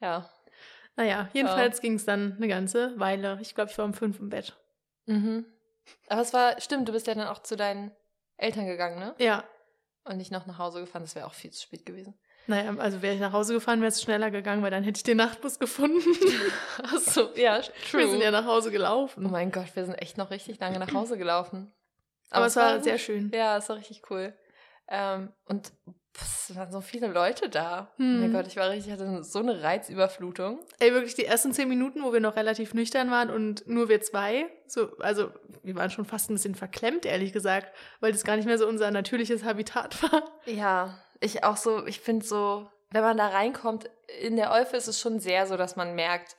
Ja. 0.00 0.28
Naja, 0.96 1.28
jedenfalls 1.32 1.80
ging 1.80 1.94
es 1.94 2.04
dann 2.04 2.34
eine 2.36 2.48
ganze 2.48 2.98
Weile. 2.98 3.38
Ich 3.42 3.54
glaube, 3.54 3.70
ich 3.70 3.78
war 3.78 3.84
um 3.84 3.94
fünf 3.94 4.18
im 4.18 4.28
Bett. 4.28 4.56
Mhm. 5.06 5.44
Aber 6.08 6.20
es 6.20 6.32
war, 6.32 6.60
stimmt, 6.60 6.88
du 6.88 6.92
bist 6.92 7.06
ja 7.06 7.14
dann 7.14 7.26
auch 7.28 7.40
zu 7.42 7.56
deinen 7.56 7.90
Eltern 8.36 8.66
gegangen, 8.66 8.98
ne? 8.98 9.14
Ja. 9.18 9.44
Und 10.04 10.16
nicht 10.16 10.30
noch 10.32 10.46
nach 10.46 10.58
Hause 10.58 10.80
gefahren. 10.80 11.02
Das 11.02 11.14
wäre 11.14 11.26
auch 11.26 11.34
viel 11.34 11.50
zu 11.50 11.62
spät 11.62 11.84
gewesen. 11.84 12.18
Naja, 12.46 12.74
also 12.78 13.02
wäre 13.02 13.14
ich 13.14 13.20
nach 13.20 13.32
Hause 13.32 13.52
gefahren, 13.52 13.80
wäre 13.80 13.90
es 13.90 14.00
schneller 14.02 14.30
gegangen, 14.30 14.62
weil 14.62 14.70
dann 14.70 14.82
hätte 14.82 14.96
ich 14.98 15.02
den 15.02 15.18
Nachtbus 15.18 15.58
gefunden. 15.58 16.00
Achso, 16.82 17.30
ja, 17.36 17.60
Wir 17.92 18.08
sind 18.08 18.22
ja 18.22 18.30
nach 18.30 18.46
Hause 18.46 18.70
Oh 18.70 18.72
gelaufen. 18.72 19.30
mein 19.30 19.52
Gott, 19.52 19.74
wir 19.76 19.84
sind 19.84 19.94
echt 19.96 20.16
noch 20.16 20.30
richtig 20.30 20.58
lange 20.58 20.78
nach 20.78 20.92
Hause 20.92 21.18
gelaufen. 21.18 21.72
Aber 22.30 22.46
es 22.46 22.56
war 22.56 22.80
sehr 22.80 22.94
richtig- 22.94 23.04
schön. 23.04 23.30
Ja, 23.34 23.58
es 23.58 23.68
war 23.68 23.76
richtig 23.76 24.02
cool. 24.10 24.32
Ähm, 24.88 25.32
und 25.44 25.70
es 26.22 26.54
waren 26.56 26.70
so 26.72 26.80
viele 26.80 27.06
Leute 27.08 27.48
da. 27.48 27.88
Oh 27.94 27.98
Hm. 27.98 28.20
mein 28.20 28.32
Gott, 28.32 28.46
ich 28.46 28.56
war 28.56 28.68
richtig, 28.70 28.88
ich 28.88 28.92
hatte 29.00 29.22
so 29.24 29.38
eine 29.38 29.62
Reizüberflutung. 29.62 30.60
Ey, 30.78 30.92
wirklich 30.92 31.14
die 31.14 31.24
ersten 31.24 31.52
zehn 31.52 31.68
Minuten, 31.68 32.02
wo 32.02 32.12
wir 32.12 32.20
noch 32.20 32.36
relativ 32.36 32.74
nüchtern 32.74 33.10
waren 33.10 33.30
und 33.30 33.66
nur 33.68 33.88
wir 33.88 34.00
zwei, 34.00 34.46
so, 34.66 34.96
also 34.98 35.30
wir 35.62 35.74
waren 35.76 35.90
schon 35.90 36.04
fast 36.04 36.30
ein 36.30 36.34
bisschen 36.34 36.54
verklemmt, 36.54 37.04
ehrlich 37.06 37.32
gesagt, 37.32 37.72
weil 38.00 38.12
das 38.12 38.24
gar 38.24 38.36
nicht 38.36 38.46
mehr 38.46 38.58
so 38.58 38.66
unser 38.66 38.90
natürliches 38.90 39.44
Habitat 39.44 40.02
war. 40.12 40.22
Ja, 40.46 40.98
ich 41.20 41.44
auch 41.44 41.56
so, 41.56 41.86
ich 41.86 42.00
finde 42.00 42.24
so, 42.26 42.68
wenn 42.90 43.02
man 43.02 43.16
da 43.16 43.28
reinkommt, 43.28 43.88
in 44.20 44.36
der 44.36 44.50
Olfe 44.52 44.76
ist 44.76 44.88
es 44.88 44.98
schon 45.00 45.20
sehr 45.20 45.46
so, 45.46 45.56
dass 45.56 45.76
man 45.76 45.94
merkt, 45.94 46.36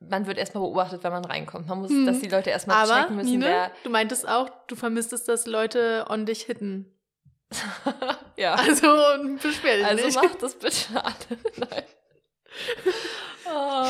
man 0.00 0.26
wird 0.28 0.38
erstmal 0.38 0.62
beobachtet, 0.62 1.02
wenn 1.02 1.10
man 1.10 1.24
reinkommt. 1.24 1.66
Man 1.66 1.80
muss, 1.80 1.90
Hm. 1.90 2.06
dass 2.06 2.20
die 2.20 2.28
Leute 2.28 2.50
erstmal 2.50 2.86
checken 2.86 3.16
müssen, 3.16 3.30
Nine, 3.32 3.44
wer. 3.46 3.70
du 3.82 3.90
meintest 3.90 4.28
auch, 4.28 4.48
du 4.68 4.76
vermisst 4.76 5.12
es, 5.12 5.24
dass 5.24 5.46
Leute 5.46 6.06
on 6.08 6.24
dich 6.24 6.42
hitten. 6.42 6.94
ja. 8.36 8.54
Also, 8.54 8.86
beschwer 9.42 9.76
dich 9.76 9.86
Also 9.86 10.06
nicht. 10.06 10.16
mach 10.22 10.34
das 10.36 10.54
bitte 10.54 10.86
alle. 11.02 11.14
Nein. 11.56 11.84
Oh. 13.46 13.86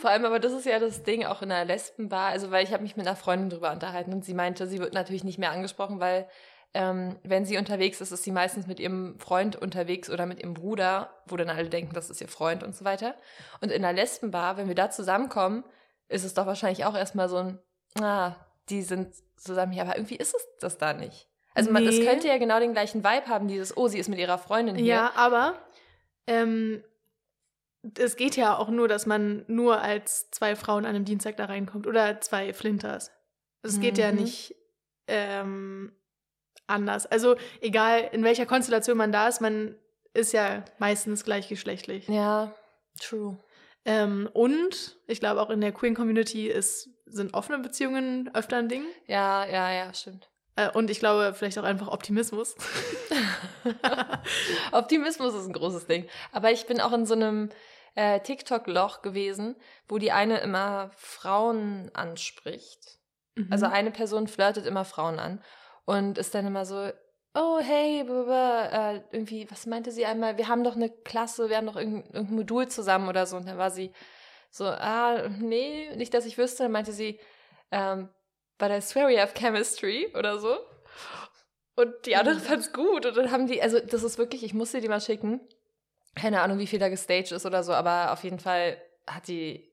Vor 0.00 0.10
allem, 0.10 0.24
aber 0.24 0.38
das 0.38 0.52
ist 0.52 0.66
ja 0.66 0.78
das 0.78 1.02
Ding 1.02 1.24
auch 1.24 1.42
in 1.42 1.48
der 1.48 1.64
Lesbenbar. 1.64 2.30
Also, 2.30 2.50
weil 2.50 2.64
ich 2.64 2.72
habe 2.72 2.82
mich 2.82 2.96
mit 2.96 3.06
einer 3.06 3.16
Freundin 3.16 3.50
drüber 3.50 3.70
unterhalten 3.72 4.12
und 4.12 4.24
sie 4.24 4.34
meinte, 4.34 4.66
sie 4.66 4.78
wird 4.80 4.94
natürlich 4.94 5.24
nicht 5.24 5.38
mehr 5.38 5.52
angesprochen, 5.52 6.00
weil 6.00 6.28
ähm, 6.74 7.18
wenn 7.22 7.44
sie 7.44 7.58
unterwegs 7.58 8.00
ist, 8.00 8.12
ist 8.12 8.24
sie 8.24 8.32
meistens 8.32 8.66
mit 8.66 8.80
ihrem 8.80 9.18
Freund 9.18 9.56
unterwegs 9.56 10.08
oder 10.08 10.24
mit 10.26 10.40
ihrem 10.40 10.54
Bruder, 10.54 11.10
wo 11.26 11.36
dann 11.36 11.50
alle 11.50 11.68
denken, 11.68 11.94
das 11.94 12.08
ist 12.10 12.20
ihr 12.20 12.28
Freund 12.28 12.62
und 12.62 12.74
so 12.74 12.84
weiter. 12.84 13.14
Und 13.60 13.70
in 13.70 13.82
der 13.82 13.92
Lesbenbar, 13.92 14.56
wenn 14.56 14.68
wir 14.68 14.74
da 14.74 14.90
zusammenkommen, 14.90 15.64
ist 16.08 16.24
es 16.24 16.34
doch 16.34 16.46
wahrscheinlich 16.46 16.84
auch 16.84 16.94
erstmal 16.96 17.28
so 17.28 17.36
ein, 17.36 17.58
ah, 18.00 18.36
die 18.70 18.82
sind 18.82 19.14
zusammen 19.36 19.72
hier, 19.72 19.82
aber 19.82 19.96
irgendwie 19.96 20.16
ist 20.16 20.34
es 20.34 20.46
das 20.60 20.78
da 20.78 20.94
nicht. 20.94 21.28
Also 21.54 21.70
man, 21.70 21.84
das 21.84 21.96
Nee. 21.98 22.04
könnte 22.06 22.28
ja 22.28 22.38
genau 22.38 22.58
den 22.60 22.72
gleichen 22.72 23.04
Vibe 23.04 23.26
haben, 23.26 23.48
dieses, 23.48 23.76
oh, 23.76 23.88
sie 23.88 23.98
ist 23.98 24.08
mit 24.08 24.18
ihrer 24.18 24.38
Freundin 24.38 24.76
hier. 24.76 24.86
Ja, 24.86 25.12
aber 25.16 25.54
ähm, 26.26 26.82
es 27.98 28.16
geht 28.16 28.36
ja 28.36 28.56
auch 28.56 28.68
nur, 28.68 28.88
dass 28.88 29.06
man 29.06 29.44
nur 29.48 29.80
als 29.80 30.30
zwei 30.30 30.54
Frauen 30.56 30.84
an 30.86 30.94
einem 30.94 31.04
Dienstag 31.04 31.36
da 31.36 31.46
reinkommt 31.46 31.86
oder 31.86 32.20
zwei 32.20 32.52
Flinters. 32.54 33.10
Es 33.62 33.80
geht 33.80 33.98
ja 33.98 34.10
Mhm. 34.12 34.18
nicht 34.18 34.54
ähm, 35.08 35.92
anders. 36.66 37.06
Also 37.06 37.36
egal 37.60 38.08
in 38.12 38.22
welcher 38.24 38.46
Konstellation 38.46 38.96
man 38.96 39.12
da 39.12 39.28
ist, 39.28 39.40
man 39.40 39.76
ist 40.14 40.32
ja 40.32 40.64
meistens 40.78 41.24
gleichgeschlechtlich. 41.24 42.08
Ja, 42.08 42.54
true. 43.00 43.38
Ähm, 43.84 44.28
und 44.32 44.96
ich 45.08 45.18
glaube 45.20 45.40
auch 45.42 45.50
in 45.50 45.60
der 45.60 45.72
Queen 45.72 45.94
Community 45.94 46.46
ist, 46.48 46.88
sind 47.06 47.34
offene 47.34 47.58
Beziehungen 47.58 48.30
öfter 48.34 48.56
ein 48.58 48.68
Ding. 48.68 48.84
Ja, 49.06 49.44
ja, 49.44 49.72
ja, 49.72 49.92
stimmt. 49.92 50.30
Äh, 50.56 50.70
und 50.70 50.90
ich 50.90 50.98
glaube 50.98 51.34
vielleicht 51.34 51.58
auch 51.58 51.64
einfach 51.64 51.88
Optimismus. 51.88 52.54
Optimismus 54.72 55.34
ist 55.34 55.46
ein 55.46 55.52
großes 55.52 55.86
Ding. 55.86 56.06
Aber 56.32 56.50
ich 56.50 56.66
bin 56.66 56.80
auch 56.80 56.92
in 56.92 57.06
so 57.06 57.14
einem 57.14 57.50
äh, 57.94 58.20
TikTok-Loch 58.20 59.02
gewesen, 59.02 59.56
wo 59.88 59.98
die 59.98 60.12
eine 60.12 60.38
immer 60.38 60.90
Frauen 60.96 61.90
anspricht. 61.94 62.98
Also 63.50 63.66
Mhm. 63.66 63.72
eine 63.72 63.90
Person 63.90 64.28
flirtet 64.28 64.66
immer 64.66 64.84
Frauen 64.84 65.18
an 65.18 65.42
und 65.86 66.18
ist 66.18 66.34
dann 66.34 66.46
immer 66.46 66.66
so, 66.66 66.90
oh 67.34 67.60
hey, 67.60 68.04
blablabla, 68.04 68.92
äh, 68.92 69.02
irgendwie, 69.10 69.50
was 69.50 69.64
meinte 69.64 69.90
sie 69.90 70.04
einmal? 70.04 70.36
Wir 70.36 70.48
haben 70.48 70.64
doch 70.64 70.76
eine 70.76 70.90
Klasse, 70.90 71.48
wir 71.48 71.56
haben 71.56 71.66
doch 71.66 71.76
irgendein, 71.76 72.12
irgendein 72.12 72.36
Modul 72.36 72.68
zusammen 72.68 73.08
oder 73.08 73.24
so. 73.24 73.36
Und 73.38 73.48
dann 73.48 73.56
war 73.56 73.70
sie 73.70 73.90
so, 74.50 74.66
ah, 74.66 75.28
nee, 75.38 75.94
nicht, 75.96 76.12
dass 76.12 76.26
ich 76.26 76.36
wüsste. 76.36 76.64
Dann 76.64 76.72
meinte 76.72 76.92
sie, 76.92 77.18
ähm, 77.70 78.10
but 78.62 78.70
I 78.70 78.80
swear 78.80 79.08
we 79.08 79.20
have 79.20 79.32
chemistry 79.34 80.08
oder 80.16 80.38
so. 80.38 80.56
Und 81.74 81.92
die 82.06 82.14
andere 82.16 82.36
Mhm. 82.36 82.40
fand's 82.40 82.72
gut. 82.72 83.06
Und 83.06 83.16
dann 83.16 83.30
haben 83.32 83.46
die, 83.46 83.60
also 83.62 83.80
das 83.80 84.02
ist 84.02 84.18
wirklich, 84.18 84.44
ich 84.44 84.54
muss 84.54 84.70
dir 84.72 84.80
die 84.80 84.88
mal 84.88 85.00
schicken. 85.00 85.40
Keine 86.14 86.42
Ahnung, 86.42 86.58
wie 86.58 86.66
viel 86.66 86.78
da 86.78 86.88
gestaged 86.88 87.32
ist 87.32 87.46
oder 87.46 87.62
so, 87.64 87.72
aber 87.72 88.12
auf 88.12 88.22
jeden 88.22 88.38
Fall 88.38 88.76
hat 89.06 89.26
die 89.28 89.68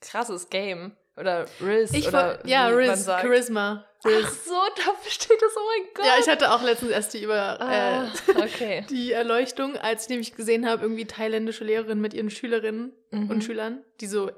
krasses 0.00 0.48
Game. 0.50 0.96
Oder 1.16 1.44
Riz 1.60 1.92
Ich 1.92 2.08
oder 2.08 2.38
war, 2.38 2.46
ja, 2.46 2.68
Riz. 2.68 3.04
Charisma. 3.04 3.84
Ach 4.02 4.08
Riz. 4.08 4.46
so, 4.46 4.54
dafür 4.76 5.10
steht 5.10 5.40
das, 5.42 5.52
oh 5.54 5.60
mein 5.78 5.88
Gott. 5.94 6.06
Ja, 6.06 6.14
ich 6.18 6.26
hatte 6.28 6.50
auch 6.52 6.62
letztens 6.62 6.90
erst 6.90 7.12
die 7.14 7.22
über 7.22 7.60
ah, 7.60 8.04
äh, 8.06 8.08
okay. 8.40 8.86
die 8.90 9.12
Erleuchtung, 9.12 9.76
als 9.76 10.04
ich 10.04 10.08
nämlich 10.08 10.34
gesehen 10.34 10.66
habe, 10.66 10.82
irgendwie 10.82 11.04
thailändische 11.04 11.64
Lehrerinnen 11.64 12.00
mit 12.00 12.14
ihren 12.14 12.30
Schülerinnen 12.30 12.92
Mhm. 13.10 13.28
und 13.30 13.44
Schülern, 13.44 13.84
die 14.00 14.06
so 14.06 14.30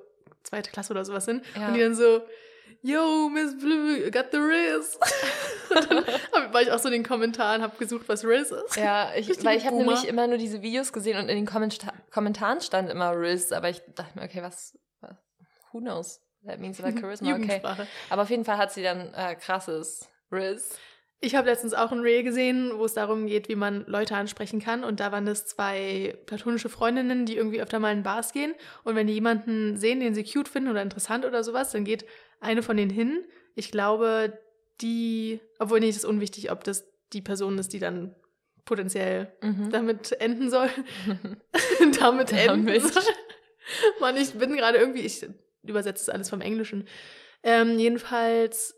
zweite 0.42 0.72
Klasse 0.72 0.92
oder 0.92 1.04
sowas 1.04 1.24
sind. 1.24 1.44
Ja. 1.56 1.68
Und 1.68 1.74
die 1.74 1.80
dann 1.80 1.94
so, 1.94 2.22
yo, 2.84 3.30
Miss 3.30 3.56
Blue, 3.58 4.10
got 4.10 4.30
the 4.30 4.38
Riz. 4.38 4.98
und 5.70 5.90
dann 5.90 6.52
war 6.52 6.62
ich 6.62 6.70
auch 6.70 6.78
so 6.78 6.88
in 6.88 6.92
den 6.92 7.02
Kommentaren, 7.02 7.62
habe 7.62 7.76
gesucht, 7.78 8.08
was 8.08 8.24
Riz 8.24 8.50
ist. 8.50 8.76
Ja, 8.76 9.14
ich, 9.16 9.28
weil 9.44 9.56
ich 9.56 9.66
habe 9.66 9.76
nämlich 9.76 10.06
immer 10.06 10.26
nur 10.26 10.38
diese 10.38 10.62
Videos 10.62 10.92
gesehen 10.92 11.18
und 11.18 11.28
in 11.28 11.36
den 11.36 11.46
Kommenta 11.46 11.92
Kommentaren 12.10 12.60
stand 12.60 12.90
immer 12.90 13.18
Riz, 13.18 13.50
aber 13.52 13.70
ich 13.70 13.80
dachte 13.94 14.18
mir, 14.18 14.24
okay, 14.24 14.42
was, 14.42 14.78
was 15.00 15.16
who 15.72 15.80
knows? 15.80 16.20
That 16.46 16.60
means 16.60 16.78
like 16.78 16.98
Charisma, 17.00 17.34
okay. 17.34 17.62
Aber 18.10 18.22
auf 18.22 18.30
jeden 18.30 18.44
Fall 18.44 18.58
hat 18.58 18.70
sie 18.70 18.82
dann 18.82 19.12
äh, 19.14 19.34
krasses 19.34 20.08
Riz. 20.30 20.78
Ich 21.24 21.34
habe 21.34 21.48
letztens 21.48 21.72
auch 21.74 21.90
ein 21.90 22.00
Reel 22.00 22.22
gesehen, 22.22 22.72
wo 22.76 22.84
es 22.84 22.94
darum 22.94 23.26
geht, 23.26 23.48
wie 23.48 23.54
man 23.56 23.84
Leute 23.86 24.14
ansprechen 24.14 24.60
kann. 24.60 24.84
Und 24.84 25.00
da 25.00 25.10
waren 25.10 25.26
es 25.26 25.46
zwei 25.46 26.16
platonische 26.26 26.68
Freundinnen, 26.68 27.24
die 27.26 27.36
irgendwie 27.36 27.62
öfter 27.62 27.78
mal 27.80 27.92
in 27.92 28.02
Bars 28.02 28.32
gehen. 28.32 28.54
Und 28.84 28.94
wenn 28.94 29.06
die 29.06 29.14
jemanden 29.14 29.76
sehen, 29.78 30.00
den 30.00 30.14
sie 30.14 30.24
cute 30.24 30.48
finden 30.48 30.70
oder 30.70 30.82
interessant 30.82 31.24
oder 31.24 31.42
sowas, 31.42 31.72
dann 31.72 31.84
geht 31.84 32.04
eine 32.40 32.62
von 32.62 32.76
denen 32.76 32.90
hin. 32.90 33.24
Ich 33.54 33.70
glaube, 33.70 34.38
die, 34.80 35.40
obwohl 35.58 35.80
nicht 35.80 35.96
ist 35.96 36.04
unwichtig, 36.04 36.50
ob 36.50 36.62
das 36.64 36.84
die 37.12 37.22
Person 37.22 37.56
ist, 37.58 37.72
die 37.72 37.78
dann 37.78 38.14
potenziell 38.66 39.32
Mhm. 39.42 39.70
damit 39.70 40.12
enden 40.20 40.50
soll. 40.50 40.68
damit 42.00 42.32
enden 42.32 42.66
Damit. 42.66 42.82
soll. 42.92 43.02
Mann, 44.00 44.16
ich 44.16 44.32
bin 44.34 44.56
gerade 44.56 44.78
irgendwie, 44.78 45.00
ich 45.00 45.26
übersetze 45.62 46.04
das 46.06 46.14
alles 46.14 46.28
vom 46.30 46.40
Englischen. 46.42 46.86
Ähm, 47.42 47.78
jedenfalls 47.78 48.74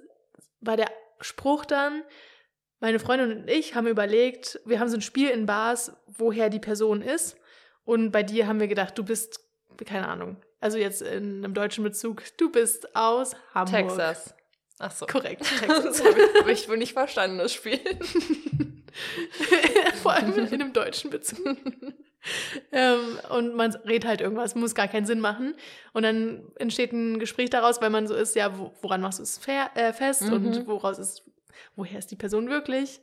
war 0.60 0.76
der 0.76 0.90
Spruch 1.20 1.64
dann, 1.64 2.02
meine 2.80 2.98
Freundin 2.98 3.42
und 3.42 3.48
ich 3.50 3.74
haben 3.74 3.86
überlegt, 3.86 4.60
wir 4.64 4.80
haben 4.80 4.88
so 4.88 4.96
ein 4.96 5.02
Spiel 5.02 5.30
in 5.30 5.46
Bars, 5.46 5.92
woher 6.06 6.50
die 6.50 6.58
Person 6.60 7.02
ist. 7.02 7.36
Und 7.84 8.10
bei 8.10 8.22
dir 8.22 8.46
haben 8.46 8.60
wir 8.60 8.68
gedacht, 8.68 8.96
du 8.98 9.04
bist, 9.04 9.40
keine 9.84 10.08
Ahnung, 10.08 10.36
also 10.60 10.78
jetzt 10.78 11.02
in 11.02 11.44
einem 11.44 11.54
deutschen 11.54 11.84
Bezug, 11.84 12.22
du 12.38 12.50
bist 12.50 12.96
aus 12.96 13.34
Hamburg. 13.54 13.88
Texas. 13.88 14.34
Ach 14.78 14.90
so. 14.90 15.06
Korrekt, 15.06 15.42
Texas. 15.60 16.02
habe 16.04 16.52
ich, 16.52 16.68
wohl 16.68 16.76
nicht 16.76 16.92
verstanden, 16.92 17.38
das 17.38 17.54
Spiel. 17.54 17.78
Vor 20.02 20.12
allem 20.12 20.34
in 20.38 20.46
einem 20.52 20.72
deutschen 20.72 21.10
Bezug. 21.10 21.56
ähm, 22.72 23.18
und 23.30 23.54
man 23.54 23.74
redet 23.74 24.06
halt 24.08 24.20
irgendwas, 24.20 24.54
muss 24.54 24.74
gar 24.74 24.88
keinen 24.88 25.06
Sinn 25.06 25.20
machen. 25.20 25.54
Und 25.92 26.02
dann 26.02 26.50
entsteht 26.56 26.92
ein 26.92 27.18
Gespräch 27.18 27.50
daraus, 27.50 27.80
weil 27.80 27.90
man 27.90 28.06
so 28.06 28.14
ist, 28.14 28.34
ja, 28.34 28.58
wo, 28.58 28.72
woran 28.82 29.00
machst 29.00 29.18
du 29.18 29.22
es 29.22 29.40
äh, 29.46 29.92
fest 29.92 30.22
Mhm. 30.22 30.32
und 30.32 30.66
woraus 30.66 30.98
ist, 30.98 31.22
woher 31.74 31.98
ist 31.98 32.10
die 32.10 32.16
Person 32.16 32.48
wirklich? 32.48 33.00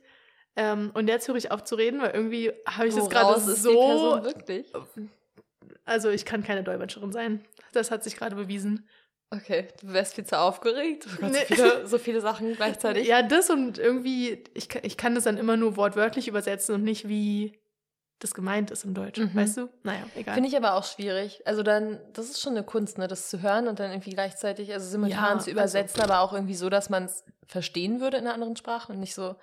Ähm, 0.56 0.90
und 0.94 1.08
jetzt 1.08 1.26
höre 1.28 1.36
ich 1.36 1.50
auf 1.50 1.64
zu 1.64 1.74
reden, 1.74 2.00
weil 2.00 2.12
irgendwie 2.12 2.52
habe 2.66 2.86
ich 2.88 2.94
das 2.94 3.10
gerade 3.10 3.38
ist 3.38 3.46
die 3.46 3.60
so. 3.60 3.72
Person 3.72 4.24
wirklich? 4.24 4.72
Also 5.84 6.10
ich 6.10 6.24
kann 6.24 6.42
keine 6.44 6.62
Dolmetscherin 6.62 7.12
sein. 7.12 7.44
Das 7.72 7.90
hat 7.90 8.04
sich 8.04 8.16
gerade 8.16 8.36
bewiesen. 8.36 8.88
Okay, 9.30 9.66
du 9.80 9.92
wärst 9.92 10.14
viel 10.14 10.24
zu 10.24 10.38
aufgeregt. 10.38 11.06
Oh 11.08 11.20
Gott, 11.20 11.32
Nee. 11.32 11.38
so, 11.48 11.54
viele, 11.54 11.86
so 11.88 11.98
viele 11.98 12.20
Sachen 12.20 12.54
gleichzeitig. 12.56 13.08
Ja, 13.08 13.22
das 13.22 13.50
und 13.50 13.78
irgendwie, 13.78 14.44
ich, 14.54 14.68
ich 14.82 14.96
kann 14.96 15.14
das 15.14 15.24
dann 15.24 15.38
immer 15.38 15.56
nur 15.56 15.76
wortwörtlich 15.76 16.28
übersetzen 16.28 16.76
und 16.76 16.84
nicht 16.84 17.08
wie 17.08 17.58
das 18.18 18.34
gemeint 18.34 18.70
ist 18.70 18.84
im 18.84 18.94
Deutschen. 18.94 19.32
Mhm. 19.32 19.34
Weißt 19.34 19.56
du? 19.56 19.68
Naja, 19.82 20.04
egal. 20.14 20.34
Finde 20.34 20.48
ich 20.48 20.56
aber 20.56 20.74
auch 20.74 20.84
schwierig. 20.84 21.42
Also 21.46 21.62
dann, 21.62 22.00
das 22.12 22.30
ist 22.30 22.40
schon 22.40 22.52
eine 22.52 22.64
Kunst, 22.64 22.98
ne, 22.98 23.08
das 23.08 23.28
zu 23.28 23.42
hören 23.42 23.68
und 23.68 23.80
dann 23.80 23.90
irgendwie 23.90 24.10
gleichzeitig, 24.10 24.72
also 24.72 24.86
simultan 24.88 25.38
Ja, 25.38 25.38
zu 25.38 25.50
übersetzen, 25.50 26.00
aber 26.00 26.20
auch 26.20 26.32
irgendwie 26.32 26.54
so, 26.54 26.70
dass 26.70 26.90
man 26.90 27.04
es 27.04 27.24
verstehen 27.46 28.00
würde 28.00 28.16
in 28.16 28.24
einer 28.24 28.34
anderen 28.34 28.56
Sprache 28.56 28.92
und 28.92 29.00
nicht 29.00 29.14
so 29.14 29.36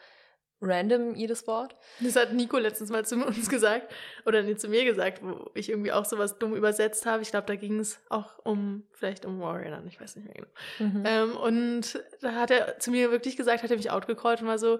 random 0.61 1.15
jedes 1.15 1.47
Wort. 1.47 1.76
Das 1.99 2.15
hat 2.15 2.34
Nico 2.34 2.57
letztens 2.57 2.91
mal 2.91 3.03
zu 3.05 3.15
uns 3.15 3.49
gesagt, 3.49 3.91
oder 4.26 4.43
nee, 4.43 4.55
zu 4.55 4.67
mir 4.67 4.86
gesagt, 4.86 5.24
wo 5.24 5.49
ich 5.55 5.69
irgendwie 5.69 5.91
auch 5.91 6.05
sowas 6.05 6.38
dumm 6.38 6.55
übersetzt 6.55 7.05
habe. 7.05 7.24
Ich 7.24 7.32
glaube, 7.32 7.47
da 7.47 7.55
ging 7.55 7.80
es 7.80 7.99
auch 8.09 8.38
um, 8.43 8.84
vielleicht 8.91 9.26
um 9.26 9.41
Warrior 9.41 9.72
dann, 9.72 9.88
ich 9.88 9.99
weiß 9.99 10.15
nicht 10.15 10.26
mehr 10.26 10.36
genau. 10.36 10.91
Mhm. 10.91 11.03
Ähm, 11.05 11.36
und 11.36 12.03
da 12.22 12.34
hat 12.34 12.51
er 12.51 12.80
zu 12.80 12.91
mir 12.91 13.11
wirklich 13.11 13.38
gesagt, 13.38 13.63
hat 13.63 13.72
er 13.72 13.78
mich 13.78 13.91
outgecallt 13.91 14.41
und 14.41 14.47
war 14.47 14.59
so, 14.59 14.80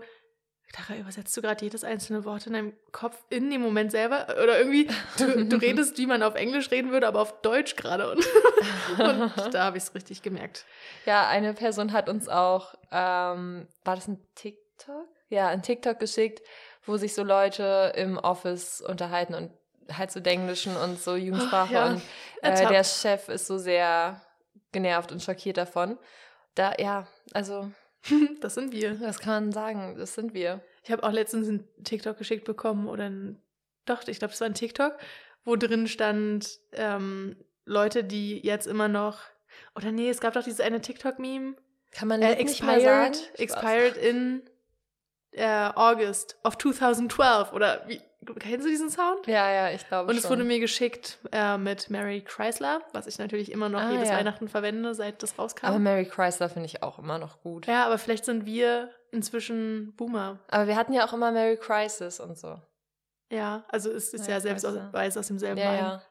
Clara, 0.72 1.00
übersetzt 1.00 1.36
du 1.36 1.42
gerade 1.42 1.64
jedes 1.64 1.84
einzelne 1.84 2.24
Wort 2.24 2.48
in 2.48 2.54
deinem 2.54 2.74
Kopf 2.92 3.18
in 3.30 3.50
dem 3.50 3.62
Moment 3.62 3.92
selber? 3.92 4.28
Oder 4.42 4.58
irgendwie, 4.60 4.88
du, 5.18 5.46
du 5.46 5.56
redest, 5.62 5.98
wie 5.98 6.06
man 6.06 6.24
auf 6.24 6.36
Englisch 6.36 6.72
reden 6.72 6.92
würde, 6.92 7.08
aber 7.08 7.22
auf 7.22 7.42
Deutsch 7.42 7.76
gerade. 7.76 8.10
Und, 8.12 8.26
und 9.38 9.54
da 9.54 9.64
habe 9.66 9.78
ich 9.78 9.84
es 9.84 9.96
richtig 9.96 10.22
gemerkt. 10.22 10.66
Ja, 11.06 11.28
eine 11.28 11.54
Person 11.54 11.92
hat 11.92 12.08
uns 12.08 12.30
auch, 12.30 12.74
ähm, 12.92 13.68
war 13.84 13.96
das 13.96 14.08
ein 14.08 14.20
TikTok? 14.36 15.08
Ja, 15.30 15.48
ein 15.48 15.62
TikTok 15.62 16.00
geschickt, 16.00 16.42
wo 16.86 16.98
sich 16.98 17.14
so 17.14 17.24
Leute 17.24 17.94
im 17.96 18.18
Office 18.18 18.82
unterhalten 18.82 19.34
und 19.34 19.52
halt 19.98 20.12
so 20.12 20.20
Denglischen 20.20 20.76
und 20.78 21.00
so 21.02 21.16
Jugendsprache. 21.16 21.72
Oh, 21.72 21.76
ja. 21.76 21.92
Und 21.92 22.02
äh, 22.42 22.68
der 22.68 22.84
Chef 22.84 23.30
ist 23.30 23.48
so 23.48 23.58
sehr 23.58 24.22
genervt 24.72 25.12
und 25.12 25.22
schockiert 25.22 25.58
davon. 25.58 25.98
Da, 26.56 26.74
ja, 26.80 27.08
also, 27.34 27.72
Das 28.42 28.56
sind 28.56 28.72
wir. 28.72 28.96
das 28.96 29.20
kann 29.20 29.46
man 29.46 29.52
sagen, 29.52 29.96
das 29.98 30.16
sind 30.16 30.34
wir. 30.34 30.62
Ich 30.84 30.92
habe 30.92 31.04
auch 31.04 31.12
letztens 31.12 31.48
einen 31.48 31.68
TikTok 31.84 32.18
geschickt 32.18 32.46
bekommen 32.46 32.88
oder 32.88 33.10
ein, 33.10 33.42
doch, 33.86 34.08
ich 34.08 34.20
glaube, 34.20 34.34
es 34.34 34.42
war 34.42 34.48
ein 34.48 34.56
TikTok, 34.56 34.98
wo 35.44 35.56
drin 35.56 35.88
stand, 35.88 36.60
ähm, 36.74 37.36
Leute, 37.66 38.04
die 38.04 38.40
jetzt 38.40 38.68
immer 38.68 38.88
noch, 38.88 39.22
oder 39.76 39.92
nee, 39.92 40.10
es 40.10 40.20
gab 40.20 40.34
doch 40.34 40.44
dieses 40.44 40.60
eine 40.60 40.82
TikTok-Meme, 40.82 41.56
Kann 41.92 42.08
man 42.08 42.22
äh, 42.22 42.44
nicht 42.44 42.64
mal 42.64 42.82
sagen? 42.82 43.14
expired, 43.38 43.40
expired 43.40 43.98
in 43.98 44.44
äh, 45.32 45.70
August 45.76 46.38
of 46.44 46.58
2012 46.58 47.54
oder 47.54 47.84
wie, 47.88 48.02
kennst 48.40 48.66
du 48.66 48.70
diesen 48.70 48.90
Sound? 48.90 49.26
Ja, 49.28 49.52
ja, 49.52 49.70
ich 49.72 49.88
glaube 49.88 50.10
Und 50.10 50.16
es 50.16 50.24
schon. 50.24 50.32
wurde 50.32 50.44
mir 50.44 50.60
geschickt 50.60 51.18
äh, 51.32 51.58
mit 51.58 51.90
Mary 51.90 52.22
Chrysler, 52.22 52.82
was 52.94 53.08
ich 53.08 53.18
natürlich 53.18 53.52
immer 53.52 53.70
noch 53.70 53.82
Ah, 53.82 53.92
jedes 53.92 54.10
ja. 54.10 54.18
Weihnachten 54.18 54.48
verwende, 54.48 54.94
seit 54.94 55.22
das 55.24 55.38
rauskam. 55.40 55.66
Aber 55.68 55.80
Mary 55.80 56.06
Chrysler 56.06 56.50
finde 56.50 56.68
ich 56.68 56.84
auch 56.84 57.00
immer 57.00 57.18
noch 57.18 57.42
gut. 57.42 57.68
ja, 57.68 57.86
aber 57.86 57.98
vielleicht 57.98 58.26
sind 58.26 58.46
wir 58.46 58.90
inzwischen 59.12 59.94
Boomer. 59.96 60.40
Aber 60.50 60.68
wir 60.68 60.76
hatten 60.76 60.94
ja 60.94 61.06
auch 61.06 61.14
immer 61.14 61.32
Mary 61.32 61.58
Crisis 61.58 62.20
und 62.20 62.38
so. 62.38 62.60
Ja, 63.32 63.64
also 63.70 63.90
es 63.92 64.14
ist 64.14 64.28
Ja, 64.28 64.34
ja, 64.34 64.40
selbst 64.42 64.66
aus, 64.66 64.76
weiß 64.92 65.18
aus 65.18 65.28
demselben 65.28 65.60
Ja, 65.60 65.68
Wein. 65.70 65.78
ja. 65.80 66.02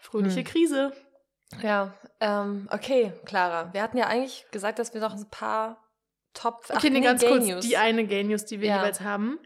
Fröhliche 0.00 0.38
Hm. 0.40 0.44
Krise. 0.44 0.92
Ja, 1.62 1.94
ähm, 2.20 2.68
okay, 2.72 3.12
Clara. 3.24 3.72
Wir 3.72 3.82
hatten 3.82 3.96
ja 3.96 4.06
eigentlich 4.06 4.46
gesagt, 4.50 4.78
dass 4.80 4.92
wir 4.94 5.00
noch 5.00 5.14
ein 5.14 5.28
paar 5.30 5.82
Top. 6.34 6.64
Okay, 6.68 6.90
nee, 6.90 6.98
nee, 6.98 7.04
ganz 7.06 7.22
Gay 7.22 7.30
kurz, 7.30 7.46
News. 7.46 7.64
die 7.66 7.76
eine 7.76 8.04
Gay 8.06 8.24
News, 8.24 8.44
die 8.44 8.60
wir 8.60 8.68
Ja. 8.68 8.76
jeweils 8.78 9.00
haben. 9.00 9.38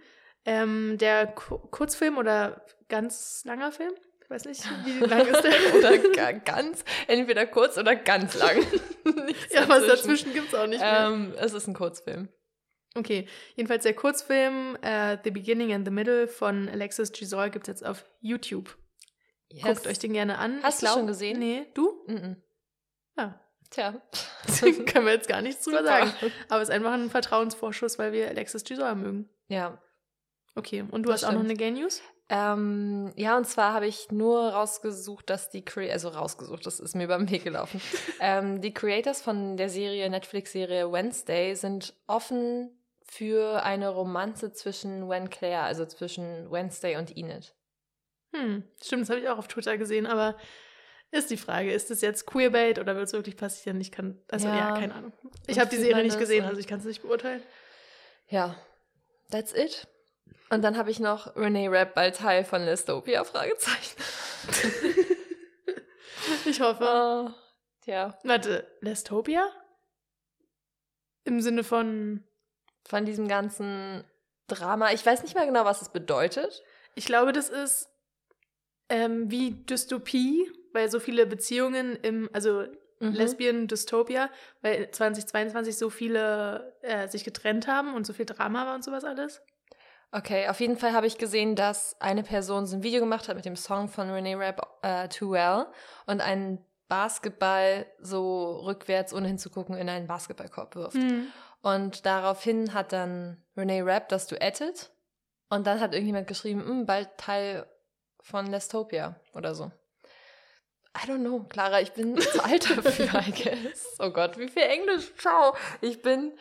Ähm, 0.44 0.96
der 0.98 1.26
Ku- 1.28 1.58
Kurzfilm 1.58 2.16
oder 2.18 2.64
ganz 2.88 3.42
langer 3.44 3.72
Film? 3.72 3.92
Ich 4.24 4.30
weiß 4.30 4.44
nicht, 4.46 4.62
wie 4.84 4.98
lang 5.04 5.26
ist 5.26 5.42
der? 5.42 5.74
oder 5.78 5.98
ga- 5.98 6.32
ganz, 6.32 6.84
entweder 7.08 7.46
kurz 7.46 7.76
oder 7.78 7.96
ganz 7.96 8.38
lang. 8.38 8.58
Ja, 9.50 9.68
was 9.68 9.86
dazwischen. 9.86 10.32
gibt 10.32 10.48
es 10.48 10.54
auch 10.54 10.66
nicht 10.66 10.80
mehr. 10.80 11.08
Ähm, 11.12 11.34
es 11.38 11.52
ist 11.52 11.66
ein 11.66 11.74
Kurzfilm. 11.74 12.28
Okay, 12.94 13.26
jedenfalls 13.56 13.82
der 13.84 13.94
Kurzfilm 13.94 14.76
äh, 14.82 15.16
The 15.24 15.30
Beginning 15.30 15.72
and 15.72 15.84
the 15.86 15.90
Middle 15.92 16.28
von 16.28 16.68
Alexis 16.68 17.12
Gisol 17.12 17.50
gibt 17.50 17.66
es 17.66 17.72
jetzt 17.80 17.86
auf 17.86 18.04
YouTube. 18.20 18.76
Yes. 19.48 19.64
Guckt 19.64 19.86
euch 19.88 19.98
den 19.98 20.12
gerne 20.12 20.38
an. 20.38 20.60
Hast 20.62 20.82
Ich 20.82 20.88
du 20.88 20.94
schon 20.94 21.06
gesehen? 21.06 21.38
Nee, 21.38 21.66
du? 21.74 22.04
Mhm. 22.06 22.36
Ja. 23.16 23.40
Tja. 23.70 24.00
Können 24.60 25.06
wir 25.06 25.12
jetzt 25.12 25.28
gar 25.28 25.42
nichts 25.42 25.64
drüber 25.64 25.82
sagen. 25.84 26.12
Aber 26.48 26.62
es 26.62 26.68
ist 26.68 26.74
einfach 26.74 26.92
ein 26.92 27.10
Vertrauensvorschuss, 27.10 27.98
weil 27.98 28.12
wir 28.12 28.28
Alexis 28.28 28.64
Gisol 28.64 28.94
mögen. 28.96 29.28
Ja. 29.48 29.80
Okay, 30.54 30.84
und 30.90 31.04
du 31.04 31.10
Das 31.10 31.22
hast 31.22 31.28
auch 31.28 31.32
noch 31.32 31.44
stimmt. 31.44 31.60
eine 31.60 31.72
Gay 31.72 31.80
News? 31.82 32.02
Ähm, 32.28 33.12
ja, 33.16 33.36
und 33.36 33.46
zwar 33.46 33.72
habe 33.72 33.86
ich 33.86 34.10
nur 34.12 34.50
rausgesucht, 34.50 35.28
dass 35.30 35.50
die 35.50 35.64
Cre 35.64 35.90
also 35.90 36.08
rausgesucht, 36.10 36.64
das 36.64 36.78
ist 36.78 36.94
mir 36.94 37.04
über 37.04 37.16
den 37.18 37.28
Weg 37.30 37.42
gelaufen. 37.44 37.80
ähm, 38.20 38.60
die 38.60 38.72
Creators 38.72 39.20
von 39.22 39.56
der 39.56 39.68
Serie, 39.68 40.08
Netflix-Serie 40.10 40.90
Wednesday, 40.92 41.54
sind 41.54 41.94
offen 42.06 42.70
für 43.02 43.64
eine 43.64 43.88
Romanze 43.88 44.52
zwischen 44.52 45.08
Wen 45.08 45.28
Claire, 45.30 45.62
also 45.62 45.84
zwischen 45.86 46.50
Wednesday 46.52 46.96
und 46.96 47.16
Enid. 47.16 47.54
Hm, 48.32 48.62
stimmt, 48.80 49.02
das 49.02 49.10
habe 49.10 49.20
ich 49.20 49.28
auch 49.28 49.38
auf 49.38 49.48
Twitter 49.48 49.76
gesehen, 49.76 50.06
aber 50.06 50.36
ist 51.10 51.30
die 51.32 51.36
Frage, 51.36 51.72
ist 51.72 51.90
das 51.90 52.00
jetzt 52.02 52.26
Queerbait 52.26 52.78
oder 52.78 52.94
wird 52.94 53.06
es 53.08 53.12
wirklich 53.12 53.36
passieren? 53.36 53.80
Ich 53.80 53.90
kann, 53.90 54.20
also 54.30 54.46
ja, 54.46 54.56
Ja. 54.56 54.72
keine 54.78 54.94
Ahnung. 54.94 55.12
Ich 55.48 55.58
habe 55.58 55.68
die 55.70 55.78
Serie 55.78 56.04
nicht 56.04 56.18
gesehen, 56.18 56.44
und- 56.44 56.50
also 56.50 56.60
ich 56.60 56.68
kann 56.68 56.78
es 56.78 56.84
nicht 56.84 57.02
beurteilen. 57.02 57.42
Ja, 58.28 58.54
that's 59.32 59.52
it. 59.52 59.88
Und 60.50 60.62
dann 60.62 60.76
habe 60.76 60.90
ich 60.90 61.00
noch 61.00 61.36
Renee 61.36 61.68
Rapp 61.68 61.94
bald 61.94 62.16
Teil 62.16 62.44
von 62.44 62.64
Listopia, 62.64 63.24
Fragezeichen. 63.24 63.96
Ich 66.44 66.60
hoffe. 66.60 66.84
Oh, 67.30 67.30
tja, 67.84 68.18
Warte, 68.24 68.66
Lestopia? 68.80 69.48
Im 71.24 71.40
Sinne 71.40 71.64
von, 71.64 72.24
von 72.86 73.04
diesem 73.04 73.26
ganzen 73.28 74.04
Drama. 74.48 74.92
Ich 74.92 75.04
weiß 75.06 75.22
nicht 75.22 75.34
mehr 75.34 75.46
genau, 75.46 75.64
was 75.64 75.82
es 75.82 75.88
bedeutet. 75.88 76.62
ich 76.94 77.06
glaube, 77.06 77.32
das 77.32 77.48
ist 77.48 77.88
ähm, 78.88 79.30
wie 79.30 79.52
Dystopie, 79.52 80.50
weil 80.72 80.90
so 80.90 81.00
viele 81.00 81.26
Beziehungen 81.26 81.96
im, 81.96 82.28
also 82.32 82.66
Mhm. 83.00 83.14
Lesbian 83.14 83.66
Dystopia, 83.66 84.28
weil 84.60 84.90
2022 84.90 85.76
so 85.78 85.88
viele 85.88 86.76
äh, 86.82 87.08
sich 87.08 87.24
getrennt 87.24 87.66
haben 87.66 87.94
und 87.94 88.06
so 88.06 88.12
viel 88.12 88.26
Drama 88.26 88.66
war 88.66 88.74
und 88.74 88.84
sowas 88.84 89.04
alles. 89.04 89.40
Okay, 90.12 90.48
auf 90.48 90.58
jeden 90.60 90.76
Fall 90.76 90.92
habe 90.92 91.06
ich 91.06 91.18
gesehen, 91.18 91.54
dass 91.54 91.96
eine 92.00 92.22
Person 92.24 92.66
so 92.66 92.76
ein 92.76 92.82
Video 92.82 93.00
gemacht 93.00 93.28
hat 93.28 93.36
mit 93.36 93.44
dem 93.44 93.54
Song 93.56 93.88
von 93.88 94.10
Renee 94.10 94.34
Rapp, 94.34 94.78
äh, 94.82 95.08
Too 95.08 95.30
Well, 95.32 95.66
und 96.06 96.20
einen 96.20 96.64
Basketball 96.88 97.86
so 98.00 98.58
rückwärts, 98.66 99.14
ohne 99.14 99.28
hinzugucken, 99.28 99.76
in 99.76 99.88
einen 99.88 100.08
Basketballkorb 100.08 100.74
wirft. 100.74 100.96
Hm. 100.96 101.28
Und 101.62 102.06
daraufhin 102.06 102.74
hat 102.74 102.92
dann 102.92 103.36
Renee 103.56 103.82
Rapp 103.82 104.08
das 104.08 104.26
duettet. 104.26 104.90
Und 105.48 105.66
dann 105.66 105.78
hat 105.80 105.92
irgendjemand 105.92 106.26
geschrieben, 106.26 106.64
"Hm, 106.64 106.86
bald 106.86 107.16
Teil 107.16 107.66
von 108.20 108.46
Lestopia 108.46 109.16
oder 109.34 109.54
so. 109.54 109.70
I 110.96 111.08
don't 111.08 111.20
know, 111.20 111.44
Clara, 111.48 111.80
ich 111.80 111.92
bin 111.92 112.20
zu 112.20 112.44
alt 112.44 112.68
dafür, 112.68 113.20
I 113.20 113.30
guess. 113.30 113.96
Oh 114.00 114.10
Gott, 114.10 114.36
wie 114.38 114.48
viel 114.48 114.62
Englisch? 114.62 115.14
Ciao. 115.16 115.54
Ich 115.80 116.02
bin, 116.02 116.32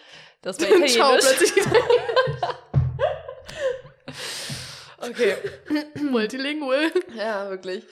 das 0.41 0.59
war 0.59 0.67
Italienisch. 0.67 0.93
Ciao, 0.93 1.11
plötzlich. 1.11 1.53
Okay. 5.02 5.36
Multilingual. 6.02 6.91
Ja, 7.16 7.50
wirklich. 7.50 7.86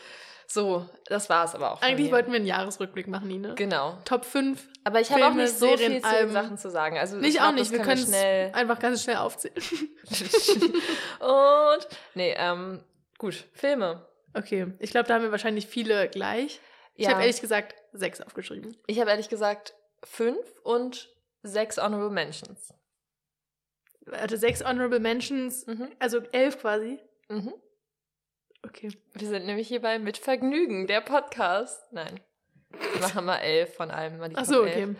So, 0.50 0.88
das 1.08 1.30
war 1.30 1.44
es 1.44 1.56
aber 1.56 1.74
auch. 1.74 1.82
Eigentlich 1.82 2.08
mir. 2.08 2.14
wollten 2.14 2.32
wir 2.32 2.38
einen 2.38 2.46
Jahresrückblick 2.48 3.08
machen, 3.08 3.28
Nina. 3.28 3.54
Genau. 3.56 3.98
Top 4.06 4.24
5. 4.24 4.66
Aber 4.86 5.02
ich 5.02 5.12
habe 5.12 5.26
auch 5.28 5.34
nicht 5.34 5.58
so 5.58 5.68
Serien, 5.68 5.92
viel 5.94 6.02
zu 6.02 6.08
Alben. 6.08 6.32
Sachen 6.32 6.58
zu 6.58 6.70
sagen. 6.70 6.98
Also 6.98 7.18
Nicht 7.18 7.36
ich 7.36 7.42
auch 7.42 7.48
glaub, 7.48 7.56
nicht, 7.56 7.72
wir 7.72 7.80
können 7.80 8.06
schnell. 8.06 8.52
einfach 8.54 8.80
ganz 8.80 9.04
schnell 9.04 9.18
aufzählen. 9.18 9.56
Und 11.20 11.88
nee, 12.14 12.34
ähm, 12.38 12.82
gut, 13.18 13.46
Filme. 13.54 14.06
Okay, 14.34 14.68
ich 14.80 14.92
glaube, 14.92 15.08
da 15.08 15.16
haben 15.16 15.24
wir 15.24 15.32
wahrscheinlich 15.32 15.68
viele 15.68 16.08
gleich. 16.10 16.60
Ich 16.96 17.06
Ja. 17.06 17.12
habe 17.12 17.22
ehrlich 17.22 17.42
gesagt 17.42 17.76
sechs 17.92 18.22
aufgeschrieben. 18.22 18.78
Ich 18.88 19.00
habe 19.00 19.10
ehrlich 19.10 19.30
gesagt 19.30 19.74
fünf 20.04 20.40
und 20.64 21.10
sechs 21.44 21.78
Honorable 21.78 22.10
Mentions. 22.12 22.74
Warte, 24.08 24.38
sechs 24.38 24.64
Honorable 24.64 25.00
Mentions, 25.00 25.66
Mhm. 25.68 25.90
also 26.00 26.20
elf 26.32 26.60
quasi. 26.60 27.00
Mhm. 27.30 27.54
Okay. 28.64 28.90
Wir 29.14 29.28
sind 29.28 29.46
nämlich 29.46 29.68
hierbei 29.68 30.00
mit 30.00 30.18
Vergnügen, 30.18 30.88
der 30.88 31.02
Podcast. 31.02 31.82
Nein. 31.92 32.20
Wir 32.94 33.02
machen 33.02 33.26
mal 33.26 33.38
elf 33.38 33.76
von 33.76 33.92
allem. 33.92 34.20
Ach 34.36 34.46
so, 34.46 34.64
elf. 34.64 34.90
okay. 34.90 34.96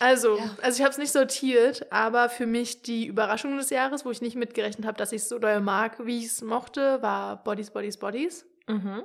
Also, 0.00 0.36
Ja. 0.38 0.56
also 0.62 0.76
ich 0.78 0.82
habe 0.82 0.90
es 0.92 0.98
nicht 0.98 1.12
sortiert, 1.12 1.90
aber 1.92 2.28
für 2.30 2.46
mich 2.46 2.82
die 2.82 3.06
Überraschung 3.06 3.56
des 3.58 3.68
Jahres, 3.70 4.04
wo 4.04 4.10
ich 4.10 4.22
nicht 4.22 4.34
mitgerechnet 4.36 4.86
habe, 4.86 4.96
dass 4.96 5.12
ich 5.12 5.22
es 5.22 5.28
so 5.28 5.38
doll 5.38 5.60
mag, 5.60 6.04
wie 6.06 6.18
ich 6.18 6.26
es 6.26 6.40
mochte, 6.42 7.02
war 7.02 7.42
Bodies, 7.44 7.70
Bodies, 7.70 7.98
Bodies. 7.98 8.46
Mhm. 8.66 9.04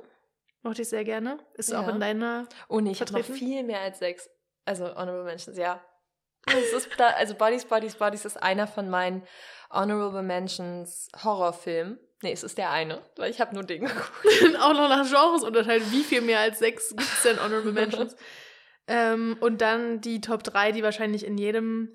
Mochte 0.62 0.82
ich 0.82 0.88
sehr 0.88 1.04
gerne. 1.04 1.38
Ist 1.54 1.70
Ja. 1.70 1.80
auch 1.82 1.88
in 1.88 2.00
deiner. 2.00 2.48
Oh 2.68 2.80
nee, 2.80 2.92
ich 2.92 3.00
habe 3.00 3.12
noch 3.12 3.24
viel 3.24 3.62
mehr 3.62 3.80
als 3.80 3.98
sechs. 3.98 4.28
Also 4.64 4.86
Honorable 4.86 5.24
Mentions, 5.24 5.56
ja. 5.58 5.84
Ist 6.48 7.00
also 7.00 7.34
Bodies, 7.34 7.64
Bodies, 7.64 7.96
Bodies 7.96 8.24
ist 8.24 8.42
einer 8.42 8.66
von 8.66 8.88
meinen 8.88 9.26
Honorable 9.70 10.22
Mentions 10.22 11.08
Horrorfilmen. 11.22 11.98
Nee, 12.22 12.32
es 12.32 12.42
ist 12.42 12.56
der 12.56 12.70
eine, 12.70 13.02
weil 13.16 13.30
ich 13.30 13.40
habe 13.40 13.54
nur 13.54 13.64
den 13.64 13.84
geguckt. 13.84 14.56
auch 14.60 14.72
noch 14.72 14.88
nach 14.88 15.08
Genres 15.08 15.42
unterteilt. 15.42 15.90
Wie 15.90 16.02
viel 16.02 16.22
mehr 16.22 16.40
als 16.40 16.58
sechs 16.58 16.90
gibt 16.90 17.02
es 17.02 17.22
denn 17.22 17.42
Honorable 17.42 17.72
Mentions? 17.72 18.16
ähm, 18.86 19.36
und 19.40 19.60
dann 19.60 20.00
die 20.00 20.20
Top 20.20 20.42
3, 20.42 20.72
die 20.72 20.82
wahrscheinlich 20.82 21.26
in 21.26 21.36
jedem 21.36 21.94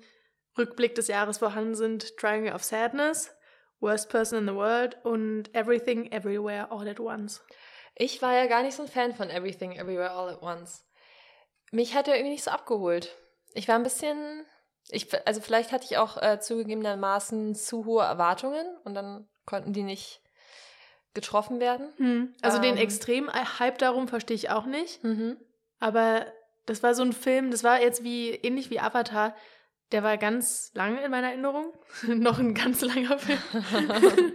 Rückblick 0.56 0.94
des 0.94 1.08
Jahres 1.08 1.38
vorhanden 1.38 1.74
sind: 1.74 2.16
Triangle 2.18 2.54
of 2.54 2.62
Sadness, 2.62 3.34
Worst 3.80 4.10
Person 4.10 4.38
in 4.40 4.48
the 4.48 4.54
World 4.54 4.98
und 5.02 5.52
Everything 5.54 6.12
Everywhere 6.12 6.70
All 6.70 6.88
at 6.88 7.00
Once. 7.00 7.42
Ich 7.96 8.22
war 8.22 8.34
ja 8.34 8.46
gar 8.46 8.62
nicht 8.62 8.76
so 8.76 8.82
ein 8.82 8.88
Fan 8.88 9.14
von 9.14 9.28
Everything 9.28 9.72
Everywhere 9.72 10.12
All 10.12 10.30
at 10.30 10.42
Once. 10.42 10.86
Mich 11.72 11.94
hat 11.94 12.06
er 12.06 12.14
irgendwie 12.14 12.32
nicht 12.32 12.44
so 12.44 12.50
abgeholt. 12.50 13.16
Ich 13.54 13.68
war 13.68 13.76
ein 13.76 13.82
bisschen, 13.82 14.44
ich, 14.88 15.08
also 15.26 15.40
vielleicht 15.40 15.72
hatte 15.72 15.84
ich 15.84 15.98
auch 15.98 16.20
äh, 16.20 16.40
zugegebenermaßen 16.40 17.54
zu 17.54 17.84
hohe 17.84 18.04
Erwartungen 18.04 18.66
und 18.84 18.94
dann 18.94 19.28
konnten 19.46 19.72
die 19.72 19.82
nicht 19.82 20.20
getroffen 21.14 21.60
werden. 21.60 22.34
Also 22.40 22.58
den 22.58 22.76
Ähm. 22.76 22.82
Extrem-Hype 22.82 23.78
darum 23.78 24.08
verstehe 24.08 24.34
ich 24.34 24.50
auch 24.50 24.64
nicht. 24.64 25.04
Mhm. 25.04 25.36
Aber 25.78 26.26
das 26.66 26.82
war 26.82 26.94
so 26.94 27.02
ein 27.02 27.12
Film, 27.12 27.50
das 27.50 27.64
war 27.64 27.80
jetzt 27.80 28.04
wie 28.04 28.30
ähnlich 28.30 28.70
wie 28.70 28.80
Avatar. 28.80 29.34
Der 29.90 30.02
war 30.02 30.16
ganz 30.16 30.70
lange 30.72 31.04
in 31.04 31.10
meiner 31.10 31.28
Erinnerung. 31.28 31.66
Noch 32.06 32.38
ein 32.38 32.54
ganz 32.54 32.80
langer 32.80 33.18
Film. 33.18 33.38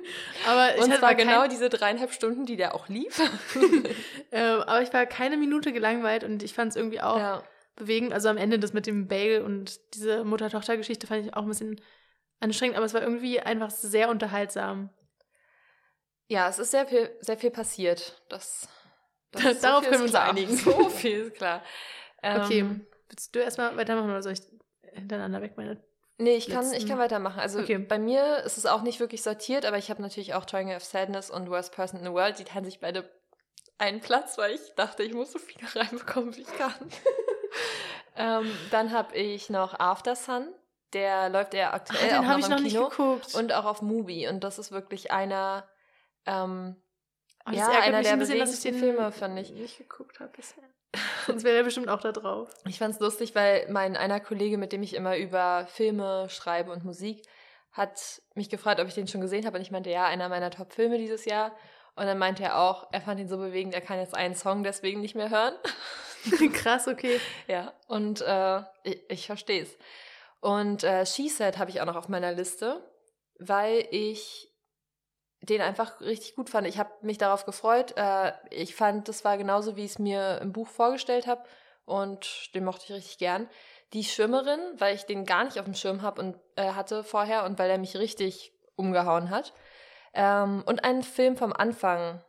aber 0.47 0.75
ich 0.75 0.83
Und 0.83 0.91
zwar 0.91 1.01
war 1.01 1.15
genau 1.15 1.41
kein, 1.41 1.49
diese 1.49 1.69
dreieinhalb 1.69 2.13
Stunden, 2.13 2.45
die 2.45 2.57
der 2.57 2.75
auch 2.75 2.89
lief. 2.89 3.19
äh, 4.31 4.39
aber 4.39 4.83
ich 4.83 4.93
war 4.93 5.07
keine 5.07 5.35
Minute 5.37 5.73
gelangweilt 5.73 6.23
und 6.23 6.43
ich 6.43 6.53
fand 6.53 6.71
es 6.71 6.75
irgendwie 6.75 7.01
auch 7.01 7.17
ja. 7.17 7.43
Bewegend. 7.77 8.11
Also 8.13 8.29
am 8.29 8.37
Ende 8.37 8.59
das 8.59 8.73
mit 8.73 8.85
dem 8.87 9.07
Bagel 9.07 9.41
und 9.41 9.79
diese 9.95 10.23
Mutter-Tochter-Geschichte 10.25 11.07
fand 11.07 11.25
ich 11.25 11.33
auch 11.33 11.43
ein 11.43 11.47
bisschen 11.49 11.79
anstrengend, 12.39 12.75
aber 12.77 12.85
es 12.85 12.93
war 12.93 13.01
irgendwie 13.01 13.39
einfach 13.39 13.69
sehr 13.71 14.09
unterhaltsam. 14.09 14.89
ja, 16.29 16.49
es 16.49 16.59
ist 16.59 16.71
sehr 16.71 16.85
viel, 16.85 17.09
sehr 17.21 17.37
viel 17.37 17.51
passiert. 17.51 18.21
Das, 18.29 18.67
das 19.31 19.59
Darauf 19.61 19.81
viel 19.81 19.89
können 19.89 20.01
wir 20.01 20.03
uns 20.05 20.11
klar. 20.11 20.29
einigen. 20.29 20.57
So 20.57 20.89
viel 20.89 21.19
ist 21.27 21.35
klar. 21.35 21.63
Okay, 22.21 22.59
Ähm, 22.59 22.85
willst 23.09 23.33
du 23.35 23.39
erstmal 23.39 23.75
weitermachen 23.77 24.09
oder 24.09 24.21
soll 24.21 24.33
ich 24.33 24.41
hintereinander 24.93 25.41
weg 25.41 25.53
meine? 25.55 25.81
Nee, 26.19 26.35
ich 26.35 26.49
kann, 26.49 26.73
ich 26.73 26.87
kann 26.87 26.97
weitermachen. 26.97 27.39
Also 27.39 27.59
Okay. 27.59 27.77
bei 27.77 27.99
mir 27.99 28.37
ist 28.43 28.57
es 28.57 28.65
auch 28.65 28.81
nicht 28.81 28.99
wirklich 28.99 29.21
sortiert, 29.21 29.65
aber 29.65 29.77
ich 29.77 29.89
habe 29.91 30.01
natürlich 30.01 30.33
auch 30.33 30.45
Triangle 30.45 30.75
of 30.75 30.83
Sadness 30.83 31.29
und 31.29 31.49
Worst 31.49 31.73
Person 31.73 31.99
in 31.99 32.05
the 32.05 32.11
World. 32.11 32.39
Die 32.39 32.43
teilen 32.43 32.65
sich 32.65 32.79
beide 32.79 33.07
einen 33.77 34.01
Platz, 34.01 34.37
weil 34.39 34.55
ich 34.55 34.73
dachte, 34.75 35.03
ich 35.03 35.13
muss 35.13 35.31
so 35.31 35.37
viele 35.39 35.63
reinbekommen, 35.75 36.35
wie 36.35 36.41
ich 36.41 36.57
kann. 36.57 36.73
ähm, 38.15 38.51
dann 38.71 38.91
habe 38.91 39.15
ich 39.15 39.49
noch 39.49 39.79
After 39.79 40.15
Sun. 40.15 40.47
Der 40.93 41.29
läuft 41.29 41.53
ja 41.53 41.71
Ah, 41.71 41.73
aktuell 41.75 42.09
den 42.09 42.17
auch 42.19 42.23
noch 42.23 42.37
ich 42.39 42.45
im 42.45 42.51
noch 42.51 42.59
nicht 42.59 42.73
Kino 42.75 42.89
geguckt. 42.89 43.35
und 43.35 43.51
auch 43.53 43.65
auf 43.65 43.81
Mubi. 43.81 44.27
Und 44.27 44.43
das 44.43 44.57
ist 44.59 44.71
wirklich 44.71 45.11
einer, 45.11 45.67
ähm, 46.25 46.75
Oh, 47.45 47.51
ja, 47.51 47.69
einer 47.81 48.01
der 48.01 48.13
ein 48.13 48.19
bisschen, 48.19 48.39
dass 48.39 48.53
ich 48.53 48.61
den 48.61 48.73
bewegendsten 48.73 48.79
Filme, 48.79 49.11
fand 49.11 49.39
ich. 49.39 49.51
nicht 49.51 49.77
geguckt 49.77 50.19
habe 50.19 50.31
bisher. 50.35 50.63
Sonst 51.25 51.43
wäre 51.45 51.57
er 51.57 51.63
bestimmt 51.63 51.87
auch 51.89 52.01
da 52.01 52.11
drauf. 52.11 52.49
Ich 52.67 52.77
fand's 52.79 52.99
lustig, 52.99 53.35
weil 53.35 53.67
mein 53.69 53.95
einer 53.95 54.19
Kollege, 54.19 54.57
mit 54.57 54.71
dem 54.73 54.83
ich 54.83 54.95
immer 54.95 55.17
über 55.17 55.65
Filme 55.67 56.27
schreibe 56.29 56.71
und 56.71 56.83
Musik, 56.83 57.25
hat 57.71 58.21
mich 58.33 58.49
gefragt, 58.49 58.79
ob 58.81 58.87
ich 58.87 58.95
den 58.95 59.07
schon 59.07 59.21
gesehen 59.21 59.45
habe. 59.45 59.57
Und 59.57 59.61
ich 59.61 59.71
meinte, 59.71 59.89
ja, 59.89 60.05
einer 60.05 60.27
meiner 60.29 60.49
Top-Filme 60.51 60.97
dieses 60.97 61.25
Jahr. 61.25 61.51
Und 61.95 62.05
dann 62.05 62.17
meinte 62.17 62.43
er 62.43 62.57
auch, 62.59 62.87
er 62.91 63.01
fand 63.01 63.19
ihn 63.19 63.27
so 63.29 63.37
bewegend, 63.37 63.73
er 63.73 63.81
kann 63.81 63.99
jetzt 63.99 64.15
einen 64.15 64.35
Song 64.35 64.63
deswegen 64.63 65.01
nicht 65.01 65.15
mehr 65.15 65.29
hören. 65.29 65.53
Krass, 66.53 66.87
okay. 66.87 67.19
ja, 67.47 67.73
und 67.87 68.21
äh, 68.21 68.61
ich, 68.83 68.99
ich 69.09 69.25
verstehe 69.27 69.63
es. 69.63 69.77
Und 70.39 70.83
äh, 70.83 71.05
She 71.05 71.29
Said 71.29 71.57
habe 71.57 71.71
ich 71.71 71.81
auch 71.81 71.85
noch 71.85 71.95
auf 71.95 72.09
meiner 72.09 72.31
Liste, 72.31 72.81
weil 73.39 73.87
ich 73.91 74.51
den 75.41 75.61
einfach 75.61 76.01
richtig 76.01 76.35
gut 76.35 76.49
fand. 76.49 76.67
Ich 76.67 76.77
habe 76.77 76.91
mich 77.01 77.17
darauf 77.17 77.45
gefreut. 77.45 77.93
Äh, 77.95 78.33
ich 78.49 78.75
fand, 78.75 79.07
das 79.07 79.23
war 79.23 79.37
genauso, 79.37 79.75
wie 79.75 79.85
ich 79.85 79.91
es 79.91 79.99
mir 79.99 80.39
im 80.41 80.51
Buch 80.51 80.67
vorgestellt 80.67 81.27
habe. 81.27 81.43
Und 81.85 82.53
den 82.53 82.65
mochte 82.65 82.85
ich 82.85 82.91
richtig 82.91 83.17
gern. 83.17 83.49
Die 83.93 84.03
Schwimmerin, 84.03 84.59
weil 84.77 84.95
ich 84.95 85.05
den 85.05 85.25
gar 85.25 85.45
nicht 85.45 85.59
auf 85.59 85.65
dem 85.65 85.73
Schirm 85.73 86.01
habe 86.01 86.21
und 86.21 86.37
äh, 86.55 86.73
hatte 86.73 87.03
vorher 87.03 87.45
und 87.45 87.57
weil 87.59 87.69
er 87.69 87.77
mich 87.77 87.95
richtig 87.95 88.51
umgehauen 88.75 89.29
hat. 89.29 89.53
Ähm, 90.13 90.63
und 90.65 90.83
einen 90.83 91.03
Film 91.03 91.37
vom 91.37 91.53
Anfang 91.53 92.21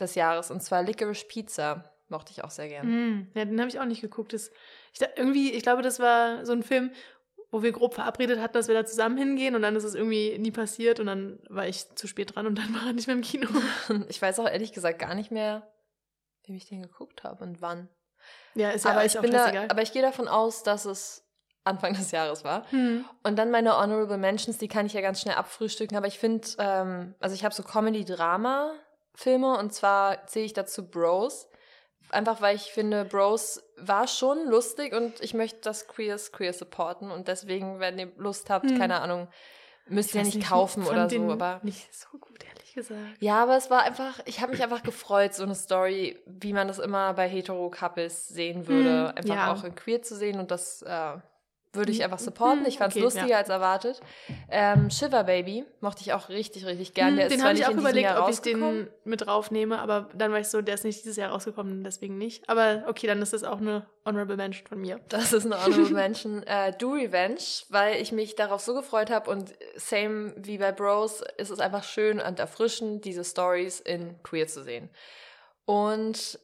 des 0.00 0.14
Jahres, 0.14 0.50
und 0.50 0.62
zwar 0.62 0.82
Licorice 0.82 1.26
Pizza. 1.26 1.91
Mochte 2.12 2.30
ich 2.30 2.44
auch 2.44 2.50
sehr 2.50 2.68
gern. 2.68 2.86
Mm, 2.86 3.28
ja, 3.34 3.44
den 3.44 3.58
habe 3.58 3.68
ich 3.68 3.80
auch 3.80 3.84
nicht 3.84 4.00
geguckt. 4.00 4.32
Das, 4.32 4.52
ich, 4.92 5.00
irgendwie, 5.16 5.50
ich 5.50 5.64
glaube, 5.64 5.82
das 5.82 5.98
war 5.98 6.46
so 6.46 6.52
ein 6.52 6.62
Film, 6.62 6.92
wo 7.50 7.62
wir 7.62 7.72
grob 7.72 7.94
verabredet 7.94 8.40
hatten, 8.40 8.54
dass 8.54 8.68
wir 8.68 8.74
da 8.74 8.86
zusammen 8.86 9.18
hingehen 9.18 9.54
und 9.54 9.62
dann 9.62 9.74
ist 9.74 9.84
es 9.84 9.94
irgendwie 9.94 10.38
nie 10.38 10.52
passiert 10.52 11.00
und 11.00 11.06
dann 11.06 11.40
war 11.48 11.66
ich 11.66 11.92
zu 11.96 12.06
spät 12.06 12.34
dran 12.34 12.46
und 12.46 12.56
dann 12.56 12.74
war 12.74 12.86
er 12.86 12.92
nicht 12.92 13.08
mehr 13.08 13.16
im 13.16 13.22
Kino. 13.22 13.48
Ich 14.08 14.22
weiß 14.22 14.38
auch 14.40 14.48
ehrlich 14.48 14.72
gesagt 14.72 14.98
gar 14.98 15.14
nicht 15.14 15.30
mehr, 15.30 15.70
wem 16.46 16.56
ich 16.56 16.68
den 16.68 16.82
geguckt 16.82 17.24
habe 17.24 17.44
und 17.44 17.60
wann. 17.60 17.88
Ja, 18.54 18.70
ist 18.70 18.84
ja 18.84 18.92
aber, 18.92 19.04
ich 19.04 19.18
auch 19.18 19.22
bin 19.22 19.32
da, 19.32 19.66
aber 19.68 19.82
ich 19.82 19.92
gehe 19.92 20.02
davon 20.02 20.28
aus, 20.28 20.62
dass 20.62 20.84
es 20.84 21.26
Anfang 21.64 21.94
des 21.94 22.10
Jahres 22.10 22.44
war. 22.44 22.70
Hm. 22.70 23.04
Und 23.22 23.36
dann 23.36 23.50
meine 23.50 23.76
Honorable 23.76 24.18
Mentions, 24.18 24.58
die 24.58 24.68
kann 24.68 24.86
ich 24.86 24.94
ja 24.94 25.00
ganz 25.00 25.20
schnell 25.20 25.34
abfrühstücken. 25.34 25.96
Aber 25.96 26.06
ich 26.06 26.18
finde, 26.18 26.48
ähm, 26.58 27.14
also 27.20 27.34
ich 27.34 27.44
habe 27.44 27.54
so 27.54 27.62
Comedy-Drama-Filme 27.62 29.58
und 29.58 29.72
zwar 29.72 30.26
zähle 30.26 30.46
ich 30.46 30.52
dazu 30.52 30.88
Bros. 30.88 31.48
Einfach 32.10 32.40
weil 32.40 32.56
ich 32.56 32.72
finde, 32.72 33.04
Bros 33.04 33.62
war 33.76 34.06
schon 34.06 34.46
lustig 34.46 34.94
und 34.94 35.20
ich 35.20 35.32
möchte 35.34 35.60
das 35.62 35.88
Queers 35.88 36.32
Queer 36.32 36.52
supporten. 36.52 37.10
Und 37.10 37.28
deswegen, 37.28 37.80
wenn 37.80 37.98
ihr 37.98 38.12
Lust 38.16 38.50
habt, 38.50 38.70
Hm. 38.70 38.78
keine 38.78 39.00
Ahnung, 39.00 39.28
müsst 39.86 40.14
ihr 40.14 40.20
weiß 40.20 40.34
nicht 40.34 40.46
kaufen 40.48 40.84
oder 40.86 41.08
so. 41.08 41.30
Aber 41.30 41.60
Nicht 41.62 41.92
so 41.94 42.18
gut, 42.18 42.44
ehrlich 42.44 42.74
gesagt. 42.74 43.00
ja, 43.20 43.42
aber 43.42 43.56
es 43.56 43.70
war 43.70 43.82
einfach, 43.82 44.20
ich 44.26 44.40
habe 44.40 44.52
mich 44.52 44.62
einfach 44.62 44.82
gefreut, 44.82 45.34
so 45.34 45.42
eine 45.42 45.54
Story, 45.54 46.18
wie 46.26 46.52
man 46.52 46.68
das 46.68 46.78
immer 46.78 47.14
bei 47.14 47.28
Hetero-Couples 47.28 48.28
sehen 48.28 48.66
würde, 48.68 49.08
Hm, 49.08 49.16
einfach 49.16 49.34
ja. 49.34 49.52
auch 49.52 49.64
in 49.64 49.74
queer 49.74 50.02
zu 50.02 50.14
sehen 50.16 50.38
und 50.38 50.50
das 50.50 50.82
äh, 50.82 51.14
würde 51.74 51.90
ich 51.92 51.98
Hm, 51.98 52.04
einfach 52.04 52.18
supporten. 52.18 52.60
hm, 52.60 52.66
Ich 52.66 52.78
fand 52.78 52.92
es 52.92 52.96
okay, 52.96 53.04
lustiger 53.04 53.26
ja. 53.28 53.38
als 53.38 53.48
erwartet. 53.48 54.00
Ähm, 54.50 54.90
Shiver 54.90 55.24
Baby 55.24 55.64
mochte 55.80 56.02
ich 56.02 56.12
auch 56.12 56.28
richtig, 56.28 56.66
richtig 56.66 56.92
gern. 56.94 57.10
Hm, 57.10 57.16
Der 57.16 57.28
den 57.28 57.42
habe 57.42 57.54
ich 57.54 57.66
auch 57.66 57.70
überlegt, 57.72 58.10
ob 58.18 58.28
ich 58.28 58.40
den 58.40 58.88
mit 59.04 59.26
draufnehme, 59.26 59.78
aber 59.80 60.08
dann 60.14 60.32
war 60.32 60.38
ich 60.40 60.48
so, 60.48 60.60
der 60.62 60.74
ist 60.74 60.84
nicht 60.84 61.00
dieses 61.02 61.16
Jahr 61.16 61.30
rausgekommen, 61.30 61.82
deswegen 61.82 62.18
nicht. 62.18 62.48
Aber 62.48 62.84
okay, 62.88 63.06
dann 63.06 63.22
ist 63.22 63.32
das 63.32 63.42
auch 63.44 63.58
eine 63.60 63.86
Honorable 64.04 64.36
Mention 64.36 64.66
von 64.66 64.80
mir. 64.80 65.00
Das 65.08 65.32
ist 65.32 65.46
eine 65.46 65.64
Honorable 65.64 65.90
Mention. 65.94 66.42
Äh, 66.42 66.76
Do 66.76 66.92
Revenge, 66.92 67.38
weil 67.70 68.00
ich 68.02 68.12
mich 68.12 68.34
darauf 68.34 68.60
so 68.60 68.74
gefreut 68.74 69.10
habe 69.10 69.30
und 69.30 69.52
same 69.76 70.34
wie 70.36 70.58
bei 70.58 70.72
Bros 70.72 71.22
ist 71.38 71.50
es 71.50 71.60
einfach 71.60 71.84
schön 71.84 72.20
und 72.20 72.38
erfrischend, 72.38 73.04
diese 73.04 73.24
Stories 73.24 73.80
in 73.80 74.22
Queer 74.22 74.46
zu 74.46 74.62
sehen. 74.62 74.90
Und 75.64 76.38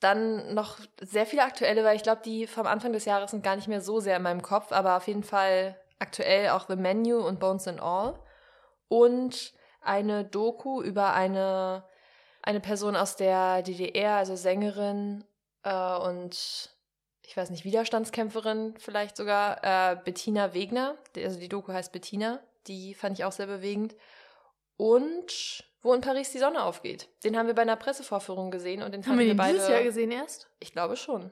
dann 0.00 0.54
noch 0.54 0.78
sehr 1.00 1.26
viele 1.26 1.44
aktuelle, 1.44 1.84
weil 1.84 1.96
ich 1.96 2.02
glaube, 2.02 2.22
die 2.24 2.46
vom 2.46 2.66
Anfang 2.66 2.92
des 2.92 3.04
Jahres 3.04 3.30
sind 3.30 3.42
gar 3.42 3.56
nicht 3.56 3.68
mehr 3.68 3.80
so 3.80 4.00
sehr 4.00 4.16
in 4.16 4.22
meinem 4.22 4.42
Kopf, 4.42 4.72
aber 4.72 4.96
auf 4.96 5.06
jeden 5.06 5.24
Fall 5.24 5.76
aktuell 5.98 6.50
auch 6.50 6.66
The 6.68 6.76
Menu 6.76 7.18
und 7.18 7.40
Bones 7.40 7.66
and 7.66 7.80
All. 7.80 8.18
Und 8.88 9.54
eine 9.80 10.24
Doku 10.24 10.82
über 10.82 11.14
eine, 11.14 11.84
eine 12.42 12.60
Person 12.60 12.96
aus 12.96 13.16
der 13.16 13.62
DDR, 13.62 14.16
also 14.16 14.36
Sängerin 14.36 15.24
äh, 15.62 15.96
und 15.96 16.76
ich 17.26 17.36
weiß 17.36 17.50
nicht, 17.50 17.64
Widerstandskämpferin 17.64 18.74
vielleicht 18.78 19.16
sogar, 19.16 19.62
äh, 19.64 19.96
Bettina 19.96 20.54
Wegner. 20.54 20.96
Also 21.16 21.40
die 21.40 21.48
Doku 21.48 21.72
heißt 21.72 21.92
Bettina. 21.92 22.40
Die 22.68 22.94
fand 22.94 23.18
ich 23.18 23.24
auch 23.24 23.32
sehr 23.32 23.46
bewegend. 23.46 23.96
Und 24.76 25.64
wo 25.86 25.94
in 25.94 26.00
Paris 26.02 26.30
die 26.32 26.38
Sonne 26.38 26.62
aufgeht. 26.62 27.08
Den 27.24 27.36
haben 27.38 27.46
wir 27.46 27.54
bei 27.54 27.62
einer 27.62 27.76
Pressevorführung 27.76 28.50
gesehen 28.50 28.82
und 28.82 28.92
den 28.92 29.06
Haben 29.06 29.18
wir 29.18 29.26
den 29.26 29.36
beide. 29.36 29.54
dieses 29.54 29.68
Jahr 29.70 29.82
gesehen 29.82 30.10
erst? 30.10 30.50
Ich 30.60 30.72
glaube 30.72 30.96
schon. 30.96 31.30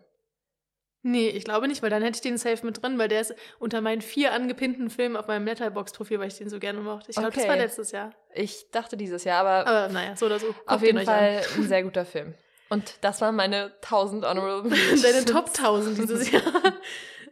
Nee, 1.07 1.29
ich 1.29 1.45
glaube 1.45 1.69
nicht, 1.69 1.83
weil 1.83 1.91
dann 1.91 2.03
hätte 2.03 2.17
ich 2.17 2.23
den 2.23 2.39
safe 2.39 2.65
mit 2.65 2.83
drin, 2.83 2.99
weil 2.99 3.09
der 3.09 3.21
ist 3.21 3.35
unter 3.59 3.83
meinen 3.83 4.01
vier 4.01 4.33
angepinnten 4.33 4.89
Filmen 4.89 5.17
auf 5.17 5.27
meinem 5.27 5.45
Letterbox-Profil, 5.45 6.19
weil 6.19 6.29
ich 6.29 6.39
den 6.39 6.49
so 6.49 6.59
gerne 6.59 6.81
mochte. 6.81 7.11
Ich 7.11 7.17
glaube, 7.17 7.31
das 7.33 7.41
Okay. 7.43 7.49
war 7.51 7.59
letztes 7.59 7.91
Jahr. 7.93 8.11
Ich 8.33 8.71
dachte 8.71 8.97
dieses 8.97 9.25
Jahr, 9.25 9.45
aber, 9.47 9.69
Aber 9.71 9.93
naja, 9.93 10.17
so 10.17 10.25
oder 10.25 10.39
so. 10.39 10.55
Auf 10.67 10.81
jeden 10.81 11.05
Fall 11.05 11.43
ein 11.57 11.63
sehr 11.69 11.83
guter 11.83 12.07
Film. 12.07 12.33
Und 12.71 12.97
das 13.03 13.21
waren 13.21 13.37
meine 13.37 13.75
1000 13.83 14.25
Honorable 14.25 14.73
An. 14.73 14.79
Deine 15.03 15.27
Top 15.27 15.49
1000 15.49 15.99
dieses 15.99 16.31
Jahr. 16.33 16.43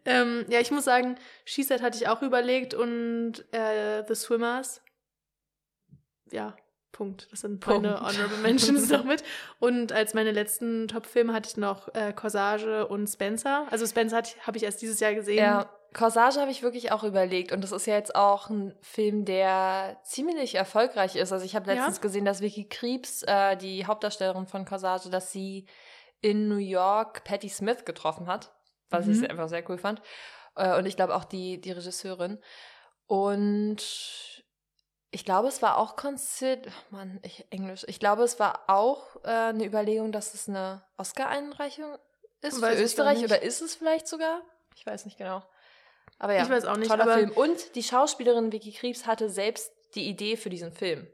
ähm, 0.04 0.44
ja, 0.48 0.60
ich 0.60 0.70
muss 0.70 0.84
sagen, 0.84 1.16
She 1.46 1.62
Said 1.62 1.80
hatte 1.80 1.96
ich 1.96 2.08
auch 2.08 2.20
überlegt 2.20 2.74
und 2.74 3.42
äh, 3.52 4.04
The 4.06 4.14
Swimmers. 4.14 4.82
Ja, 6.30 6.54
Punkt. 6.92 7.26
Das 7.32 7.40
sind 7.40 7.66
meine 7.66 7.94
Punkt. 7.94 8.00
Honorable 8.02 8.38
Mentions 8.38 8.88
noch 8.90 9.04
mit. 9.04 9.24
Und 9.58 9.92
als 9.92 10.14
meine 10.14 10.30
letzten 10.30 10.88
Top-Filme 10.88 11.32
hatte 11.32 11.48
ich 11.48 11.56
noch 11.56 11.92
äh, 11.94 12.12
Corsage 12.12 12.86
und 12.86 13.06
Spencer. 13.08 13.66
Also 13.70 13.86
Spencer 13.86 14.22
habe 14.46 14.56
ich 14.56 14.62
erst 14.62 14.80
dieses 14.82 15.00
Jahr 15.00 15.14
gesehen. 15.14 15.38
Ja, 15.38 15.70
Corsage 15.94 16.40
habe 16.40 16.50
ich 16.50 16.62
wirklich 16.62 16.92
auch 16.92 17.02
überlegt. 17.04 17.52
Und 17.52 17.62
das 17.64 17.72
ist 17.72 17.86
ja 17.86 17.94
jetzt 17.94 18.14
auch 18.14 18.48
ein 18.50 18.74
Film, 18.80 19.24
der 19.24 19.98
ziemlich 20.04 20.54
erfolgreich 20.54 21.16
ist. 21.16 21.32
Also 21.32 21.44
ich 21.44 21.54
habe 21.56 21.68
Ja? 21.70 21.74
letztens 21.76 22.00
gesehen, 22.00 22.24
dass 22.24 22.40
Vicky 22.40 22.68
Kriebs, 22.68 23.22
äh, 23.24 23.56
die 23.56 23.86
Hauptdarstellerin 23.86 24.46
von 24.46 24.64
Corsage, 24.64 25.10
dass 25.10 25.32
sie 25.32 25.66
in 26.20 26.48
New 26.48 26.56
York 26.56 27.24
Patti 27.24 27.48
Smith 27.48 27.84
getroffen 27.84 28.26
hat. 28.28 28.52
Was 28.90 29.06
Mhm. 29.06 29.12
ich 29.24 29.30
einfach 29.30 29.48
sehr 29.48 29.68
cool 29.68 29.78
fand. 29.78 30.00
Äh, 30.56 30.78
und 30.78 30.86
ich 30.86 30.96
glaube 30.96 31.14
auch 31.16 31.24
die, 31.24 31.60
die 31.60 31.72
Regisseurin. 31.72 32.38
Und 33.06 34.41
ich 35.12 35.24
glaube, 35.24 35.46
es 35.48 35.62
war 35.62 35.78
auch 35.78 35.94
consider, 35.96 36.70
oh 36.70 36.96
Mann, 36.96 37.20
ich, 37.22 37.44
Englisch. 37.50 37.84
Ich 37.86 38.00
glaube, 38.00 38.22
es 38.24 38.40
war 38.40 38.64
auch 38.68 39.16
äh, 39.24 39.28
eine 39.28 39.64
Überlegung, 39.64 40.10
dass 40.10 40.34
es 40.34 40.48
eine 40.48 40.82
Oscar-Einreichung 40.96 41.96
ist 42.40 42.60
Weiß 42.60 42.76
für 42.78 42.82
Österreich 42.82 43.22
oder 43.22 43.42
ist 43.42 43.60
es 43.62 43.76
vielleicht 43.76 44.08
sogar? 44.08 44.40
Ich 44.74 44.84
weiß 44.84 45.04
nicht 45.04 45.18
genau. 45.18 45.42
Aber 46.18 46.34
ja, 46.34 46.42
Ich 46.42 46.50
weiß 46.50 46.64
auch 46.64 46.76
nicht, 46.76 46.88
toller 46.90 47.12
Film. 47.14 47.30
Und 47.32 47.74
die 47.76 47.82
Schauspielerin 47.82 48.50
Vicky 48.52 48.72
Kriebs 48.72 49.06
hatte 49.06 49.28
selbst 49.28 49.70
die 49.94 50.08
Idee 50.08 50.36
für 50.36 50.50
diesen 50.50 50.72
Film. 50.72 51.06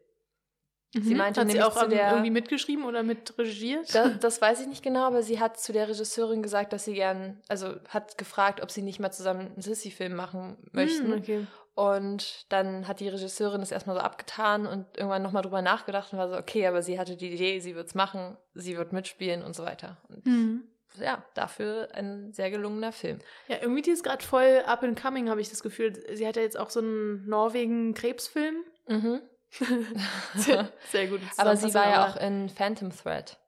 Sie 0.94 1.01
Mhm. 1.12 1.16
meinte 1.18 1.40
hat 1.42 1.51
sie 1.51 1.61
auch 1.61 1.86
der- 1.86 2.11
irgendwie 2.12 2.30
mitgeschrieben 2.30 2.84
oder 2.86 3.03
mitregiert? 3.03 3.94
Da, 3.94 4.09
das 4.09 4.40
weiß 4.40 4.61
ich 4.61 4.68
nicht 4.68 4.82
genau, 4.82 5.05
aber 5.07 5.22
sie 5.22 5.38
hat 5.38 5.61
zu 5.61 5.74
der 5.74 5.86
Regisseurin 5.88 6.42
gesagt, 6.42 6.72
dass 6.72 6.86
sie 6.86 6.94
gern, 6.94 7.42
also 7.49 7.74
hat 7.88 8.16
gefragt, 8.16 8.62
ob 8.62 8.70
sie 8.70 8.80
nicht 8.80 8.99
mal 8.99 9.11
zusammen 9.12 9.53
einen 9.53 9.61
Sissy-Film 9.61 10.14
machen 10.14 10.57
möchten. 10.72 11.12
Hm, 11.12 11.18
okay. 11.20 11.46
Und 11.78 12.50
dann 12.52 12.88
hat 12.88 12.98
die 12.98 13.08
Regisseurin 13.08 13.60
das 13.60 13.70
erstmal 13.70 13.94
so 13.94 14.02
abgetan 14.02 14.66
und 14.66 14.84
irgendwann 14.96 15.22
nochmal 15.22 15.42
drüber 15.42 15.62
nachgedacht 15.62 16.12
und 16.12 16.18
war 16.18 16.28
so, 16.28 16.36
okay, 16.36 16.66
aber 16.66 16.82
sie 16.82 16.98
hatte 16.98 17.16
die 17.16 17.32
Idee, 17.32 17.60
sie 17.60 17.76
wird's 17.76 17.94
machen, 17.94 18.36
sie 18.52 18.76
wird 18.76 18.92
mitspielen 18.92 19.44
und 19.44 19.54
so 19.54 19.64
weiter. 19.64 19.96
Und 20.08 20.26
Mhm. 20.26 20.64
ja, 21.00 21.24
dafür 21.34 21.88
ein 21.94 22.32
sehr 22.32 22.50
gelungener 22.50 22.90
Film. 22.90 23.20
Ja, 23.46 23.58
irgendwie 23.60 23.82
die 23.82 23.92
ist 23.92 24.02
gerade 24.02 24.24
voll 24.24 24.60
up 24.66 24.82
and 24.82 25.00
coming, 25.00 25.30
habe 25.30 25.40
ich 25.40 25.50
das 25.50 25.62
Gefühl. 25.62 25.92
Sie 26.16 26.26
hat 26.26 26.34
ja 26.34 26.42
jetzt 26.42 26.58
auch 26.58 26.70
so 26.70 26.80
einen 26.80 27.24
Norwegen-Krebsfilm. 27.28 28.56
Mhm. 28.88 29.20
sehr, 30.34 30.72
sehr 30.90 31.06
gut. 31.06 31.20
Aber 31.36 31.56
sie 31.56 31.72
war 31.74 31.88
ja 31.88 32.08
auch 32.08 32.16
in 32.16 32.48
Phantom 32.48 32.90
Thread, 32.90 33.38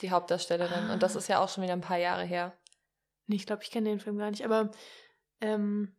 die 0.00 0.10
Hauptdarstellerin. 0.10 0.90
Ah. 0.90 0.92
Und 0.92 1.04
das 1.04 1.14
ist 1.14 1.28
ja 1.28 1.38
auch 1.38 1.48
schon 1.48 1.62
wieder 1.62 1.74
ein 1.74 1.82
paar 1.82 1.98
Jahre 1.98 2.24
her. 2.24 2.52
Nee, 3.28 3.36
ich 3.36 3.46
glaube, 3.46 3.62
ich 3.62 3.70
kenne 3.70 3.90
den 3.90 4.00
Film 4.00 4.18
gar 4.18 4.30
nicht. 4.30 4.44
Aber 4.44 4.72
ähm, 5.40 5.94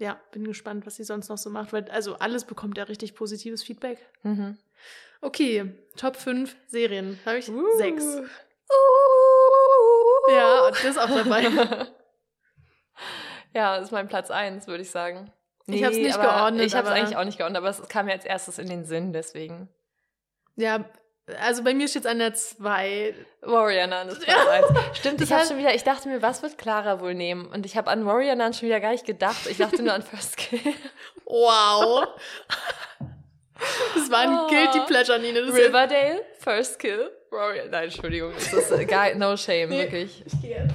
ja, 0.00 0.18
bin 0.32 0.44
gespannt, 0.44 0.86
was 0.86 0.96
sie 0.96 1.04
sonst 1.04 1.28
noch 1.28 1.38
so 1.38 1.50
macht. 1.50 1.72
Weil, 1.72 1.88
also 1.90 2.16
alles 2.16 2.44
bekommt 2.44 2.78
ja 2.78 2.84
richtig 2.84 3.14
positives 3.14 3.62
Feedback. 3.62 3.98
Mhm. 4.22 4.56
Okay, 5.20 5.74
Top 5.96 6.16
5 6.16 6.56
Serien. 6.66 7.18
Habe 7.26 7.38
ich 7.38 7.50
uh. 7.50 7.76
sechs. 7.76 8.04
Ja, 10.30 10.66
und 10.66 10.74
das 10.74 10.84
ist 10.84 10.98
auch 10.98 11.08
dabei. 11.08 11.42
ja, 13.54 13.76
das 13.76 13.86
ist 13.86 13.92
mein 13.92 14.08
Platz 14.08 14.30
1, 14.30 14.66
würde 14.66 14.82
ich 14.82 14.90
sagen. 14.90 15.30
Nee, 15.66 15.76
ich 15.76 15.84
habe 15.84 15.94
es 15.94 16.00
nicht 16.00 16.20
geordnet. 16.20 16.66
Ich 16.66 16.74
habe 16.74 16.88
es 16.88 16.94
eigentlich 16.94 17.16
auch 17.18 17.24
nicht 17.24 17.36
geordnet, 17.36 17.58
aber 17.58 17.68
es 17.68 17.86
kam 17.88 18.06
mir 18.06 18.12
als 18.12 18.24
erstes 18.24 18.58
in 18.58 18.68
den 18.68 18.86
Sinn, 18.86 19.12
deswegen. 19.12 19.68
Ja, 20.56 20.84
also 21.40 21.62
bei 21.62 21.74
mir 21.74 21.88
steht 21.88 22.04
es 22.04 22.10
an 22.10 22.18
der 22.18 22.34
2. 22.34 23.14
Warrior 23.42 23.86
Nun 23.86 24.08
ist 24.08 24.22
Platz 24.22 24.46
1. 24.48 24.66
Ja. 24.68 24.94
Stimmt, 24.94 25.20
ich 25.20 25.32
habe 25.32 25.46
schon 25.46 25.58
wieder, 25.58 25.74
ich 25.74 25.84
dachte 25.84 26.08
mir, 26.08 26.22
was 26.22 26.42
wird 26.42 26.58
Clara 26.58 27.00
wohl 27.00 27.14
nehmen? 27.14 27.46
Und 27.46 27.66
ich 27.66 27.76
habe 27.76 27.90
an 27.90 28.06
Warrior 28.06 28.34
Nun 28.34 28.52
schon 28.52 28.68
wieder 28.68 28.80
gar 28.80 28.92
nicht 28.92 29.06
gedacht. 29.06 29.46
Ich 29.48 29.58
dachte 29.58 29.82
nur 29.82 29.92
an 29.92 30.02
First 30.02 30.36
Kill. 30.36 30.60
Wow. 31.32 32.08
Das 33.94 34.10
war 34.10 34.18
ein 34.18 34.36
oh. 34.36 34.48
Guilty 34.48 34.80
Pleasure, 34.88 35.20
Nina. 35.20 35.42
Das 35.42 35.54
Riverdale, 35.54 36.22
First 36.40 36.80
Kill, 36.80 37.08
Warrior. 37.30 37.66
Nein, 37.70 37.84
Entschuldigung. 37.84 38.32
Das 38.34 38.52
ist 38.52 38.72
äh, 38.72 38.84
gar, 38.84 39.14
no 39.14 39.36
shame, 39.36 39.68
nee, 39.68 39.82
wirklich. 39.82 40.24
Ich 40.26 40.40
gehe 40.40 40.56
jetzt. 40.56 40.74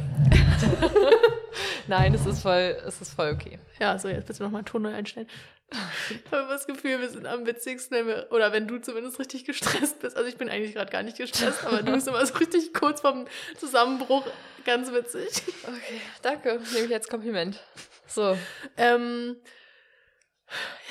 Nein, 1.88 2.14
es 2.14 2.26
ist 2.26 2.42
voll, 2.42 2.78
es 2.86 3.02
ist 3.02 3.14
voll 3.14 3.32
okay. 3.34 3.60
Ja, 3.80 4.00
so, 4.00 4.08
jetzt 4.08 4.28
bitte 4.28 4.44
nochmal 4.44 4.60
einen 4.60 4.66
Ton 4.66 4.84
neu 4.84 4.94
einstellen. 4.94 5.28
Ich 5.72 6.32
habe 6.32 6.48
das 6.48 6.68
Gefühl, 6.68 7.02
wir 7.02 7.10
sind 7.10 7.26
am 7.26 7.46
witzigsten, 7.46 7.98
wenn 7.98 8.08
wir, 8.08 8.28
oder 8.32 8.52
wenn 8.52 8.68
du 8.68 8.78
zumindest 8.80 9.20
richtig 9.20 9.46
gestresst 9.46 10.00
bist. 10.00 10.16
Also 10.16 10.30
ich 10.30 10.38
bin 10.38 10.50
eigentlich 10.50 10.74
gerade 10.74 10.92
gar 10.92 11.04
nicht 11.04 11.18
gestresst, 11.18 11.66
aber 11.66 11.82
du 11.82 11.92
bist 11.92 12.08
immer 12.08 12.24
so 12.26 12.36
richtig 12.36 12.74
kurz 12.74 13.02
vorm 13.02 13.26
Zusammenbruch. 13.58 14.26
Ganz 14.64 14.92
witzig. 14.92 15.42
Okay, 15.64 16.02
danke. 16.22 16.62
Nehme 16.74 16.86
ich 16.86 16.94
als 16.94 17.08
Kompliment. 17.08 17.60
So. 18.08 18.38
Ähm, 18.78 19.38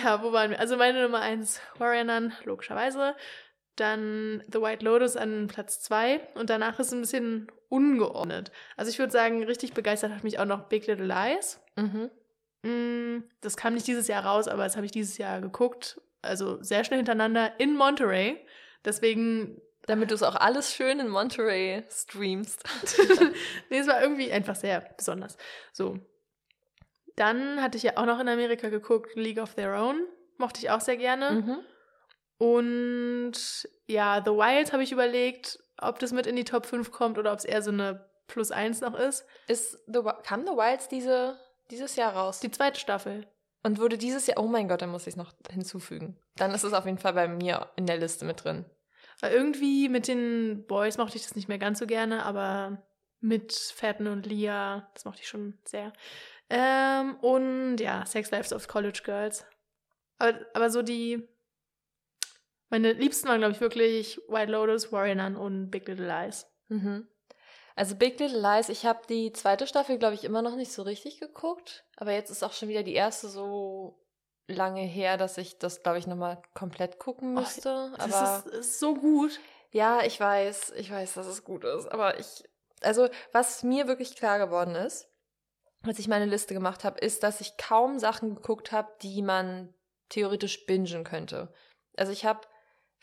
ja, 0.02 0.22
wo 0.22 0.32
waren 0.32 0.50
wir? 0.50 0.60
Also 0.60 0.76
meine 0.76 1.02
Nummer 1.02 1.20
eins, 1.20 1.60
Warrior 1.78 2.04
Nun, 2.04 2.32
logischerweise. 2.44 3.14
Dann 3.76 4.42
The 4.52 4.60
White 4.60 4.84
Lotus 4.84 5.16
an 5.16 5.48
Platz 5.48 5.80
zwei 5.80 6.20
und 6.34 6.50
danach 6.50 6.78
ist 6.78 6.88
es 6.88 6.92
ein 6.92 7.00
bisschen 7.00 7.50
ungeordnet. 7.68 8.52
Also 8.76 8.90
ich 8.90 8.98
würde 8.98 9.12
sagen, 9.12 9.42
richtig 9.44 9.72
begeistert 9.72 10.12
hat 10.12 10.22
mich 10.24 10.38
auch 10.38 10.44
noch 10.44 10.68
Big 10.68 10.86
Little 10.86 11.06
Lies. 11.06 11.60
Mhm. 11.76 12.10
Mm, 12.64 13.24
das 13.42 13.56
kam 13.56 13.74
nicht 13.74 13.86
dieses 13.86 14.08
Jahr 14.08 14.24
raus, 14.24 14.48
aber 14.48 14.64
das 14.64 14.76
habe 14.76 14.86
ich 14.86 14.92
dieses 14.92 15.18
Jahr 15.18 15.40
geguckt. 15.40 16.00
Also 16.22 16.62
sehr 16.62 16.82
schnell 16.84 16.98
hintereinander 16.98 17.52
in 17.58 17.76
Monterey. 17.76 18.44
Deswegen. 18.84 19.60
Damit 19.86 20.10
du 20.10 20.14
es 20.14 20.22
auch 20.22 20.36
alles 20.36 20.72
schön 20.72 20.98
in 20.98 21.08
Monterey 21.08 21.84
streamst. 21.90 22.64
nee, 23.68 23.78
es 23.78 23.86
war 23.86 24.00
irgendwie 24.00 24.32
einfach 24.32 24.56
sehr 24.56 24.80
besonders. 24.96 25.36
So. 25.74 25.98
Dann 27.16 27.60
hatte 27.62 27.76
ich 27.76 27.82
ja 27.82 27.98
auch 27.98 28.06
noch 28.06 28.18
in 28.18 28.30
Amerika 28.30 28.70
geguckt, 28.70 29.14
League 29.14 29.38
of 29.38 29.56
Their 29.56 29.74
Own. 29.74 30.06
Mochte 30.38 30.60
ich 30.60 30.70
auch 30.70 30.80
sehr 30.80 30.96
gerne. 30.96 31.32
Mhm. 31.32 31.58
Und 32.38 33.68
ja, 33.86 34.22
The 34.24 34.30
Wild 34.30 34.72
habe 34.72 34.82
ich 34.82 34.90
überlegt, 34.90 35.58
ob 35.78 35.98
das 35.98 36.12
mit 36.12 36.26
in 36.26 36.36
die 36.36 36.44
Top 36.44 36.64
5 36.64 36.90
kommt 36.90 37.18
oder 37.18 37.32
ob 37.32 37.38
es 37.38 37.44
eher 37.44 37.60
so 37.60 37.70
eine 37.70 38.08
Plus 38.26 38.50
1 38.50 38.80
noch 38.80 38.94
ist. 38.94 39.26
Ist 39.48 39.78
The, 39.86 40.00
kam 40.22 40.46
The 40.46 40.52
Wilds 40.52 40.88
diese, 40.88 41.38
dieses 41.70 41.96
Jahr 41.96 42.14
raus? 42.14 42.40
Die 42.40 42.50
zweite 42.50 42.78
Staffel. 42.78 43.26
Und 43.62 43.78
wurde 43.78 43.96
dieses 43.96 44.26
Jahr, 44.26 44.38
oh 44.38 44.46
mein 44.46 44.68
Gott, 44.68 44.82
dann 44.82 44.90
muss 44.90 45.06
ich 45.06 45.14
es 45.14 45.16
noch 45.16 45.32
hinzufügen. 45.50 46.18
Dann 46.36 46.52
ist 46.52 46.64
es 46.64 46.74
auf 46.74 46.84
jeden 46.84 46.98
Fall 46.98 47.14
bei 47.14 47.28
mir 47.28 47.70
in 47.76 47.86
der 47.86 47.96
Liste 47.96 48.26
mit 48.26 48.44
drin. 48.44 48.66
Weil 49.20 49.32
irgendwie 49.32 49.88
mit 49.88 50.06
den 50.06 50.66
Boys 50.66 50.98
mochte 50.98 51.16
ich 51.16 51.22
das 51.22 51.34
nicht 51.34 51.48
mehr 51.48 51.58
ganz 51.58 51.78
so 51.78 51.86
gerne, 51.86 52.24
aber 52.24 52.82
mit 53.20 53.54
Fatten 53.54 54.06
und 54.06 54.26
Lia, 54.26 54.90
das 54.92 55.06
mochte 55.06 55.22
ich 55.22 55.28
schon 55.28 55.58
sehr. 55.64 55.94
Ähm, 56.50 57.16
und 57.22 57.78
ja, 57.78 58.04
Sex 58.04 58.30
Lives 58.30 58.52
of 58.52 58.68
College 58.68 59.00
Girls. 59.02 59.46
Aber, 60.18 60.38
aber 60.52 60.70
so 60.70 60.82
die. 60.82 61.26
Meine 62.68 62.92
Liebsten 62.92 63.28
waren, 63.28 63.38
glaube 63.38 63.54
ich, 63.54 63.60
wirklich 63.60 64.20
White 64.28 64.52
Lotus, 64.52 64.92
Warrior 64.92 65.14
Nun 65.14 65.36
und 65.36 65.70
Big 65.70 65.86
Little 65.88 66.06
Lies. 66.06 66.46
Mhm. 66.68 67.08
Also 67.76 67.96
Big 67.96 68.18
Little 68.20 68.40
Lies, 68.40 68.68
ich 68.68 68.86
habe 68.86 69.00
die 69.08 69.32
zweite 69.32 69.66
Staffel, 69.66 69.98
glaube 69.98 70.14
ich, 70.14 70.24
immer 70.24 70.42
noch 70.42 70.54
nicht 70.54 70.72
so 70.72 70.82
richtig 70.82 71.18
geguckt. 71.18 71.84
Aber 71.96 72.12
jetzt 72.12 72.30
ist 72.30 72.44
auch 72.44 72.52
schon 72.52 72.68
wieder 72.68 72.84
die 72.84 72.94
erste 72.94 73.28
so 73.28 74.00
lange 74.46 74.82
her, 74.82 75.16
dass 75.16 75.38
ich 75.38 75.58
das, 75.58 75.82
glaube 75.82 75.98
ich, 75.98 76.06
nochmal 76.06 76.40
komplett 76.54 76.98
gucken 76.98 77.34
müsste. 77.34 77.90
Oh, 77.92 77.96
das 77.96 78.12
aber 78.12 78.44
ist, 78.46 78.54
ist 78.54 78.80
so 78.80 78.94
gut. 78.94 79.40
Ja, 79.70 80.02
ich 80.04 80.20
weiß, 80.20 80.74
ich 80.76 80.90
weiß, 80.90 81.14
dass 81.14 81.26
es 81.26 81.42
gut 81.42 81.64
ist. 81.64 81.90
Aber 81.90 82.18
ich, 82.20 82.44
also 82.82 83.08
was 83.32 83.64
mir 83.64 83.88
wirklich 83.88 84.14
klar 84.14 84.38
geworden 84.38 84.76
ist, 84.76 85.08
als 85.82 85.98
ich 85.98 86.06
meine 86.08 86.26
Liste 86.26 86.54
gemacht 86.54 86.84
habe, 86.84 87.00
ist, 87.00 87.22
dass 87.24 87.40
ich 87.40 87.56
kaum 87.56 87.98
Sachen 87.98 88.36
geguckt 88.36 88.70
habe, 88.70 88.92
die 89.02 89.20
man 89.20 89.74
theoretisch 90.08 90.64
bingen 90.66 91.02
könnte. 91.02 91.52
Also 91.96 92.12
ich 92.12 92.24
habe 92.24 92.40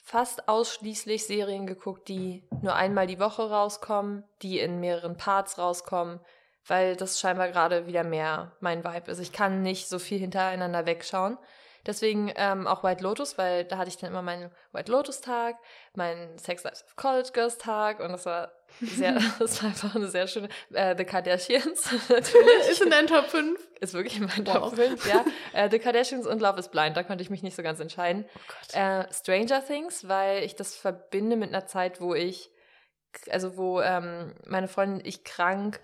fast 0.02 0.48
ausschließlich 0.48 1.26
Serien 1.26 1.68
geguckt, 1.68 2.08
die 2.08 2.44
nur 2.62 2.76
einmal 2.76 3.08
die 3.08 3.20
Woche 3.20 3.50
rauskommen, 3.50 4.24
die 4.42 4.60
in 4.60 4.80
mehreren 4.80 5.16
Parts 5.16 5.58
rauskommen, 5.58 6.20
weil 6.66 6.96
das 6.96 7.20
scheinbar 7.20 7.50
gerade 7.50 7.88
wieder 7.88 8.04
mehr 8.04 8.52
mein 8.60 8.84
Vibe 8.84 9.12
ist. 9.12 9.20
Ich 9.20 9.32
kann 9.32 9.62
nicht 9.62 9.88
so 9.88 10.00
viel 10.00 10.20
hintereinander 10.20 10.86
wegschauen. 10.86 11.38
Deswegen 11.86 12.32
ähm, 12.36 12.68
auch 12.68 12.84
White 12.84 13.04
Lotus, 13.04 13.38
weil 13.38 13.66
da 13.66 13.78
hatte 13.78 13.90
ich 13.90 13.98
dann 13.98 14.12
immer 14.12 14.22
meinen 14.22 14.52
White 14.72 14.92
Lotus 14.92 15.22
Tag, 15.22 15.56
meinen 15.96 16.38
Sex 16.38 16.64
Lives 16.64 16.84
of 16.84 16.96
College 16.96 17.30
Girls 17.34 17.58
Tag 17.58 18.00
und 18.00 18.12
das 18.12 18.26
war 18.26 18.52
sehr, 18.82 19.20
das 19.40 19.62
war 19.62 19.70
einfach 19.70 19.96
eine 19.96 20.08
sehr 20.08 20.28
schöne, 20.28 20.50
äh, 20.74 20.96
The 20.96 21.06
Kardashians 21.06 21.92
natürlich. 22.10 22.70
ist 22.70 22.82
in 22.82 22.90
deinem 22.90 23.08
Top 23.08 23.26
5? 23.26 23.60
Ist 23.80 23.94
wirklich 23.94 24.18
in 24.18 24.26
meinem 24.26 24.46
wow. 24.46 24.70
Top 24.70 24.76
5, 24.76 25.08
ja. 25.08 25.26
Äh, 25.54 25.70
The 25.70 25.80
Kardashians 25.80 26.28
und 26.28 26.42
Love 26.42 26.60
is 26.60 26.70
Blind, 26.70 26.96
da 26.96 27.04
konnte 27.04 27.24
ich 27.24 27.30
mich 27.30 27.44
nicht 27.44 27.56
so 27.56 27.64
ganz 27.64 27.80
entscheiden. 27.80 28.26
Oh 28.74 28.78
äh, 28.78 29.06
Stranger 29.12 29.66
Things, 29.66 30.08
weil 30.08 30.44
ich 30.44 30.56
das 30.56 30.76
verbinde 30.76 31.36
mit 31.36 31.50
einer 31.50 31.66
Zeit, 31.66 32.00
wo 32.00 32.14
ich, 32.14 32.52
also 33.30 33.58
wo 33.58 33.82
ähm, 33.82 34.36
meine 34.46 34.68
Freundin 34.68 35.02
ich 35.04 35.24
krank 35.24 35.80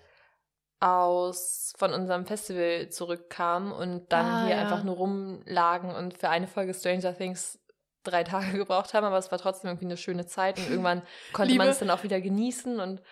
aus 0.80 1.72
von 1.76 1.92
unserem 1.92 2.24
Festival 2.26 2.88
zurückkamen 2.88 3.72
und 3.72 4.12
dann 4.12 4.26
ah, 4.26 4.46
hier 4.46 4.56
ja. 4.56 4.62
einfach 4.62 4.84
nur 4.84 4.96
rumlagen 4.96 5.94
und 5.94 6.16
für 6.16 6.28
eine 6.28 6.46
Folge 6.46 6.72
Stranger 6.72 7.16
Things 7.16 7.58
drei 8.04 8.24
Tage 8.24 8.52
gebraucht 8.58 8.94
haben, 8.94 9.04
aber 9.04 9.18
es 9.18 9.30
war 9.30 9.38
trotzdem 9.38 9.70
irgendwie 9.70 9.86
eine 9.86 9.96
schöne 9.96 10.26
Zeit 10.26 10.58
und 10.58 10.70
irgendwann 10.70 11.02
konnte 11.32 11.54
man 11.54 11.68
es 11.68 11.78
dann 11.78 11.90
auch 11.90 12.04
wieder 12.04 12.20
genießen 12.20 12.78
und 12.80 13.02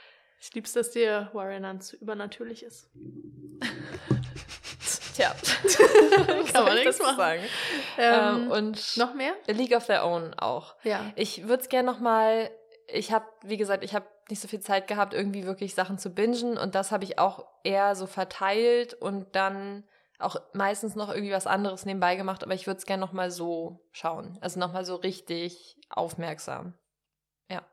ich 0.41 0.53
lieb's, 0.55 0.75
dass 0.75 0.91
dir 0.91 1.31
Warrior 1.33 1.61
Nun 1.61 1.81
zu 1.81 1.97
übernatürlich 1.97 2.63
ist. 2.63 2.91
Tja, 5.17 5.35
kann 6.53 6.65
man 6.65 6.75
nichts 6.75 6.99
machen. 6.99 7.17
Sagen. 7.17 7.43
Ähm, 7.97 8.43
ähm, 8.43 8.51
und 8.51 8.97
noch 8.99 9.15
mehr? 9.15 9.33
League 9.47 9.75
of 9.75 9.87
Their 9.87 10.05
Own 10.05 10.35
auch. 10.35 10.75
Ja. 10.85 11.11
Ich 11.17 11.49
würde 11.49 11.63
es 11.63 11.71
gerne 11.71 11.91
noch 11.91 12.01
mal. 12.01 12.51
Ich 12.87 13.13
habe, 13.13 13.25
wie 13.43 13.57
gesagt, 13.57 13.83
ich 13.83 13.95
habe 13.95 14.07
nicht 14.29 14.41
so 14.41 14.49
viel 14.49 14.61
Zeit 14.61 14.89
gehabt, 14.89 15.15
irgendwie 15.15 15.47
wirklich 15.47 15.75
Sachen 15.75 15.99
zu 15.99 16.11
bingen. 16.11 16.59
Und 16.59 16.75
das 16.75 16.93
habe 16.93 17.05
ich 17.05 17.19
auch 17.19 17.47
eher 17.63 17.95
so 17.95 18.07
verteilt 18.07 18.95
und 18.95 19.37
dann 19.37 19.85
auch 20.19 20.37
meistens 20.55 20.95
noch 20.97 21.11
irgendwie 21.11 21.33
was 21.33 21.47
anderes 21.47 21.85
nebenbei 21.85 22.17
gemacht. 22.17 22.43
Aber 22.43 22.55
ich 22.55 22.67
würde 22.67 22.79
es 22.79 22.87
gerne 22.87 23.01
nochmal 23.01 23.31
so 23.31 23.87
schauen. 23.93 24.39
Also 24.41 24.59
nochmal 24.59 24.85
so 24.85 24.97
richtig 24.97 25.77
aufmerksam. 25.91 26.75
Ja. 27.51 27.65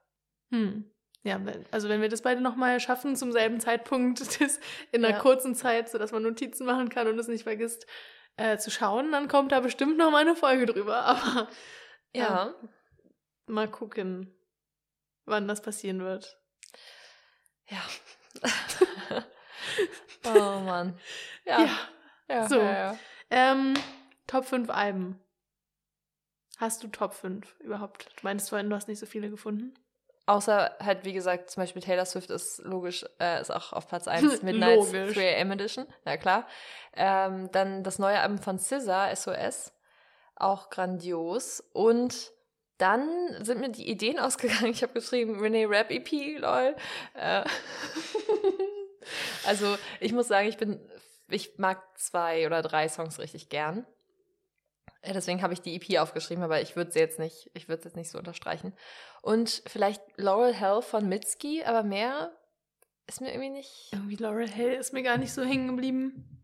Hm. 0.51 0.89
Ja, 1.25 1.39
also 1.71 1.87
wenn 1.87 2.01
wir 2.01 2.09
das 2.09 2.21
beide 2.21 2.41
nochmal 2.41 2.81
schaffen 2.81 3.15
zum 3.15 3.31
selben 3.31 3.61
Zeitpunkt, 3.61 4.19
das 4.41 4.59
in 4.91 5.03
einer 5.03 5.15
ja. 5.15 5.21
kurzen 5.21 5.55
Zeit, 5.55 5.89
sodass 5.89 6.11
man 6.11 6.23
Notizen 6.23 6.65
machen 6.65 6.89
kann 6.89 7.07
und 7.07 7.17
es 7.17 7.29
nicht 7.29 7.43
vergisst 7.43 7.87
äh, 8.35 8.57
zu 8.57 8.69
schauen, 8.69 9.11
dann 9.11 9.29
kommt 9.29 9.53
da 9.53 9.61
bestimmt 9.61 9.97
noch 9.97 10.11
mal 10.11 10.21
eine 10.21 10.35
Folge 10.35 10.65
drüber. 10.65 10.97
Aber 11.05 11.47
ja. 12.13 12.23
ja. 12.23 12.55
Mal 13.47 13.69
gucken, 13.69 14.35
wann 15.25 15.47
das 15.47 15.61
passieren 15.61 16.01
wird. 16.01 16.42
Ja. 17.69 17.81
oh 20.25 20.59
Mann. 20.59 20.99
Ja. 21.45 21.61
ja. 21.61 21.77
ja 22.29 22.49
so. 22.49 22.59
Ja, 22.59 22.97
ähm, 23.29 23.73
Top 24.27 24.45
5 24.45 24.69
Alben. 24.69 25.19
Hast 26.57 26.83
du 26.83 26.87
Top 26.87 27.13
5 27.13 27.59
überhaupt? 27.59 28.07
Du 28.15 28.23
meinst 28.23 28.49
vorhin, 28.49 28.69
du 28.69 28.75
hast 28.75 28.87
nicht 28.87 28.99
so 28.99 29.05
viele 29.05 29.29
gefunden? 29.29 29.73
Außer 30.25 30.77
halt, 30.79 31.03
wie 31.03 31.11
gesagt, 31.11 31.49
zum 31.49 31.63
Beispiel 31.63 31.81
Taylor 31.81 32.05
Swift 32.05 32.29
ist 32.29 32.59
logisch, 32.59 33.05
äh, 33.19 33.41
ist 33.41 33.51
auch 33.51 33.73
auf 33.73 33.87
Platz 33.87 34.07
1 34.07 34.41
Midnight 34.43 34.79
3am 34.79 35.51
Edition. 35.51 35.85
Na 36.05 36.15
klar. 36.15 36.47
Ähm, 36.93 37.51
dann 37.51 37.83
das 37.83 37.99
neue 37.99 38.19
Album 38.19 38.37
von 38.37 38.57
SZA, 38.57 39.13
SOS. 39.13 39.73
Auch 40.35 40.69
grandios. 40.69 41.61
Und 41.73 42.32
dann 42.83 43.43
sind 43.43 43.59
mir 43.61 43.69
die 43.69 43.89
Ideen 43.89 44.19
ausgegangen. 44.25 44.71
Ich 44.71 44.83
habe 44.83 44.93
geschrieben, 44.93 45.39
Renee 45.39 45.65
Rap 45.65 45.89
EP, 45.89 46.39
lol. 46.39 46.75
Äh, 47.15 47.43
Also 49.45 49.77
ich 49.99 50.13
muss 50.13 50.27
sagen, 50.29 50.47
ich 50.47 50.55
bin, 50.57 50.79
ich 51.29 51.57
mag 51.57 51.81
zwei 51.99 52.45
oder 52.47 52.61
drei 52.61 52.87
Songs 52.87 53.19
richtig 53.19 53.49
gern. 53.49 53.85
Äh, 55.01 55.13
Deswegen 55.13 55.41
habe 55.41 55.53
ich 55.53 55.61
die 55.61 55.75
EP 55.75 55.99
aufgeschrieben, 55.99 56.43
aber 56.43 56.61
ich 56.61 56.75
würde 56.75 56.91
sie 56.91 56.99
jetzt 56.99 57.19
nicht, 57.19 57.51
ich 57.53 57.67
würde 57.67 57.83
jetzt 57.83 57.95
nicht 57.97 58.09
so 58.09 58.17
unterstreichen. 58.17 58.73
Und 59.21 59.61
vielleicht 59.67 60.01
Laurel 60.15 60.53
Hell 60.53 60.81
von 60.81 61.07
Mitski, 61.09 61.63
aber 61.65 61.83
mehr 61.83 62.31
ist 63.07 63.19
mir 63.19 63.31
irgendwie 63.31 63.49
nicht. 63.49 63.89
Irgendwie 63.91 64.15
Laurel 64.15 64.47
Hell 64.49 64.75
ist 64.75 64.93
mir 64.93 65.03
gar 65.03 65.17
nicht 65.17 65.33
so 65.33 65.43
hängen 65.43 65.67
geblieben. 65.67 66.41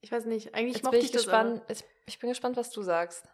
Ich 0.00 0.10
weiß 0.10 0.24
nicht, 0.24 0.54
eigentlich 0.54 0.76
Jetzt 0.76 0.84
mochte 0.84 0.96
bin 0.98 1.04
ich 1.06 1.12
ich 1.14 1.16
das 1.16 1.28
aber. 1.28 1.50
gespannt. 1.60 1.84
Ich 2.06 2.18
bin 2.18 2.30
gespannt, 2.30 2.56
was 2.56 2.70
du 2.70 2.82
sagst. 2.82 3.24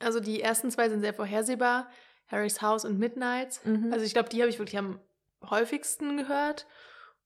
Also 0.00 0.20
die 0.20 0.40
ersten 0.42 0.70
zwei 0.70 0.88
sind 0.88 1.00
sehr 1.00 1.14
vorhersehbar. 1.14 1.88
Harry's 2.26 2.62
House 2.62 2.84
und 2.84 2.98
Midnight. 2.98 3.60
Mhm. 3.64 3.92
Also 3.92 4.04
ich 4.04 4.12
glaube, 4.12 4.28
die 4.28 4.40
habe 4.40 4.50
ich 4.50 4.58
wirklich 4.58 4.78
am 4.78 5.00
häufigsten 5.48 6.16
gehört. 6.16 6.66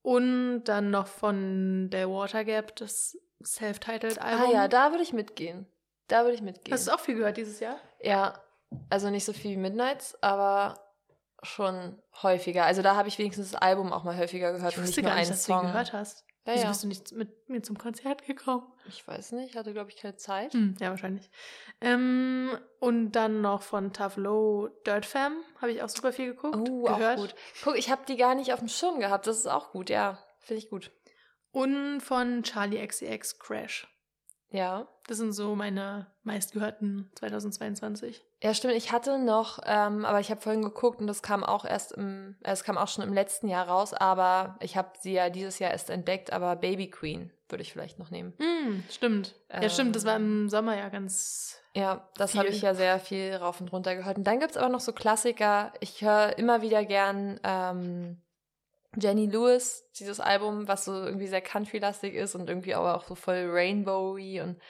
Und 0.02 0.64
dann 0.64 0.90
noch 0.90 1.06
von 1.06 1.90
der 1.90 2.08
Water 2.08 2.44
Gap, 2.44 2.74
das 2.76 3.18
Self-Titled 3.44 4.20
Album. 4.20 4.46
ah 4.48 4.52
ja, 4.52 4.68
da 4.68 4.90
würde 4.90 5.02
ich 5.02 5.12
mitgehen. 5.12 5.66
Da 6.06 6.22
würde 6.22 6.34
ich 6.34 6.42
mitgehen. 6.42 6.72
Hast 6.72 6.88
du 6.88 6.92
auch 6.92 7.00
viel 7.00 7.16
gehört 7.16 7.36
dieses 7.36 7.60
Jahr? 7.60 7.76
Ja, 8.00 8.40
also 8.90 9.10
nicht 9.10 9.24
so 9.24 9.32
viel 9.32 9.52
wie 9.52 9.56
Midnights, 9.56 10.16
aber 10.22 10.80
schon 11.42 12.00
häufiger. 12.22 12.64
Also 12.64 12.82
da 12.82 12.96
habe 12.96 13.08
ich 13.08 13.18
wenigstens 13.18 13.52
das 13.52 13.60
Album 13.60 13.92
auch 13.92 14.04
mal 14.04 14.16
häufiger 14.16 14.52
gehört 14.52 14.72
Ich 14.72 14.78
und 14.78 14.84
wusste 14.84 15.00
nicht 15.00 15.04
nur 15.04 15.10
gar 15.10 15.18
nicht, 15.18 15.26
einen 15.28 15.36
dass 15.36 15.44
du 15.46 15.52
Song. 15.52 15.62
ihn 15.64 15.66
gehört 15.68 15.92
hast. 15.92 16.24
Ja, 16.46 16.54
Wieso 16.54 16.62
ja. 16.64 16.68
bist 16.70 16.82
du 16.84 16.88
nicht 16.88 17.12
mit 17.12 17.48
mir 17.48 17.62
zum 17.62 17.76
Konzert 17.78 18.24
gekommen? 18.26 18.66
Ich 18.88 19.06
weiß 19.06 19.32
nicht, 19.32 19.56
hatte 19.56 19.72
glaube 19.72 19.90
ich 19.90 19.96
keine 19.96 20.16
Zeit. 20.16 20.52
Hm, 20.52 20.76
ja, 20.80 20.90
wahrscheinlich. 20.90 21.30
Ähm, 21.80 22.58
und 22.80 23.12
dann 23.12 23.40
noch 23.40 23.62
von 23.62 23.92
Tough 23.92 24.16
Low 24.16 24.68
Dirt 24.86 25.06
Fam 25.06 25.36
habe 25.60 25.72
ich 25.72 25.82
auch 25.82 25.88
super 25.88 26.12
viel 26.12 26.34
geguckt. 26.34 26.56
Oh, 26.56 26.84
gehört. 26.84 27.18
auch 27.18 27.22
gut. 27.22 27.34
Guck, 27.62 27.76
ich 27.76 27.90
habe 27.90 28.02
die 28.06 28.16
gar 28.16 28.34
nicht 28.34 28.52
auf 28.52 28.58
dem 28.60 28.68
Schirm 28.68 29.00
gehabt. 29.00 29.26
Das 29.26 29.38
ist 29.38 29.46
auch 29.46 29.70
gut, 29.72 29.90
ja. 29.90 30.18
Finde 30.40 30.62
ich 30.62 30.70
gut. 30.70 30.90
Und 31.50 32.00
von 32.00 32.42
Charlie 32.42 32.84
XCX 32.86 33.38
Crash. 33.38 33.86
Ja. 34.50 34.88
Das 35.06 35.18
sind 35.18 35.32
so 35.32 35.54
meine 35.54 36.06
meistgehörten 36.22 37.10
2022. 37.16 38.24
Ja, 38.40 38.54
stimmt. 38.54 38.74
Ich 38.74 38.92
hatte 38.92 39.18
noch, 39.18 39.58
ähm, 39.66 40.04
aber 40.04 40.20
ich 40.20 40.30
habe 40.30 40.40
vorhin 40.40 40.62
geguckt 40.62 41.00
und 41.00 41.08
das 41.08 41.22
kam 41.22 41.42
auch 41.42 41.64
erst 41.64 41.92
im, 41.92 42.36
äh, 42.44 42.52
es 42.52 42.62
kam 42.62 42.78
auch 42.78 42.88
schon 42.88 43.04
im 43.04 43.12
letzten 43.12 43.48
Jahr 43.48 43.68
raus, 43.68 43.94
aber 43.94 44.56
ich 44.60 44.76
habe 44.76 44.90
sie 45.00 45.12
ja 45.12 45.28
dieses 45.28 45.58
Jahr 45.58 45.72
erst 45.72 45.90
entdeckt, 45.90 46.32
aber 46.32 46.54
Baby 46.54 46.88
Queen 46.88 47.32
würde 47.48 47.62
ich 47.62 47.72
vielleicht 47.72 47.98
noch 47.98 48.10
nehmen. 48.10 48.34
Hm, 48.38 48.84
stimmt. 48.90 49.34
ja, 49.52 49.68
stimmt. 49.68 49.96
Das 49.96 50.04
war 50.04 50.16
im 50.16 50.48
Sommer 50.48 50.76
ja 50.76 50.88
ganz. 50.88 51.60
Ja, 51.74 52.08
das 52.16 52.34
habe 52.34 52.48
ich 52.48 52.62
ja 52.62 52.74
sehr 52.74 52.98
viel 52.98 53.34
rauf 53.34 53.60
und 53.60 53.72
runter 53.72 53.94
gehört. 53.96 54.18
Und 54.18 54.24
dann 54.24 54.40
gibt 54.40 54.52
es 54.52 54.56
aber 54.56 54.68
noch 54.68 54.80
so 54.80 54.92
Klassiker. 54.92 55.72
Ich 55.80 56.02
höre 56.02 56.38
immer 56.38 56.60
wieder 56.62 56.84
gern 56.84 57.40
ähm, 57.44 58.20
Jenny 58.96 59.26
Lewis, 59.26 59.84
dieses 59.98 60.20
Album, 60.20 60.66
was 60.66 60.84
so 60.84 60.92
irgendwie 60.92 61.26
sehr 61.26 61.40
country-lastig 61.40 62.14
ist 62.14 62.34
und 62.34 62.48
irgendwie 62.48 62.74
aber 62.74 62.96
auch 62.96 63.04
so 63.04 63.14
voll 63.14 63.48
rainbowy 63.50 64.40
und 64.40 64.60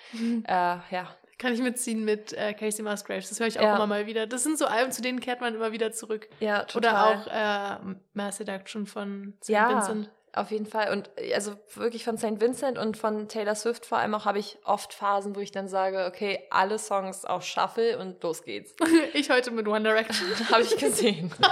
äh, 0.44 0.76
ja, 0.90 1.08
Kann 1.38 1.52
ich 1.54 1.60
mitziehen 1.60 2.04
mit 2.04 2.32
äh, 2.32 2.52
Casey 2.52 2.82
Musgraves. 2.84 3.28
Das 3.28 3.38
höre 3.38 3.46
ich 3.46 3.58
auch 3.60 3.62
Ja. 3.64 3.76
immer 3.76 3.86
mal 3.86 4.06
wieder. 4.06 4.26
Das 4.26 4.42
sind 4.42 4.58
so 4.58 4.66
Alben, 4.66 4.90
zu 4.92 5.02
denen 5.02 5.20
kehrt 5.20 5.40
man 5.40 5.54
immer 5.54 5.70
wieder 5.72 5.92
zurück. 5.92 6.28
ja, 6.40 6.58
Oder 6.62 6.66
total. 6.66 7.78
auch 7.80 7.86
äh, 7.92 7.94
Mass 8.14 8.38
Seduction 8.38 8.86
von 8.86 9.34
St. 9.42 9.50
Ja. 9.50 9.70
Vincent. 9.70 10.10
Auf 10.34 10.50
jeden 10.50 10.66
Fall. 10.66 10.92
Und 10.92 11.10
äh, 11.16 11.32
also 11.34 11.54
wirklich 11.74 12.04
von 12.04 12.18
St. 12.18 12.40
Vincent 12.40 12.76
und 12.76 12.96
von 12.96 13.28
Taylor 13.28 13.54
Swift 13.54 13.86
vor 13.86 13.98
allem 13.98 14.14
auch 14.14 14.24
habe 14.24 14.38
ich 14.38 14.58
oft 14.64 14.92
Phasen, 14.92 15.34
wo 15.36 15.40
ich 15.40 15.52
dann 15.52 15.68
sage, 15.68 16.04
okay, 16.06 16.40
alle 16.50 16.78
Songs 16.78 17.24
auf 17.24 17.44
Shuffle 17.44 17.98
und 17.98 18.22
los 18.22 18.42
geht's. 18.42 18.74
ich 19.14 19.30
heute 19.30 19.50
mit 19.52 19.66
One 19.68 19.82
Direction. 19.88 20.28
habe 20.52 20.62
ich 20.62 20.76
gesehen. 20.76 21.32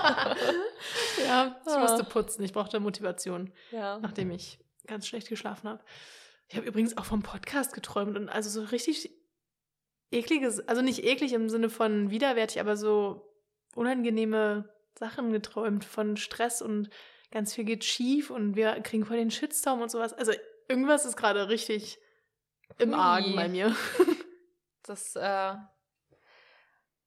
ja, 1.27 1.57
ich 1.67 1.73
Ah. 1.73 1.79
musste 1.79 2.05
putzen. 2.05 2.43
Ich 2.45 2.53
brauchte 2.53 2.81
Motivation, 2.81 3.53
ja. 3.71 3.99
nachdem 4.01 4.31
ich 4.31 4.59
ganz 4.87 5.07
schlecht 5.07 5.29
geschlafen 5.29 5.69
habe. 5.69 5.83
Ich 6.49 6.57
habe 6.57 6.67
übrigens 6.67 6.97
auch 6.97 7.05
vom 7.05 7.23
Podcast 7.23 7.73
geträumt 7.75 8.17
und 8.17 8.29
also 8.29 8.51
so 8.51 8.63
richtig 8.69 9.11
ekliges, 10.11 10.61
also 10.69 10.83
nicht 10.83 11.05
eklig 11.05 11.33
im 11.33 11.49
Sinne 11.49 11.69
von 11.71 12.11
widerwärtig, 12.11 12.61
aber 12.61 12.77
so 12.77 13.29
unangenehme 13.75 14.69
Sachen 14.99 15.33
geträumt 15.33 15.85
von 15.85 16.17
Stress 16.17 16.63
und 16.63 16.89
ganz 17.31 17.55
viel 17.55 17.65
geht 17.65 17.85
schief 17.85 18.31
und 18.31 18.57
wir 18.57 18.73
kriegen 18.81 19.05
voll 19.05 19.17
den 19.19 19.31
Shitstorm 19.31 19.83
und 19.83 19.91
sowas. 19.91 20.13
Also 20.13 20.33
irgendwas 20.69 21.05
ist 21.05 21.17
gerade 21.17 21.49
richtig 21.49 21.99
im 22.79 22.91
Hui. 22.91 22.99
Argen 22.99 23.37
bei 23.37 23.49
mir. 23.49 23.75
Das 24.89 25.17
äh, 25.17 25.55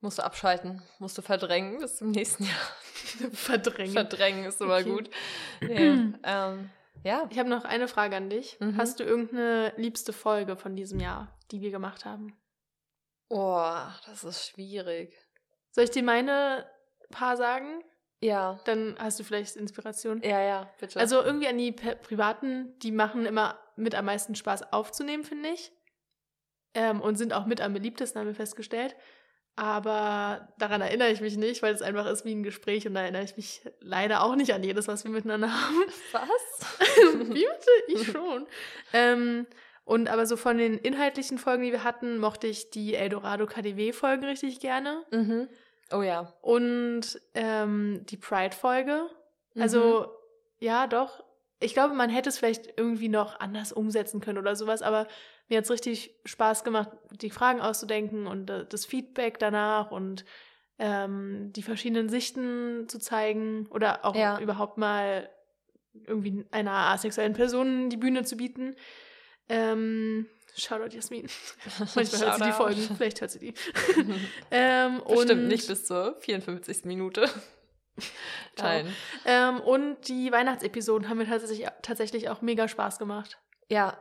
musst 0.02 0.18
du 0.18 0.24
abschalten, 0.26 0.82
musst 1.00 1.18
du 1.18 1.22
verdrängen 1.22 1.80
bis 1.80 1.96
zum 1.96 2.12
nächsten 2.12 2.44
Jahr. 2.44 3.32
Verdrängen. 3.32 3.94
Verdrängen 3.94 4.44
ist 4.44 4.60
immer 4.60 4.80
Okay. 4.80 4.90
gut. 4.90 5.10
Nee, 5.62 6.14
ähm, 6.24 6.70
ja. 7.06 7.26
Ich 7.30 7.40
habe 7.40 7.48
noch 7.48 7.64
eine 7.64 7.88
Frage 7.88 8.18
an 8.18 8.30
dich. 8.30 8.60
Mhm. 8.60 8.76
Hast 8.76 9.00
du 9.00 9.06
irgendeine 9.06 9.72
liebste 9.78 10.12
Folge 10.12 10.58
von 10.58 10.76
diesem 10.76 11.00
Jahr, 11.00 11.34
die 11.52 11.62
wir 11.62 11.72
gemacht 11.72 12.04
haben? 12.04 12.38
Oh, 13.30 13.82
das 14.06 14.24
ist 14.24 14.48
schwierig. 14.50 15.16
Soll 15.72 15.84
ich 15.86 15.92
dir 15.92 16.04
meine 16.04 16.66
paar 17.12 17.38
sagen? 17.38 17.84
Ja. 18.22 18.60
Dann 18.66 18.96
hast 19.00 19.20
du 19.20 19.24
vielleicht 19.24 19.56
Inspiration. 19.56 20.22
Ja, 20.24 20.42
ja, 20.42 20.74
bitte. 20.80 21.00
Also 21.00 21.22
irgendwie 21.22 21.48
an 21.48 21.58
die 21.58 21.72
Privaten, 21.72 22.78
die 22.80 22.92
machen 22.92 23.26
immer 23.26 23.60
mit 23.76 23.96
am 23.96 24.06
meisten 24.06 24.36
Spaß 24.36 24.74
aufzunehmen, 24.74 25.24
finde 25.24 25.50
ich. 25.50 25.72
Ähm, 26.74 27.02
und 27.02 27.16
sind 27.16 27.34
auch 27.34 27.46
mit 27.46 27.62
am 27.62 27.74
beliebtesten, 27.74 28.20
haben 28.20 28.28
wir 28.28 28.36
festgestellt. 28.36 28.96
Aber 29.56 30.54
daran 30.58 30.82
erinnere 30.82 31.12
ich 31.12 31.20
mich 31.20 31.36
nicht, 31.36 31.62
weil 31.62 31.74
es 31.74 31.82
einfach 31.82 32.06
ist 32.06 32.24
wie 32.24 32.34
ein 32.34 32.44
Gespräch 32.44 32.88
und 32.88 32.94
da 32.94 33.02
erinnere 33.02 33.24
ich 33.24 33.36
mich 33.36 33.62
leider 33.80 34.24
auch 34.24 34.36
nicht 34.36 34.54
an 34.54 34.64
jedes, 34.64 34.88
was 34.88 35.04
wir 35.04 35.12
miteinander 35.12 35.52
haben. 35.52 35.84
was? 36.14 36.78
Wie 37.28 37.46
bitte? 37.46 37.72
Ich 37.88 38.08
schon. 38.08 38.48
ähm, 38.94 39.48
und 39.86 40.08
aber 40.10 40.26
so 40.26 40.38
von 40.38 40.58
den 40.58 40.78
inhaltlichen 40.78 41.38
Folgen, 41.38 41.64
die 41.64 41.72
wir 41.72 41.84
hatten, 41.84 42.18
mochte 42.20 42.48
ich 42.48 42.70
die 42.70 42.96
Eldorado 42.96 43.46
KDW-Folgen 43.48 44.26
richtig 44.26 44.60
gerne. 44.60 45.04
mhm. 45.12 45.48
Oh 45.92 46.04
ja. 46.04 46.34
Und 46.42 47.20
ähm, 47.34 48.06
die 48.10 48.18
Pride-Folge. 48.18 49.10
Mhm. 49.56 49.62
Also, 49.62 50.08
ja, 50.60 50.86
doch. 50.86 51.24
Ich 51.60 51.74
glaube, 51.74 51.96
man 51.96 52.12
hätte 52.12 52.30
es 52.30 52.38
vielleicht 52.38 52.78
irgendwie 52.78 53.10
noch 53.10 53.40
anders 53.40 53.72
umsetzen 53.74 54.22
können 54.22 54.38
oder 54.38 54.56
sowas, 54.56 54.84
aber 54.84 55.08
mir 55.48 55.58
hat 55.58 55.66
es 55.66 55.72
richtig 55.72 56.14
Spaß 56.26 56.64
gemacht, 56.64 56.90
die 57.12 57.32
Fragen 57.32 57.60
auszudenken 57.60 58.28
und 58.28 58.52
äh, 58.52 58.66
das 58.70 58.86
Feedback 58.86 59.40
danach 59.40 59.90
und 59.90 60.26
ähm, 60.78 61.52
die 61.54 61.64
verschiedenen 61.64 62.08
Sichten 62.08 62.88
zu 62.88 63.00
zeigen 63.00 63.66
oder 63.72 64.06
auch 64.06 64.16
Ja. 64.16 64.40
überhaupt 64.40 64.78
mal 64.78 65.28
irgendwie 66.06 66.46
einer 66.52 66.72
asexuellen 66.72 67.34
Person 67.34 67.90
die 67.90 67.98
Bühne 67.98 68.24
zu 68.24 68.38
bieten. 68.38 68.76
Ähm, 69.50 70.28
Shoutout 70.56 70.96
Jasmin. 70.96 71.28
Manchmal 71.96 72.22
hört 72.22 72.38
sie 72.38 72.44
die. 72.44 72.52
Folgen, 72.52 72.96
vielleicht 72.98 73.22
hört 73.22 73.32
sie 73.32 73.40
die. 73.40 73.54
ähm, 74.52 75.02
Bestimmt 75.08 75.48
nicht 75.48 75.68
bis 75.68 75.86
zur 75.86 76.16
54. 76.20 76.86
Minute. 76.86 77.30
Teilen. 78.56 78.94
Ähm, 79.26 79.60
und 79.62 80.08
die 80.08 80.32
Weihnachtsepisoden 80.32 81.10
haben 81.10 81.18
mir 81.18 81.28
tatsächlich, 81.28 81.68
tatsächlich 81.82 82.30
auch 82.30 82.42
mega 82.42 82.68
Spaß 82.68 83.00
gemacht. 83.00 83.40
Ja. 83.70 83.98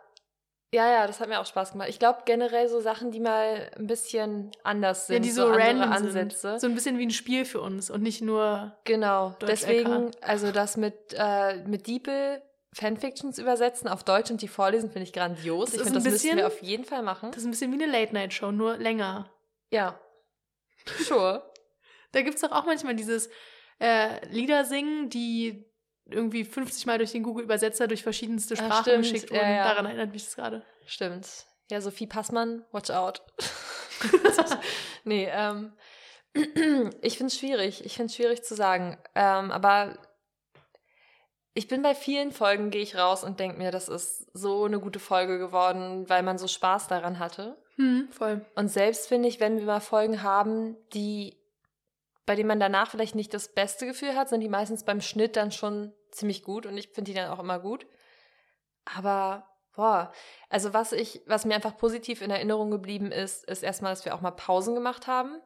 Ja, 0.74 0.86
ja, 0.86 1.07
das 1.07 1.18
hat 1.18 1.30
mir 1.30 1.40
auch 1.40 1.46
Spaß 1.46 1.72
gemacht. 1.72 1.88
Ich 1.88 1.99
glaube 1.99 2.20
generell 2.26 2.68
so 2.68 2.80
Sachen, 2.80 3.11
die 3.11 3.20
mal 3.20 3.70
ein 3.78 3.86
bisschen 3.86 4.51
anders 4.64 5.07
sind. 5.07 5.16
ja, 5.16 5.20
die 5.22 5.30
so, 5.30 5.46
andere 5.46 5.62
random 5.62 5.92
Ansätze. 5.92 6.51
sind. 6.51 6.61
So 6.61 6.66
ein 6.66 6.74
bisschen 6.74 6.99
wie 6.99 7.07
ein 7.07 7.11
Spiel 7.11 7.46
für 7.46 7.62
uns 7.62 7.88
und 7.88 8.03
nicht 8.03 8.20
nur. 8.20 8.76
Genau, 8.84 9.34
deswegen, 9.40 10.11
also 10.20 10.53
das 10.53 10.76
mit, 10.76 10.94
äh, 11.14 11.64
mit 11.64 11.86
Diepel 11.86 12.42
Fanfictions 12.74 13.38
übersetzen 13.38 13.88
auf 13.88 14.04
Deutsch 14.04 14.30
und 14.30 14.42
die 14.42 14.48
vorlesen, 14.48 14.90
finde 14.90 15.04
ich 15.04 15.12
grandios. 15.12 15.70
Das 15.70 15.74
ich 15.74 15.82
finde, 15.84 15.94
das 15.94 16.04
müssen 16.04 16.14
bisschen- 16.14 16.36
wir 16.38 16.46
auf 16.46 16.62
jeden 16.62 16.84
Fall 16.84 17.02
machen. 17.02 17.30
Das 17.30 17.38
ist 17.38 17.44
ein 17.46 17.50
bisschen 17.50 17.72
wie 17.78 17.82
eine 17.82 17.90
Late-Night-Show, 17.90 18.50
nur 18.52 18.76
länger. 18.76 19.32
Ja. 19.70 19.98
Sure. 20.98 21.50
Da 22.12 22.22
gibt 22.22 22.36
es 22.36 22.40
doch 22.42 22.52
auch 22.52 22.64
manchmal 22.66 22.94
dieses 22.94 23.28
äh, 23.80 24.26
Lieder 24.28 24.64
singen, 24.64 25.08
die 25.10 25.64
irgendwie 26.10 26.44
50 26.44 26.86
Mal 26.86 26.98
durch 26.98 27.12
den 27.12 27.22
Google-Übersetzer 27.22 27.86
durch 27.86 28.02
verschiedenste 28.02 28.54
Ah, 28.54 28.56
Sprachen 28.56 28.82
stimmt. 28.82 29.02
geschickt 29.02 29.30
Ja, 29.30 29.36
wurden. 29.38 29.50
ja. 29.54 29.64
Daran 29.64 29.86
erinnert 29.86 30.12
mich 30.12 30.24
das 30.24 30.36
gerade. 30.36 30.62
Stimmt. 30.86 31.28
Ja, 31.70 31.80
Sophie 31.82 32.06
Passmann, 32.06 32.64
watch 32.72 32.90
out. 32.90 33.22
nee, 35.04 35.28
ähm, 35.30 35.72
ich 37.02 37.16
finde 37.18 37.26
es 37.26 37.38
schwierig. 37.38 37.84
Ich 37.84 37.94
finde 37.94 38.06
es 38.06 38.14
schwierig 38.16 38.42
zu 38.42 38.54
sagen. 38.54 38.96
Ähm, 39.14 39.50
aber 39.50 39.98
ich 41.59 41.66
bin 41.66 41.82
bei 41.82 41.96
vielen 41.96 42.30
Folgen, 42.30 42.70
gehe 42.70 42.82
ich 42.82 42.96
raus 42.96 43.24
und 43.24 43.40
denke 43.40 43.59
mir, 43.59 43.72
das 43.72 43.88
ist 43.88 44.28
so 44.32 44.64
eine 44.64 44.78
gute 44.78 45.00
Folge 45.00 45.40
geworden, 45.40 46.09
weil 46.09 46.22
man 46.22 46.38
so 46.38 46.46
Spaß 46.46 46.86
daran 46.86 47.18
hatte. 47.18 47.61
Hm, 47.74 48.09
voll. 48.12 48.46
Und 48.54 48.68
selbst 48.68 49.09
finde 49.09 49.28
ich, 49.28 49.40
wenn 49.40 49.59
wir 49.59 49.64
mal 49.64 49.80
Folgen 49.80 50.22
haben, 50.22 50.76
die, 50.94 51.36
bei 52.26 52.36
denen 52.36 52.46
man 52.46 52.61
danach 52.61 52.92
vielleicht 52.92 53.16
nicht 53.16 53.34
das 53.34 53.48
beste 53.54 53.86
Gefühl 53.86 54.14
hat, 54.14 54.28
sind 54.28 54.40
die 54.40 54.48
meistens 54.48 54.84
beim 54.84 55.00
Schnitt 55.00 55.34
dann 55.34 55.50
schon 55.50 55.92
ziemlich 56.12 56.44
gut 56.44 56.64
und 56.64 56.78
ich 56.78 56.90
finde 56.90 57.11
die 57.11 57.16
dann 57.16 57.30
auch 57.30 57.40
immer 57.40 57.59
gut. 57.59 57.88
Aber, 58.84 59.44
boah, 59.74 60.12
also 60.50 60.72
was 60.74 60.92
ich, 60.92 61.22
was 61.26 61.44
mir 61.44 61.56
einfach 61.56 61.76
positiv 61.76 62.22
in 62.22 62.30
Erinnerung 62.30 62.70
geblieben 62.70 63.11
ist, 63.11 63.44
ist 63.44 63.64
erstmal, 63.64 63.90
dass 63.90 64.04
wir 64.04 64.14
auch 64.14 64.20
mal 64.20 64.30
Pausen 64.30 64.76
gemacht 64.76 65.09
haben. 65.09 65.40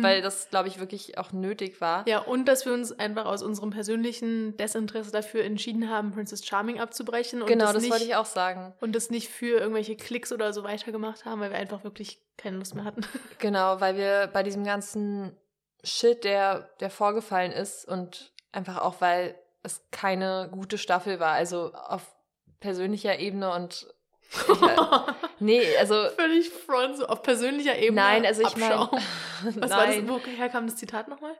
Weil 0.00 0.22
das, 0.22 0.48
glaube 0.50 0.68
ich, 0.68 0.78
wirklich 0.78 1.18
auch 1.18 1.32
nötig 1.32 1.80
war. 1.80 2.06
Ja, 2.08 2.20
und 2.20 2.46
dass 2.46 2.66
wir 2.66 2.72
uns 2.72 2.92
einfach 2.92 3.24
aus 3.24 3.42
unserem 3.42 3.70
persönlichen 3.70 4.56
Desinteresse 4.56 5.10
dafür 5.10 5.44
entschieden 5.44 5.88
haben, 5.88 6.12
Princess 6.12 6.44
Charming 6.44 6.80
abzubrechen. 6.80 7.42
Und 7.42 7.48
genau, 7.48 7.72
das, 7.72 7.82
nicht, 7.82 7.90
wollte 7.90 8.04
ich 8.04 8.14
auch 8.14 8.26
sagen. 8.26 8.74
Und 8.80 8.94
das 8.94 9.10
nicht 9.10 9.28
für 9.28 9.58
irgendwelche 9.58 9.96
Klicks 9.96 10.32
oder 10.32 10.52
so 10.52 10.64
weitergemacht 10.64 11.24
haben, 11.24 11.40
weil 11.40 11.50
wir 11.50 11.58
einfach 11.58 11.84
wirklich 11.84 12.20
keine 12.36 12.58
Lust 12.58 12.74
mehr 12.74 12.84
hatten. 12.84 13.02
Genau, 13.38 13.80
weil 13.80 13.96
wir 13.96 14.28
bei 14.32 14.42
diesem 14.42 14.64
ganzen 14.64 15.36
Shit, 15.82 16.24
der, 16.24 16.70
der 16.80 16.90
vorgefallen 16.90 17.50
ist 17.50 17.86
und 17.86 18.32
einfach 18.52 18.82
auch, 18.82 19.00
weil 19.00 19.34
es 19.62 19.82
keine 19.90 20.48
gute 20.52 20.78
Staffel 20.78 21.18
war, 21.18 21.32
also 21.32 21.72
auf 21.72 22.14
persönlicher 22.60 23.18
Ebene 23.18 23.52
und 23.52 23.92
ich, 24.32 24.58
nee, 25.40 25.76
also 25.78 26.08
völlig 26.16 26.50
front 26.50 26.96
so 26.96 27.06
auf 27.06 27.22
persönlicher 27.22 27.76
Ebene. 27.78 28.00
Nein, 28.00 28.26
also 28.26 28.42
ich 28.42 28.56
meine, 28.56 28.76
was 29.42 29.70
war 29.70 29.86
das? 29.86 29.96
Woher 30.06 30.48
kam 30.48 30.66
das 30.66 30.76
Zitat 30.76 31.08
nochmal? 31.08 31.36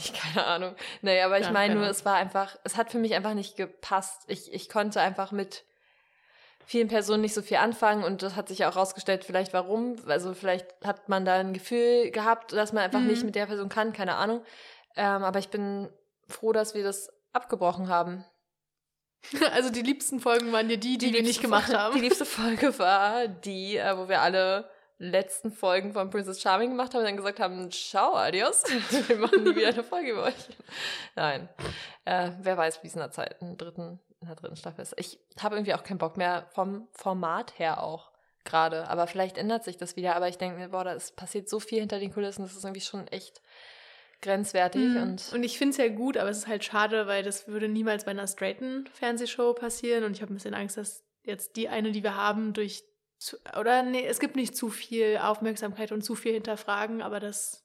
Ich 0.00 0.14
keine 0.14 0.46
Ahnung. 0.46 0.74
Nee, 1.02 1.20
aber 1.20 1.38
ich 1.38 1.46
ja, 1.46 1.52
meine 1.52 1.74
nur, 1.74 1.86
es 1.86 2.04
war 2.04 2.14
einfach, 2.16 2.56
es 2.64 2.76
hat 2.76 2.90
für 2.90 2.98
mich 2.98 3.14
einfach 3.14 3.34
nicht 3.34 3.56
gepasst. 3.56 4.22
Ich, 4.28 4.52
ich 4.52 4.68
konnte 4.68 5.00
einfach 5.00 5.30
mit 5.30 5.64
vielen 6.66 6.88
Personen 6.88 7.20
nicht 7.20 7.34
so 7.34 7.42
viel 7.42 7.58
anfangen 7.58 8.04
und 8.04 8.22
das 8.22 8.36
hat 8.36 8.48
sich 8.48 8.64
auch 8.64 8.76
rausgestellt, 8.76 9.24
vielleicht 9.24 9.52
warum. 9.52 9.96
Also 10.06 10.32
vielleicht 10.34 10.66
hat 10.82 11.08
man 11.08 11.24
da 11.24 11.34
ein 11.34 11.52
Gefühl 11.52 12.10
gehabt, 12.10 12.52
dass 12.52 12.72
man 12.72 12.84
einfach 12.84 13.00
mhm. 13.00 13.08
nicht 13.08 13.24
mit 13.24 13.34
der 13.34 13.46
Person 13.46 13.68
kann, 13.68 13.92
keine 13.92 14.16
Ahnung. 14.16 14.42
Ähm, 14.96 15.22
aber 15.22 15.38
ich 15.38 15.48
bin 15.48 15.90
froh, 16.28 16.52
dass 16.52 16.74
wir 16.74 16.82
das 16.82 17.10
abgebrochen 17.32 17.88
haben. 17.88 18.24
Also 19.52 19.70
die 19.70 19.82
liebsten 19.82 20.20
Folgen 20.20 20.52
waren 20.52 20.68
dir 20.68 20.78
die, 20.78 20.98
die, 20.98 21.08
die 21.08 21.14
wir 21.14 21.22
nicht 21.22 21.40
gemacht 21.40 21.66
Folge, 21.66 21.80
haben. 21.80 21.94
Die 21.94 22.00
liebste 22.00 22.24
Folge 22.24 22.78
war 22.78 23.28
die, 23.28 23.76
äh, 23.76 23.96
wo 23.96 24.08
wir 24.08 24.20
alle 24.20 24.68
letzten 24.98 25.50
Folgen 25.50 25.92
von 25.92 26.10
Princess 26.10 26.40
Charming 26.40 26.70
gemacht 26.70 26.94
haben 26.94 27.00
und 27.00 27.06
dann 27.06 27.16
gesagt 27.16 27.40
haben, 27.40 27.70
ciao, 27.70 28.14
adios, 28.14 28.62
wir 29.08 29.16
machen 29.16 29.42
nie 29.44 29.56
wieder 29.56 29.68
eine 29.68 29.82
Folge 29.82 30.12
über 30.12 30.24
euch. 30.24 30.34
Nein, 31.16 31.48
äh, 32.04 32.30
wer 32.40 32.56
weiß, 32.56 32.82
wie 32.82 32.86
es 32.86 32.94
in 32.94 33.00
der 33.00 33.10
Zeit, 33.10 33.36
in 33.40 33.48
der 33.48 33.56
dritten, 33.56 34.00
in 34.20 34.28
der 34.28 34.36
dritten 34.36 34.56
Staffel 34.56 34.82
ist. 34.82 34.94
Ich 34.96 35.18
habe 35.40 35.56
irgendwie 35.56 35.74
auch 35.74 35.82
keinen 35.82 35.98
Bock 35.98 36.16
mehr 36.16 36.46
vom 36.50 36.88
Format 36.92 37.58
her 37.58 37.82
auch 37.82 38.12
gerade, 38.44 38.88
aber 38.88 39.06
vielleicht 39.06 39.38
ändert 39.38 39.64
sich 39.64 39.76
das 39.76 39.96
wieder, 39.96 40.14
aber 40.16 40.28
ich 40.28 40.38
denke 40.38 40.58
mir, 40.58 40.68
boah, 40.68 40.84
da 40.84 40.96
passiert 41.16 41.48
so 41.48 41.60
viel 41.60 41.80
hinter 41.80 41.98
den 41.98 42.12
Kulissen, 42.12 42.42
das 42.42 42.54
ist 42.54 42.64
irgendwie 42.64 42.82
schon 42.82 43.08
echt 43.08 43.40
grenzwertig. 44.24 44.82
Mhm. 44.82 45.02
Und, 45.02 45.32
und 45.32 45.42
ich 45.44 45.58
finde 45.58 45.70
es 45.70 45.76
ja 45.76 45.88
gut, 45.88 46.16
aber 46.16 46.30
es 46.30 46.38
ist 46.38 46.48
halt 46.48 46.64
schade, 46.64 47.06
weil 47.06 47.22
das 47.22 47.46
würde 47.46 47.68
niemals 47.68 48.04
bei 48.04 48.10
einer 48.10 48.26
straighten 48.26 48.88
Fernsehshow 48.92 49.54
passieren. 49.54 50.02
Und 50.02 50.12
ich 50.12 50.22
habe 50.22 50.32
ein 50.32 50.36
bisschen 50.36 50.54
Angst, 50.54 50.76
dass 50.76 51.04
jetzt 51.22 51.56
die 51.56 51.68
eine, 51.68 51.92
die 51.92 52.02
wir 52.02 52.16
haben, 52.16 52.52
durch 52.52 52.82
zu, 53.18 53.38
oder 53.58 53.82
nee, 53.82 54.04
es 54.04 54.18
gibt 54.18 54.36
nicht 54.36 54.56
zu 54.56 54.68
viel 54.68 55.18
Aufmerksamkeit 55.18 55.92
und 55.92 56.02
zu 56.02 56.14
viel 56.14 56.34
hinterfragen, 56.34 57.00
aber 57.00 57.20
das 57.20 57.64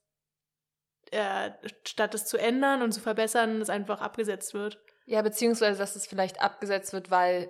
äh, 1.12 1.52
statt 1.86 2.14
es 2.14 2.26
zu 2.26 2.38
ändern 2.38 2.82
und 2.82 2.92
zu 2.92 3.02
verbessern, 3.02 3.62
es 3.62 3.70
einfach 3.70 4.00
abgesetzt 4.00 4.54
wird. 4.54 4.80
Ja, 5.06 5.22
beziehungsweise, 5.22 5.80
dass 5.80 5.96
es 5.96 6.06
vielleicht 6.06 6.40
abgesetzt 6.40 6.94
wird, 6.94 7.10
weil 7.10 7.50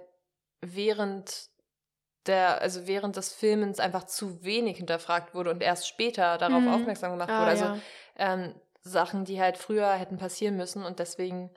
während 0.62 1.50
der, 2.26 2.62
also 2.62 2.88
während 2.88 3.16
des 3.16 3.34
Filmens 3.34 3.80
einfach 3.80 4.06
zu 4.06 4.44
wenig 4.44 4.78
hinterfragt 4.78 5.34
wurde 5.34 5.52
und 5.52 5.62
erst 5.62 5.88
später 5.88 6.38
darauf 6.38 6.62
mhm. 6.62 6.70
aufmerksam 6.70 7.12
gemacht 7.12 7.30
ah, 7.30 7.40
wurde. 7.42 7.52
Also 7.52 7.66
ja. 7.66 7.80
ähm, 8.16 8.56
Sachen, 8.82 9.26
die 9.26 9.42
halt 9.42 9.58
früher 9.58 9.92
hätten 9.94 10.18
passieren 10.18 10.58
müssen 10.58 10.84
und 10.84 11.00
deswegen, 11.00 11.50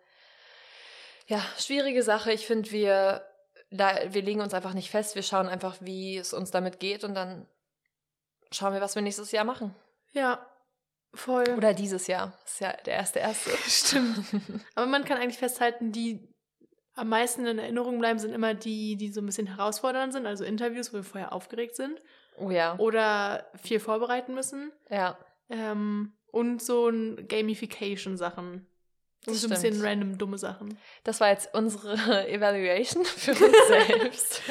ja, 1.26 1.42
schwierige 1.58 2.02
Sache. 2.02 2.32
Ich 2.32 2.46
finde, 2.46 2.70
wir, 2.72 3.24
wir 3.70 4.22
legen 4.22 4.40
uns 4.40 4.54
einfach 4.54 4.74
nicht 4.74 4.90
fest. 4.90 5.14
Wir 5.14 5.22
schauen 5.22 5.48
einfach, 5.48 5.76
wie 5.80 6.16
es 6.16 6.32
uns 6.32 6.50
damit 6.50 6.80
geht 6.80 7.04
und 7.04 7.14
dann 7.14 7.46
schauen 8.50 8.74
wir, 8.74 8.80
was 8.80 8.94
wir 8.94 9.02
nächstes 9.02 9.32
Jahr 9.32 9.44
machen. 9.44 9.74
Ja, 10.12 10.46
voll. 11.14 11.48
Oder 11.56 11.74
dieses 11.74 12.06
Jahr. 12.06 12.38
Das 12.44 12.54
ist 12.54 12.60
ja 12.60 12.72
der 12.84 12.94
erste 12.94 13.18
erste. 13.20 13.50
Stimmt. 13.68 14.24
Aber 14.74 14.86
man 14.86 15.04
kann 15.04 15.18
eigentlich 15.18 15.38
festhalten, 15.38 15.92
die 15.92 16.28
am 16.94 17.08
meisten 17.08 17.46
in 17.46 17.58
Erinnerung 17.58 17.98
bleiben, 17.98 18.18
sind 18.18 18.34
immer 18.34 18.54
die, 18.54 18.96
die 18.96 19.10
so 19.10 19.20
ein 19.20 19.26
bisschen 19.26 19.46
herausfordernd 19.46 20.12
sind, 20.12 20.26
also 20.26 20.44
Interviews, 20.44 20.92
wo 20.92 20.98
wir 20.98 21.04
vorher 21.04 21.32
aufgeregt 21.32 21.74
sind. 21.74 22.02
Oh 22.36 22.50
ja. 22.50 22.76
Oder 22.78 23.46
viel 23.62 23.80
vorbereiten 23.80 24.34
müssen. 24.34 24.72
Ja. 24.90 25.18
Ähm, 25.48 26.12
und 26.32 26.60
so 26.60 26.88
ein 26.88 27.28
Gamification-Sachen. 27.28 28.66
Und 29.24 29.34
so 29.34 29.46
ein 29.46 29.50
bisschen 29.50 29.80
random 29.80 30.18
dumme 30.18 30.36
Sachen. 30.36 30.76
Das 31.04 31.20
war 31.20 31.28
jetzt 31.28 31.54
unsere 31.54 32.28
Evaluation 32.28 33.04
für 33.04 33.30
uns 33.30 33.68
selbst. 33.68 34.42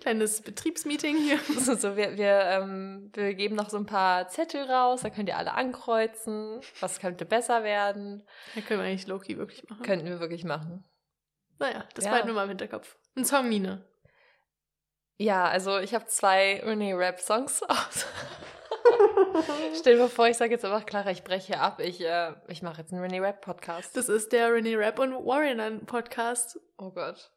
Kleines 0.00 0.42
Betriebsmeeting 0.42 1.16
hier. 1.16 1.40
So, 1.60 1.74
so 1.74 1.96
wir, 1.96 2.16
wir, 2.16 2.40
ähm, 2.42 3.10
wir 3.14 3.34
geben 3.34 3.56
noch 3.56 3.68
so 3.68 3.76
ein 3.76 3.86
paar 3.86 4.28
Zettel 4.28 4.62
raus, 4.62 5.00
da 5.02 5.10
könnt 5.10 5.28
ihr 5.28 5.36
alle 5.36 5.54
ankreuzen. 5.54 6.60
Was 6.78 7.00
könnte 7.00 7.24
besser 7.24 7.64
werden? 7.64 8.22
Ja, 8.54 8.62
können 8.62 8.80
wir 8.80 8.86
eigentlich 8.86 9.08
Loki 9.08 9.36
wirklich 9.36 9.68
machen. 9.68 9.82
Könnten 9.82 10.06
wir 10.06 10.20
wirklich 10.20 10.44
machen. 10.44 10.84
Naja, 11.58 11.84
das 11.94 12.04
ja. 12.04 12.12
bleibt 12.12 12.26
nur 12.26 12.36
mal 12.36 12.44
im 12.44 12.50
Hinterkopf. 12.50 12.96
Ein 13.16 13.24
Song, 13.24 13.48
Nine. 13.48 13.84
Ja, 15.18 15.46
also 15.48 15.78
ich 15.78 15.94
habe 15.94 16.06
zwei 16.06 16.60
Renee 16.64 16.94
Rap 16.94 17.20
Songs 17.20 17.62
aus. 17.64 18.06
Stell 19.74 19.96
dir 19.96 20.08
vor, 20.08 20.28
ich 20.28 20.36
sage 20.36 20.52
jetzt 20.52 20.64
einfach, 20.64 20.86
Clara, 20.86 21.10
ich 21.10 21.24
breche 21.24 21.58
ab. 21.58 21.80
Ich, 21.80 22.00
äh, 22.00 22.32
ich 22.48 22.62
mache 22.62 22.80
jetzt 22.80 22.92
einen 22.92 23.04
René 23.04 23.22
Rap 23.22 23.40
Podcast. 23.40 23.96
Das 23.96 24.08
ist 24.08 24.32
der 24.32 24.50
René 24.50 24.78
Rap 24.78 24.98
und 24.98 25.12
Warrior 25.12 25.80
Podcast. 25.86 26.58
Oh 26.78 26.90
Gott. 26.90 27.30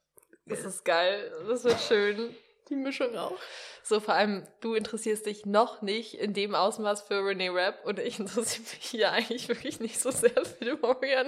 Das 0.45 0.65
ist 0.65 0.83
geil. 0.83 1.31
Das 1.47 1.63
wird 1.63 1.79
schön. 1.79 2.35
Die 2.69 2.75
Mischung 2.75 3.15
auch. 3.17 3.37
So, 3.83 3.99
vor 3.99 4.13
allem, 4.13 4.47
du 4.61 4.73
interessierst 4.73 5.25
dich 5.25 5.45
noch 5.45 5.81
nicht 5.81 6.13
in 6.13 6.33
dem 6.33 6.55
Ausmaß 6.55 7.01
für 7.01 7.15
René 7.15 7.53
Rap 7.53 7.85
und 7.85 7.99
ich 7.99 8.19
interessiere 8.19 8.63
mich 8.63 8.89
hier 8.89 9.11
eigentlich 9.11 9.49
wirklich 9.49 9.79
nicht 9.79 9.99
so 9.99 10.11
sehr 10.11 10.31
für 10.31 10.63
den 10.65 10.81
Warrior 10.81 11.25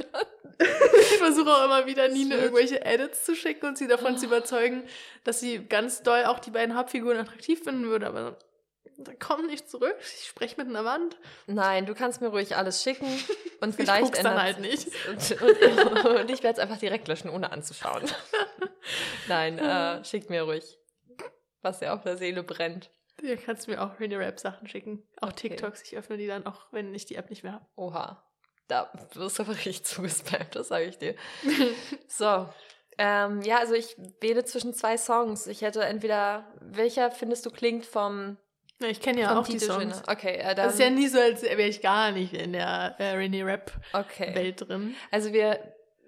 Ich 0.59 1.17
versuche 1.17 1.49
auch 1.49 1.65
immer 1.65 1.85
wieder 1.85 2.07
Nina 2.07 2.37
irgendwelche 2.37 2.85
Edits 2.85 3.25
zu 3.25 3.35
schicken 3.35 3.65
und 3.65 3.77
sie 3.77 3.87
davon 3.87 4.15
oh. 4.15 4.17
zu 4.17 4.27
überzeugen, 4.27 4.83
dass 5.25 5.41
sie 5.41 5.65
ganz 5.65 6.03
doll 6.03 6.23
auch 6.25 6.39
die 6.39 6.51
beiden 6.51 6.77
Hauptfiguren 6.77 7.17
attraktiv 7.17 7.63
finden 7.63 7.87
würde, 7.87 8.07
aber 8.07 8.37
komm 9.19 9.47
nicht 9.47 9.69
zurück, 9.69 9.95
ich 9.99 10.27
spreche 10.27 10.57
mit 10.57 10.67
einer 10.67 10.85
Wand. 10.85 11.17
Nein, 11.47 11.85
du 11.85 11.93
kannst 11.93 12.21
mir 12.21 12.29
ruhig 12.29 12.55
alles 12.55 12.83
schicken 12.83 13.07
und 13.61 13.75
vielleicht 13.75 14.15
ich 14.15 14.23
dann 14.23 14.41
halt 14.41 14.59
nicht. 14.59 14.87
Und, 15.09 15.41
und, 15.41 16.05
und 16.05 16.31
ich 16.31 16.43
werde 16.43 16.53
es 16.53 16.59
einfach 16.59 16.77
direkt 16.77 17.07
löschen, 17.07 17.29
ohne 17.29 17.51
anzuschauen. 17.51 18.03
Nein, 19.27 19.57
äh, 19.59 20.03
schick 20.03 20.29
mir 20.29 20.43
ruhig, 20.43 20.77
was 21.61 21.79
dir 21.79 21.93
auf 21.93 22.03
der 22.03 22.17
Seele 22.17 22.43
brennt. 22.43 22.91
Du 23.17 23.37
kannst 23.37 23.67
mir 23.67 23.81
auch 23.81 23.99
Ready 23.99 24.15
Rap 24.15 24.39
Sachen 24.39 24.67
schicken. 24.67 25.07
Auch 25.21 25.29
okay. 25.29 25.49
TikToks, 25.49 25.83
ich 25.83 25.97
öffne 25.97 26.17
die 26.17 26.27
dann 26.27 26.45
auch, 26.45 26.67
wenn 26.71 26.93
ich 26.93 27.05
die 27.05 27.15
App 27.15 27.29
nicht 27.29 27.43
mehr 27.43 27.53
habe. 27.53 27.65
Oha. 27.75 28.21
Da 28.67 28.91
wirst 29.13 29.39
du 29.39 29.43
aber 29.43 29.53
richtig 29.53 29.85
zugespammt, 29.85 30.55
das 30.55 30.69
sage 30.69 30.85
ich 30.85 30.97
dir. 30.97 31.15
so. 32.07 32.49
Ähm, 32.97 33.41
ja, 33.41 33.59
also 33.59 33.73
ich 33.73 33.95
wähle 34.21 34.45
zwischen 34.45 34.73
zwei 34.73 34.97
Songs. 34.97 35.47
Ich 35.47 35.61
hätte 35.61 35.83
entweder, 35.83 36.47
welcher 36.61 37.11
findest 37.11 37.45
du 37.45 37.51
klingt 37.51 37.85
vom 37.85 38.37
ja, 38.81 38.87
ich 38.87 38.99
kenne 38.99 39.21
ja 39.21 39.39
auch 39.39 39.47
die 39.47 39.59
Songs. 39.59 40.03
Okay, 40.07 40.35
äh, 40.35 40.55
dann, 40.55 40.67
das 40.67 40.73
ist 40.73 40.79
ja 40.79 40.89
nie 40.89 41.07
so, 41.07 41.19
als 41.19 41.41
wäre 41.43 41.61
ich 41.61 41.81
gar 41.81 42.11
nicht 42.11 42.33
in 42.33 42.53
der 42.53 42.95
äh, 42.99 43.15
René 43.15 43.45
Rap 43.45 43.71
okay. 43.93 44.35
Welt 44.35 44.67
drin. 44.67 44.95
Also 45.11 45.31
wir 45.31 45.59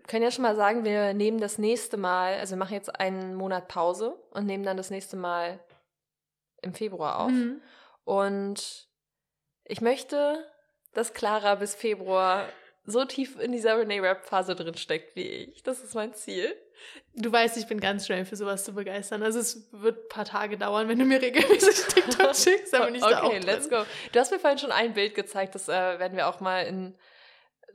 können 0.07 0.24
ja 0.24 0.32
schon 0.32 0.43
mal 0.43 0.55
sagen, 0.55 0.84
wir 0.84 1.13
nehmen 1.13 1.39
das 1.39 1.57
nächste 1.57 1.97
Mal, 1.97 2.36
also 2.36 2.51
wir 2.51 2.57
machen 2.57 2.74
jetzt 2.74 2.99
einen 2.99 3.36
Monat 3.36 3.68
Pause 3.68 4.18
und 4.32 4.45
nehmen 4.45 4.63
dann 4.63 4.78
das 4.78 4.89
nächste 4.89 5.18
Mal 5.18 5.59
im 6.61 6.74
Februar 6.74 7.20
auf. 7.20 7.32
Mhm. 7.32 7.61
Und 8.03 8.88
ich 9.65 9.82
möchte, 9.82 10.45
dass 10.93 11.13
Clara 11.13 11.55
bis 11.55 11.76
Februar 11.76 12.47
so 12.88 13.06
tief 13.06 13.38
in 13.40 13.52
dieser 13.52 13.78
Renee 13.78 14.00
Rap 14.00 14.26
Phase 14.26 14.56
drin 14.56 14.76
steckt 14.76 15.16
wie 15.16 15.28
ich. 15.28 15.62
Das 15.62 15.84
ist 15.84 15.94
mein 15.94 16.14
Ziel. 16.14 16.56
Du 17.14 17.32
weißt, 17.32 17.58
ich 17.58 17.68
bin 17.68 17.80
ganz 17.80 18.06
schnell 18.06 18.24
für 18.26 18.36
sowas 18.36 18.64
zu 18.64 18.74
begeistern. 18.74 19.22
Also 19.24 19.40
es 19.40 19.68
wird 19.72 20.06
ein 20.06 20.10
paar 20.10 20.26
Tage 20.26 20.58
dauern, 20.58 20.88
wenn 20.88 20.98
du 20.98 21.06
mir 21.06 21.22
regelmäßig 21.22 21.86
TikTok 21.94 22.36
schickst, 22.36 22.74
aber 22.74 22.90
nicht 22.90 23.04
okay, 23.04 23.14
da 23.14 23.22
auch 23.22 23.28
Okay, 23.28 23.40
let's 23.40 23.70
go. 23.70 23.84
Du 24.12 24.20
hast 24.20 24.32
mir 24.32 24.40
vorhin 24.40 24.58
schon 24.58 24.72
ein 24.72 24.94
Bild 24.94 25.16
gezeigt, 25.16 25.54
das 25.54 25.68
äh, 25.68 25.72
werden 25.72 26.16
wir 26.16 26.28
auch 26.28 26.40
mal 26.40 26.62
in 26.62 26.96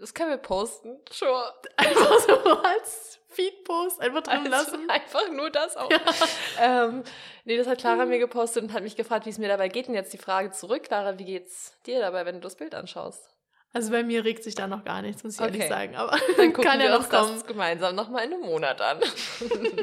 das 0.01 0.15
können 0.15 0.31
wir 0.31 0.39
posten. 0.39 0.99
Sure. 1.11 1.55
Einfach 1.77 2.19
so 2.27 2.35
als 2.63 3.21
Feed-Post 3.29 4.01
einfach 4.01 4.23
drin 4.23 4.53
also 4.53 4.73
lassen. 4.73 4.91
Einfach 4.91 5.31
nur 5.31 5.51
das 5.51 5.77
auch. 5.77 5.91
Ja. 5.91 6.01
Ähm, 6.61 7.05
nee, 7.45 7.57
das 7.57 7.67
hat 7.67 7.79
Clara 7.79 8.05
mir 8.05 8.19
gepostet 8.19 8.63
und 8.63 8.73
hat 8.73 8.83
mich 8.83 8.97
gefragt, 8.97 9.27
wie 9.27 9.31
es 9.31 9.39
mir 9.39 9.49
dabei 9.49 9.69
geht. 9.69 9.89
Und 9.89 9.95
jetzt 9.95 10.13
die 10.13 10.19
Frage 10.19 10.51
zurück, 10.51 10.85
Clara, 10.85 11.19
wie 11.19 11.25
geht's 11.25 11.73
dir 11.87 12.01
dabei, 12.01 12.27
wenn 12.27 12.37
du 12.37 12.41
das 12.41 12.57
Bild 12.57 12.75
anschaust? 12.75 13.32
Also 13.73 13.91
bei 13.91 14.03
mir 14.03 14.25
regt 14.25 14.45
sich 14.45 14.55
da 14.55 14.67
noch 14.67 14.85
gar 14.85 15.01
nichts, 15.03 15.25
muss 15.25 15.35
ich 15.35 15.41
okay. 15.41 15.53
ehrlich 15.53 15.69
sagen. 15.69 15.97
Aber 15.97 16.11
dann 16.37 16.53
gucken 16.53 16.71
kann 16.71 16.79
wir 16.79 16.87
ja 16.87 16.93
noch 16.93 17.01
uns 17.01 17.09
kommen. 17.09 17.33
das 17.33 17.47
gemeinsam 17.47 17.95
nochmal 17.95 18.25
in 18.25 18.35
einem 18.35 18.43
Monat 18.43 18.81
an. 18.81 19.01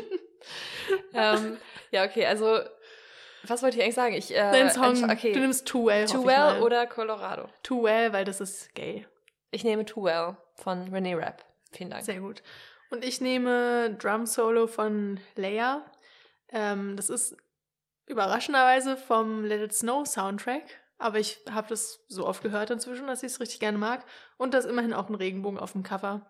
ähm, 1.14 1.58
ja, 1.92 2.06
okay, 2.06 2.26
also 2.26 2.60
was 3.44 3.64
wollte 3.64 3.78
ich 3.78 3.84
eigentlich 3.84 3.96
sagen? 3.96 4.14
Ich, 4.16 4.32
äh, 4.32 4.52
Dein 4.52 4.70
Song, 4.70 5.10
okay. 5.10 5.32
du 5.32 5.40
nimmst 5.40 5.68
Too 5.68 5.88
Well. 5.88 6.06
Too 6.06 6.26
Well 6.26 6.62
oder 6.62 6.86
Colorado? 6.88 7.50
Too 7.64 7.84
Well, 7.84 8.14
weil 8.14 8.26
das 8.26 8.42
ist 8.42 8.76
gay. 8.76 9.08
Ich 9.52 9.64
nehme 9.64 9.86
Too 9.86 10.04
Well 10.04 10.38
von 10.56 10.90
Renee 10.90 11.16
Rapp. 11.16 11.44
Vielen 11.72 11.90
Dank. 11.90 12.04
Sehr 12.04 12.20
gut. 12.20 12.44
Und 12.92 13.04
ich 13.04 13.22
nehme 13.22 13.96
Drum 13.98 14.26
Solo 14.26 14.68
von 14.68 15.20
Leia. 15.36 15.86
Ähm, 16.52 16.96
das 16.96 17.10
ist 17.10 17.38
überraschenderweise 18.08 18.98
vom 18.98 19.46
Let 19.46 19.62
It 19.62 19.74
Snow 19.74 20.06
Soundtrack. 20.06 20.64
Aber 21.00 21.18
ich 21.18 21.40
habe 21.50 21.68
das 21.70 22.04
so 22.10 22.28
oft 22.28 22.44
gehört 22.44 22.70
inzwischen, 22.70 23.08
dass 23.08 23.24
ich 23.24 23.32
es 23.32 23.40
richtig 23.40 23.60
gerne 23.60 23.78
mag. 23.78 24.06
Und 24.38 24.54
da 24.54 24.58
ist 24.60 24.66
immerhin 24.66 24.94
auch 24.94 25.10
ein 25.10 25.16
Regenbogen 25.16 25.58
auf 25.60 25.72
dem 25.72 25.82
Cover. 25.84 26.28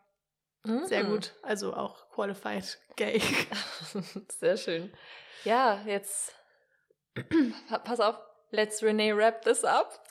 Sehr 0.63 1.03
Mhm. 1.03 1.09
gut. 1.09 1.33
Also 1.41 1.73
auch 1.73 2.09
qualified 2.09 2.79
gay. 2.95 3.21
Sehr 4.39 4.57
schön. 4.57 4.93
Ja, 5.43 5.81
jetzt 5.85 6.33
Pa- 7.67 7.79
pass 7.79 7.99
auf. 7.99 8.15
Let's 8.51 8.81
Renee 8.83 9.15
wrap 9.15 9.41
this 9.43 9.63
up. 9.63 10.03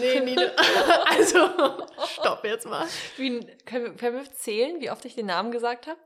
nee, 0.00 0.20
Nina. 0.20 0.42
also, 1.10 1.38
stopp 2.06 2.44
jetzt 2.44 2.66
mal. 2.66 2.86
Wie, 3.16 3.40
können, 3.66 3.84
wir, 3.84 3.94
können 3.96 4.16
wir 4.16 4.32
zählen, 4.32 4.80
wie 4.80 4.90
oft 4.90 5.04
ich 5.04 5.14
den 5.14 5.26
Namen 5.26 5.50
gesagt 5.50 5.86
habe? 5.86 5.98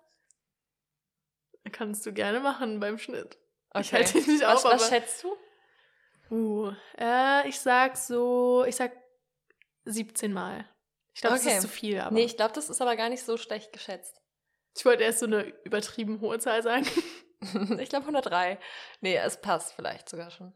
Kannst 1.72 2.06
du 2.06 2.12
gerne 2.12 2.40
machen 2.40 2.80
beim 2.80 2.98
Schnitt. 2.98 3.36
Ich 3.74 3.88
Okay. 3.92 3.96
halte 3.96 4.12
dich 4.14 4.26
nicht 4.26 4.42
Was, 4.42 4.64
auf, 4.64 4.72
was 4.72 4.88
schätzt 4.88 5.22
du? 5.22 5.36
Uh, 6.30 6.72
äh, 6.98 7.48
ich 7.48 7.58
sag 7.58 7.96
so, 7.96 8.64
ich 8.66 8.76
sag 8.76 8.92
17 9.84 10.32
Mal. 10.32 10.68
Ich 11.14 11.20
glaube, 11.20 11.36
Okay. 11.36 11.44
das 11.46 11.54
ist 11.54 11.62
zu 11.62 11.68
viel, 11.68 12.00
aber 12.00 12.12
Nee, 12.14 12.24
ich 12.24 12.36
glaube, 12.36 12.52
das 12.54 12.68
ist 12.70 12.80
aber 12.80 12.94
gar 12.96 13.08
nicht 13.08 13.24
so 13.24 13.36
schlecht 13.36 13.72
geschätzt. 13.72 14.20
ich 14.76 14.84
wollte 14.84 15.02
erst 15.04 15.20
so 15.20 15.26
eine 15.26 15.44
übertrieben 15.64 16.20
hohe 16.20 16.38
Zahl 16.38 16.62
sagen. 16.62 16.86
ich 17.78 17.88
glaube 17.88 18.04
103. 18.04 18.58
Nee, 19.00 19.16
es 19.16 19.40
passt 19.40 19.72
vielleicht 19.72 20.08
sogar 20.08 20.30
schon. 20.30 20.52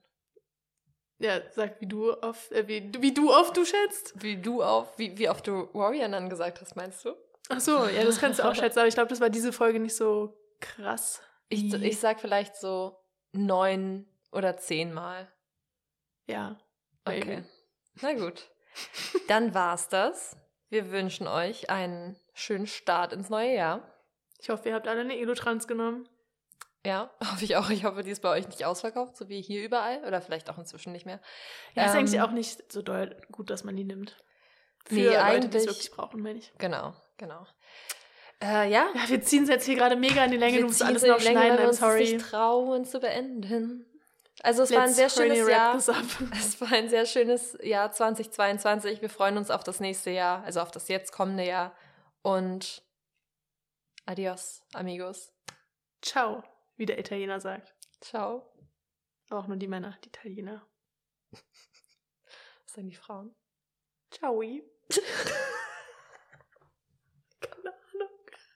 ja, 1.18 1.40
sag, 1.52 1.80
wie 1.80 1.86
du 1.86 2.12
oft, 2.22 2.52
äh, 2.52 2.68
wie, 2.68 2.90
wie 3.00 3.14
du 3.14 3.32
oft 3.32 3.56
du 3.56 3.64
schätzt. 3.64 4.12
Wie 4.22 4.36
du 4.40 4.62
auf, 4.62 4.98
wie, 4.98 5.16
wie 5.18 5.28
oft 5.28 5.46
du 5.46 5.68
Warrior 5.72 6.08
dann 6.08 6.28
gesagt 6.28 6.60
hast, 6.60 6.76
meinst 6.76 7.04
du? 7.04 7.14
Ach 7.48 7.60
so, 7.60 7.86
ja, 7.86 8.04
das 8.04 8.18
kannst 8.20 8.38
du 8.38 8.44
auch 8.44 8.54
schätzen, 8.56 8.78
aber 8.80 8.88
ich 8.88 8.94
glaube, 8.94 9.08
das 9.08 9.20
war 9.20 9.30
diese 9.30 9.52
Folge 9.52 9.80
nicht 9.80 9.96
so 9.96 10.36
krass. 10.60 11.20
Ich, 11.48 11.72
ich 11.74 11.98
sag 11.98 12.20
vielleicht 12.20 12.56
so 12.56 12.96
neun 13.32 14.06
oder 14.30 14.56
zehn 14.56 14.92
Mal. 14.92 15.30
Ja. 16.26 16.58
Okay. 17.04 17.44
Na 18.00 18.12
gut. 18.14 18.48
Dann 19.28 19.54
war's 19.54 19.88
das. 19.88 20.36
Wir 20.68 20.90
wünschen 20.90 21.26
euch 21.26 21.68
einen 21.68 22.18
schönen 22.32 22.66
Start 22.66 23.12
ins 23.12 23.28
neue 23.28 23.54
Jahr. 23.54 23.82
Ich 24.40 24.48
hoffe, 24.50 24.68
ihr 24.70 24.74
habt 24.74 24.88
alle 24.88 25.02
eine 25.02 25.18
Elotrans 25.18 25.68
genommen. 25.68 26.08
Ja, 26.84 27.10
hoffe 27.32 27.44
ich 27.44 27.56
auch. 27.56 27.70
Ich 27.70 27.84
hoffe, 27.84 28.02
die 28.02 28.10
ist 28.10 28.22
bei 28.22 28.30
euch 28.30 28.48
nicht 28.48 28.64
ausverkauft, 28.64 29.16
so 29.16 29.28
wie 29.28 29.40
hier 29.42 29.64
überall. 29.64 30.02
Oder 30.04 30.20
vielleicht 30.22 30.48
auch 30.50 30.58
inzwischen 30.58 30.92
nicht 30.92 31.06
mehr. 31.06 31.20
Ja, 31.74 31.84
ist 31.84 31.92
Ähm, 31.92 31.98
eigentlich 32.00 32.20
auch 32.20 32.30
nicht 32.32 32.72
so 32.72 32.82
doll 32.82 33.16
gut, 33.30 33.50
dass 33.50 33.64
man 33.64 33.76
die 33.76 33.84
nimmt. 33.84 34.16
Für 34.86 34.94
Nee, 34.94 35.16
Leute, 35.16 35.48
die 35.48 35.58
es 35.58 35.66
wirklich 35.66 35.90
brauchen, 35.92 36.22
meine 36.22 36.38
ich. 36.38 36.52
Genau, 36.58 36.94
genau. 37.18 37.46
Äh, 38.42 38.68
ja. 38.70 38.88
Ja, 38.94 39.08
wir 39.08 39.22
ziehen 39.22 39.44
es 39.44 39.48
jetzt 39.48 39.64
hier 39.64 39.76
gerade 39.76 39.94
mega 39.94 40.24
in 40.24 40.32
die 40.32 40.36
Länge. 40.36 40.54
Wir 40.54 40.60
du 40.62 40.66
musst 40.66 40.78
ziehen 40.78 40.88
alles 40.88 41.02
noch 41.02 41.20
Länge, 41.20 41.38
schneiden, 41.38 41.58
wir 41.58 41.68
I'm 41.68 41.72
sorry. 41.72 42.00
nicht 42.00 42.20
trauen 42.20 42.84
zu 42.84 42.98
beenden. 42.98 43.86
Also 44.42 44.64
es 44.64 44.72
war 44.72 44.80
ein 44.80 44.86
Let's 44.86 44.96
sehr 44.96 45.08
schönes 45.08 45.48
Jahr. 45.48 45.76
Es 46.32 46.60
war 46.60 46.72
ein 46.72 46.88
sehr 46.88 47.06
schönes 47.06 47.56
Jahr 47.62 47.92
2022. 47.92 49.00
Wir 49.00 49.08
freuen 49.08 49.36
uns 49.36 49.50
auf 49.50 49.62
das 49.62 49.78
nächste 49.78 50.10
Jahr, 50.10 50.42
also 50.44 50.60
auf 50.60 50.70
das 50.70 50.88
jetzt 50.88 51.12
kommende 51.12 51.46
Jahr. 51.46 51.76
Und 52.22 52.82
adios, 54.04 54.62
amigos. 54.72 55.32
Ciao, 56.02 56.42
wie 56.76 56.86
der 56.86 56.98
Italiener 56.98 57.40
sagt. 57.40 57.74
Ciao. 58.00 58.52
Aber 59.28 59.40
auch 59.40 59.46
nur 59.46 59.56
die 59.56 59.68
Männer, 59.68 59.96
die 60.04 60.08
Italiener. 60.08 60.66
Was 61.30 62.74
sagen 62.74 62.88
die 62.88 62.96
Frauen? 62.96 63.34
Ciao. 64.10 64.42